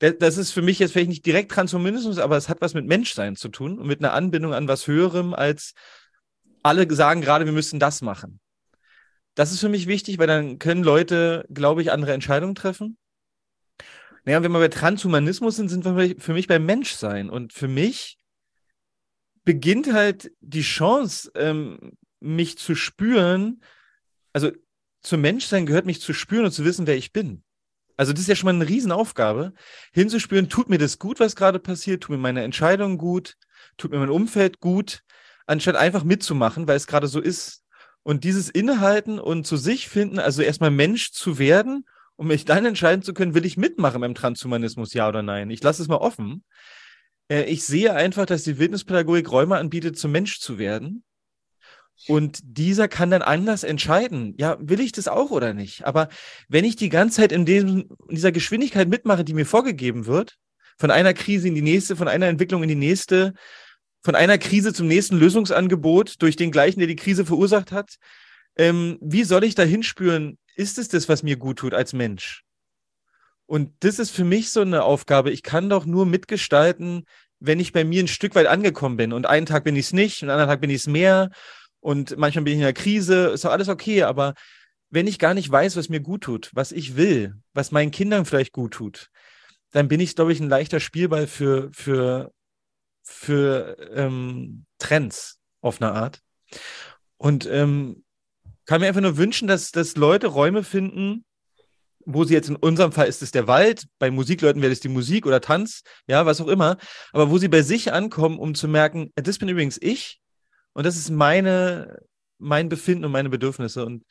Das 0.00 0.38
ist 0.38 0.52
für 0.52 0.62
mich 0.62 0.78
jetzt 0.78 0.92
vielleicht 0.92 1.10
nicht 1.10 1.26
direkt 1.26 1.50
Transhumanismus, 1.50 2.18
aber 2.18 2.38
es 2.38 2.48
hat 2.48 2.62
was 2.62 2.72
mit 2.72 2.86
Menschsein 2.86 3.36
zu 3.36 3.50
tun 3.50 3.78
und 3.78 3.86
mit 3.86 4.00
einer 4.00 4.14
Anbindung 4.14 4.54
an 4.54 4.66
was 4.66 4.86
Höherem, 4.86 5.34
als 5.34 5.74
alle 6.62 6.92
sagen 6.94 7.20
gerade, 7.20 7.44
wir 7.44 7.52
müssen 7.52 7.78
das 7.78 8.00
machen. 8.00 8.40
Das 9.34 9.52
ist 9.52 9.60
für 9.60 9.68
mich 9.68 9.86
wichtig, 9.86 10.18
weil 10.18 10.26
dann 10.26 10.58
können 10.58 10.82
Leute, 10.82 11.46
glaube 11.52 11.82
ich, 11.82 11.92
andere 11.92 12.14
Entscheidungen 12.14 12.54
treffen. 12.54 12.96
Naja, 14.24 14.42
wenn 14.42 14.52
wir 14.52 14.58
bei 14.58 14.68
Transhumanismus 14.68 15.56
sind, 15.56 15.68
sind 15.68 15.84
wir 15.84 16.16
für 16.18 16.32
mich 16.32 16.46
beim 16.46 16.64
Menschsein. 16.64 17.28
Und 17.28 17.52
für 17.52 17.68
mich 17.68 18.18
beginnt 19.44 19.92
halt 19.92 20.32
die 20.40 20.62
Chance, 20.62 21.30
ähm, 21.34 21.92
mich 22.20 22.58
zu 22.58 22.74
spüren, 22.74 23.62
also 24.32 24.50
zum 25.02 25.22
Menschsein 25.22 25.66
gehört 25.66 25.86
mich 25.86 26.00
zu 26.00 26.12
spüren 26.12 26.46
und 26.46 26.52
zu 26.52 26.64
wissen, 26.64 26.86
wer 26.86 26.96
ich 26.96 27.12
bin. 27.12 27.42
Also 28.00 28.14
das 28.14 28.22
ist 28.22 28.28
ja 28.28 28.34
schon 28.34 28.46
mal 28.46 28.54
eine 28.54 28.66
Riesenaufgabe, 28.66 29.52
hinzuspüren, 29.92 30.48
tut 30.48 30.70
mir 30.70 30.78
das 30.78 30.98
gut, 30.98 31.20
was 31.20 31.36
gerade 31.36 31.58
passiert, 31.58 32.02
tut 32.02 32.12
mir 32.12 32.22
meine 32.22 32.42
Entscheidung 32.42 32.96
gut, 32.96 33.36
tut 33.76 33.90
mir 33.90 33.98
mein 33.98 34.08
Umfeld 34.08 34.58
gut, 34.58 35.02
anstatt 35.46 35.76
einfach 35.76 36.02
mitzumachen, 36.02 36.66
weil 36.66 36.76
es 36.76 36.86
gerade 36.86 37.08
so 37.08 37.20
ist. 37.20 37.62
Und 38.02 38.24
dieses 38.24 38.48
Innehalten 38.48 39.18
und 39.18 39.46
zu 39.46 39.58
sich 39.58 39.90
finden, 39.90 40.18
also 40.18 40.40
erstmal 40.40 40.70
Mensch 40.70 41.12
zu 41.12 41.38
werden, 41.38 41.84
um 42.16 42.28
mich 42.28 42.46
dann 42.46 42.64
entscheiden 42.64 43.02
zu 43.02 43.12
können, 43.12 43.34
will 43.34 43.44
ich 43.44 43.58
mitmachen 43.58 44.00
beim 44.00 44.14
Transhumanismus, 44.14 44.94
ja 44.94 45.06
oder 45.06 45.22
nein. 45.22 45.50
Ich 45.50 45.62
lasse 45.62 45.82
es 45.82 45.88
mal 45.88 45.96
offen. 45.96 46.42
Äh, 47.28 47.42
ich 47.50 47.66
sehe 47.66 47.92
einfach, 47.92 48.24
dass 48.24 48.44
die 48.44 48.58
Wildnispädagogik 48.58 49.30
Räume 49.30 49.58
anbietet, 49.58 49.98
zum 49.98 50.12
Mensch 50.12 50.40
zu 50.40 50.56
werden. 50.56 51.04
Und 52.08 52.40
dieser 52.42 52.88
kann 52.88 53.10
dann 53.10 53.22
anders 53.22 53.62
entscheiden. 53.62 54.34
Ja, 54.38 54.56
will 54.60 54.80
ich 54.80 54.92
das 54.92 55.08
auch 55.08 55.30
oder 55.30 55.52
nicht? 55.54 55.84
Aber 55.84 56.08
wenn 56.48 56.64
ich 56.64 56.76
die 56.76 56.88
ganze 56.88 57.16
Zeit 57.16 57.32
in, 57.32 57.44
diesem, 57.44 57.88
in 58.08 58.14
dieser 58.14 58.32
Geschwindigkeit 58.32 58.88
mitmache, 58.88 59.24
die 59.24 59.34
mir 59.34 59.46
vorgegeben 59.46 60.06
wird, 60.06 60.36
von 60.78 60.90
einer 60.90 61.12
Krise 61.12 61.48
in 61.48 61.54
die 61.54 61.62
nächste, 61.62 61.96
von 61.96 62.08
einer 62.08 62.26
Entwicklung 62.26 62.62
in 62.62 62.68
die 62.68 62.74
nächste, 62.74 63.34
von 64.02 64.14
einer 64.14 64.38
Krise 64.38 64.72
zum 64.72 64.88
nächsten 64.88 65.18
Lösungsangebot 65.18 66.22
durch 66.22 66.36
den 66.36 66.50
gleichen, 66.50 66.80
der 66.80 66.88
die 66.88 66.96
Krise 66.96 67.26
verursacht 67.26 67.70
hat. 67.70 67.96
Ähm, 68.56 68.98
wie 69.02 69.24
soll 69.24 69.44
ich 69.44 69.54
da 69.54 69.62
hinspüren? 69.62 70.38
Ist 70.56 70.78
es 70.78 70.88
das, 70.88 71.08
was 71.08 71.22
mir 71.22 71.36
gut 71.36 71.58
tut 71.58 71.74
als 71.74 71.92
Mensch? 71.92 72.44
Und 73.46 73.72
das 73.80 73.98
ist 73.98 74.10
für 74.10 74.24
mich 74.24 74.50
so 74.50 74.62
eine 74.62 74.84
Aufgabe. 74.84 75.30
Ich 75.30 75.42
kann 75.42 75.68
doch 75.68 75.84
nur 75.84 76.06
mitgestalten, 76.06 77.04
wenn 77.40 77.60
ich 77.60 77.72
bei 77.72 77.84
mir 77.84 78.02
ein 78.02 78.08
Stück 78.08 78.34
weit 78.34 78.46
angekommen 78.46 78.96
bin. 78.96 79.12
Und 79.12 79.26
einen 79.26 79.46
Tag 79.46 79.64
bin 79.64 79.76
ich 79.76 79.86
es 79.86 79.92
nicht, 79.92 80.22
und 80.22 80.30
einen 80.30 80.38
anderen 80.38 80.54
Tag 80.54 80.60
bin 80.60 80.70
ich 80.70 80.76
es 80.76 80.86
mehr. 80.86 81.30
Und 81.80 82.16
manchmal 82.16 82.44
bin 82.44 82.52
ich 82.52 82.58
in 82.58 82.64
der 82.64 82.72
Krise. 82.72 83.28
Ist 83.28 83.44
doch 83.44 83.50
alles 83.50 83.68
okay. 83.68 84.02
Aber 84.02 84.34
wenn 84.90 85.06
ich 85.06 85.18
gar 85.18 85.34
nicht 85.34 85.50
weiß, 85.50 85.76
was 85.76 85.88
mir 85.88 86.00
gut 86.00 86.22
tut, 86.22 86.50
was 86.52 86.72
ich 86.72 86.96
will, 86.96 87.34
was 87.54 87.72
meinen 87.72 87.90
Kindern 87.90 88.24
vielleicht 88.24 88.52
gut 88.52 88.72
tut, 88.72 89.08
dann 89.72 89.88
bin 89.88 90.00
ich, 90.00 90.14
glaube 90.14 90.32
ich, 90.32 90.40
ein 90.40 90.48
leichter 90.48 90.80
Spielball 90.80 91.26
für, 91.26 91.70
für 91.72 92.32
für 93.10 93.76
ähm, 93.94 94.64
Trends 94.78 95.38
auf 95.60 95.82
eine 95.82 95.92
Art. 95.92 96.20
Und 97.16 97.46
ähm, 97.46 98.04
kann 98.66 98.80
mir 98.80 98.86
einfach 98.86 99.00
nur 99.00 99.16
wünschen, 99.16 99.48
dass, 99.48 99.72
dass 99.72 99.96
Leute 99.96 100.28
Räume 100.28 100.62
finden, 100.62 101.24
wo 102.06 102.24
sie 102.24 102.34
jetzt 102.34 102.48
in 102.48 102.56
unserem 102.56 102.92
Fall 102.92 103.08
ist 103.08 103.20
es 103.20 103.30
der 103.30 103.46
Wald, 103.46 103.86
bei 103.98 104.10
Musikleuten 104.10 104.62
wäre 104.62 104.72
es 104.72 104.80
die 104.80 104.88
Musik 104.88 105.26
oder 105.26 105.40
Tanz, 105.40 105.82
ja, 106.06 106.24
was 106.24 106.40
auch 106.40 106.48
immer, 106.48 106.78
aber 107.12 107.30
wo 107.30 107.36
sie 107.36 107.48
bei 107.48 107.62
sich 107.62 107.92
ankommen, 107.92 108.38
um 108.38 108.54
zu 108.54 108.68
merken, 108.68 109.10
das 109.16 109.38
bin 109.38 109.48
übrigens 109.48 109.76
ich 109.80 110.20
und 110.80 110.86
das 110.86 110.96
ist 110.96 111.10
meine, 111.10 112.00
mein 112.38 112.70
Befinden 112.70 113.04
und 113.04 113.12
meine 113.12 113.28
Bedürfnisse 113.28 113.84
und 113.84 114.02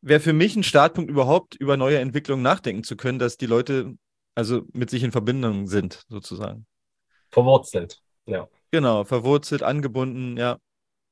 wäre 0.00 0.20
für 0.20 0.32
mich 0.32 0.56
ein 0.56 0.62
Startpunkt 0.62 1.10
überhaupt 1.10 1.56
über 1.56 1.76
neue 1.76 1.98
Entwicklungen 1.98 2.42
nachdenken 2.42 2.84
zu 2.84 2.96
können, 2.96 3.18
dass 3.18 3.36
die 3.36 3.44
Leute 3.44 3.98
also 4.34 4.62
mit 4.72 4.88
sich 4.88 5.02
in 5.02 5.12
Verbindung 5.12 5.66
sind, 5.66 6.06
sozusagen. 6.08 6.64
Verwurzelt. 7.30 8.00
Ja. 8.24 8.48
Genau, 8.70 9.04
verwurzelt, 9.04 9.62
angebunden, 9.62 10.38
ja. 10.38 10.56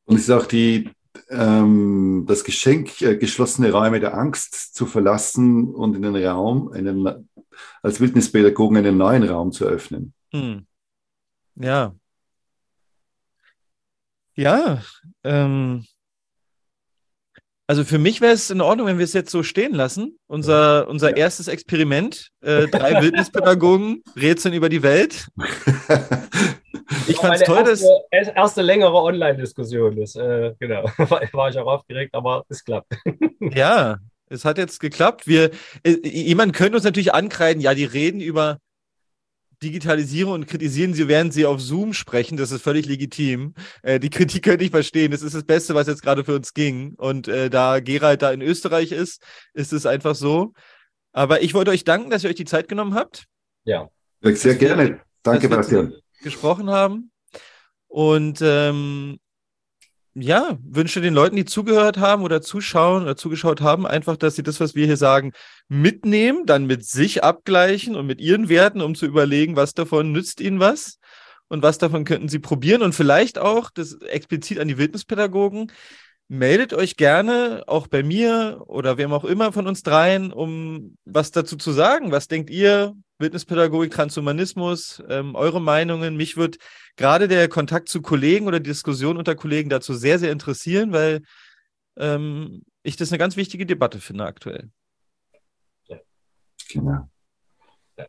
Und 0.06 0.16
es 0.16 0.22
ist 0.22 0.30
auch 0.30 0.46
die, 0.46 0.90
ähm, 1.28 2.24
das 2.26 2.42
Geschenk, 2.42 3.02
äh, 3.02 3.18
geschlossene 3.18 3.70
Räume 3.70 4.00
der 4.00 4.14
Angst 4.14 4.74
zu 4.74 4.86
verlassen 4.86 5.74
und 5.74 5.96
in 5.96 6.00
den 6.00 6.16
Raum, 6.16 6.72
einen, 6.72 7.28
als 7.82 8.00
Wildnispädagogen 8.00 8.78
einen 8.78 8.96
neuen 8.96 9.24
Raum 9.24 9.52
zu 9.52 9.66
öffnen. 9.66 10.14
Hm. 10.32 10.66
Ja. 11.56 11.94
Ja, 14.38 14.82
ähm, 15.24 15.84
also 17.66 17.82
für 17.82 17.98
mich 17.98 18.20
wäre 18.20 18.32
es 18.32 18.50
in 18.50 18.60
Ordnung, 18.60 18.86
wenn 18.86 18.98
wir 18.98 19.04
es 19.04 19.12
jetzt 19.12 19.32
so 19.32 19.42
stehen 19.42 19.74
lassen. 19.74 20.16
Unser, 20.28 20.86
unser 20.86 21.10
ja. 21.10 21.16
erstes 21.16 21.48
Experiment, 21.48 22.28
äh, 22.40 22.68
drei 22.68 23.02
Wildnispädagogen 23.02 24.04
rätseln 24.16 24.54
über 24.54 24.68
die 24.68 24.82
Welt. 24.82 25.26
Ich 27.06 27.16
fand 27.16 27.34
es 27.34 27.42
toll, 27.42 27.58
erste, 27.66 27.86
dass. 28.10 28.34
Erste 28.34 28.62
längere 28.62 28.94
Online-Diskussion. 28.94 29.98
äh, 29.98 30.54
genau. 30.58 30.84
War 31.32 31.50
ich 31.50 31.58
auch 31.58 31.66
aufgeregt, 31.66 32.14
aber 32.14 32.44
es 32.48 32.64
klappt. 32.64 32.94
Ja, 33.40 33.98
es 34.30 34.46
hat 34.46 34.56
jetzt 34.56 34.80
geklappt. 34.80 35.26
Wir, 35.26 35.50
äh, 35.82 35.96
jemand 36.02 36.54
könnte 36.54 36.76
uns 36.76 36.84
natürlich 36.84 37.12
ankreiden, 37.12 37.60
ja, 37.60 37.74
die 37.74 37.84
reden 37.84 38.20
über 38.20 38.58
Digitalisierung 39.62 40.34
und 40.34 40.46
kritisieren 40.46 40.94
sie, 40.94 41.08
während 41.08 41.32
sie 41.32 41.46
auf 41.46 41.60
Zoom 41.60 41.92
sprechen. 41.92 42.36
Das 42.36 42.50
ist 42.50 42.62
völlig 42.62 42.86
legitim. 42.86 43.54
Äh, 43.82 44.00
die 44.00 44.10
Kritik 44.10 44.44
könnte 44.44 44.64
ich 44.64 44.70
verstehen. 44.70 45.10
Das 45.10 45.22
ist 45.22 45.34
das 45.34 45.44
Beste, 45.44 45.74
was 45.74 45.86
jetzt 45.86 46.02
gerade 46.02 46.24
für 46.24 46.34
uns 46.34 46.54
ging. 46.54 46.94
Und 46.96 47.28
äh, 47.28 47.50
da 47.50 47.80
Gerald 47.80 48.22
da 48.22 48.30
in 48.30 48.42
Österreich 48.42 48.92
ist, 48.92 49.22
ist 49.54 49.72
es 49.72 49.86
einfach 49.86 50.14
so. 50.14 50.52
Aber 51.12 51.42
ich 51.42 51.54
wollte 51.54 51.70
euch 51.70 51.84
danken, 51.84 52.10
dass 52.10 52.24
ihr 52.24 52.30
euch 52.30 52.36
die 52.36 52.44
Zeit 52.44 52.68
genommen 52.68 52.94
habt. 52.94 53.26
Ja. 53.64 53.88
Sehr 54.22 54.54
gerne. 54.54 55.00
Danke, 55.22 55.48
Bastian 55.48 55.92
gesprochen 56.22 56.70
haben. 56.70 57.10
Und 57.86 58.40
ähm, 58.42 59.18
ja, 60.20 60.58
wünsche 60.62 61.00
den 61.00 61.14
Leuten, 61.14 61.36
die 61.36 61.44
zugehört 61.44 61.98
haben 61.98 62.22
oder 62.22 62.40
zuschauen 62.40 63.02
oder 63.02 63.16
zugeschaut 63.16 63.60
haben, 63.60 63.86
einfach, 63.86 64.16
dass 64.16 64.36
sie 64.36 64.42
das, 64.42 64.60
was 64.60 64.74
wir 64.74 64.86
hier 64.86 64.96
sagen, 64.96 65.32
mitnehmen, 65.68 66.46
dann 66.46 66.66
mit 66.66 66.84
sich 66.84 67.24
abgleichen 67.24 67.94
und 67.96 68.06
mit 68.06 68.20
ihren 68.20 68.48
Werten, 68.48 68.80
um 68.80 68.94
zu 68.94 69.06
überlegen, 69.06 69.56
was 69.56 69.74
davon 69.74 70.12
nützt 70.12 70.40
ihnen 70.40 70.60
was 70.60 70.98
und 71.48 71.62
was 71.62 71.78
davon 71.78 72.04
könnten 72.04 72.28
sie 72.28 72.38
probieren 72.38 72.82
und 72.82 72.94
vielleicht 72.94 73.38
auch, 73.38 73.70
das 73.70 73.94
explizit 74.02 74.58
an 74.58 74.68
die 74.68 74.78
Wildnispädagogen, 74.78 75.72
meldet 76.28 76.74
euch 76.74 76.96
gerne 76.96 77.64
auch 77.66 77.86
bei 77.86 78.02
mir 78.02 78.62
oder 78.66 78.98
wem 78.98 79.12
auch 79.12 79.24
immer 79.24 79.52
von 79.52 79.66
uns 79.66 79.82
dreien, 79.82 80.32
um 80.32 80.96
was 81.04 81.30
dazu 81.30 81.56
zu 81.56 81.72
sagen. 81.72 82.12
Was 82.12 82.28
denkt 82.28 82.50
ihr? 82.50 82.94
Wildnispädagogik, 83.18 83.92
Transhumanismus, 83.92 85.02
ähm, 85.08 85.34
eure 85.34 85.60
Meinungen. 85.60 86.16
Mich 86.16 86.36
wird 86.36 86.58
gerade 86.96 87.28
der 87.28 87.48
Kontakt 87.48 87.88
zu 87.88 88.00
Kollegen 88.00 88.46
oder 88.46 88.60
die 88.60 88.70
Diskussion 88.70 89.16
unter 89.16 89.34
Kollegen 89.34 89.70
dazu 89.70 89.94
sehr, 89.94 90.18
sehr 90.18 90.32
interessieren, 90.32 90.92
weil 90.92 91.22
ähm, 91.96 92.62
ich 92.82 92.96
das 92.96 93.10
eine 93.10 93.18
ganz 93.18 93.36
wichtige 93.36 93.66
Debatte 93.66 94.00
finde 94.00 94.24
aktuell. 94.24 94.70
Ja. 95.88 95.98
Genau. 96.70 97.08
Ja. 97.96 98.06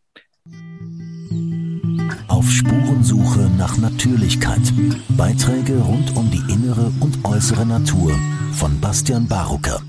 Auf 2.28 2.50
Spurensuche 2.50 3.50
nach 3.58 3.78
Natürlichkeit. 3.78 4.62
Beiträge 5.10 5.78
rund 5.80 6.16
um 6.16 6.30
die 6.32 6.54
innere 6.54 6.92
und 7.00 7.26
äußere 7.26 7.66
Natur 7.66 8.18
von 8.54 8.80
Bastian 8.80 9.28
Barucker. 9.28 9.82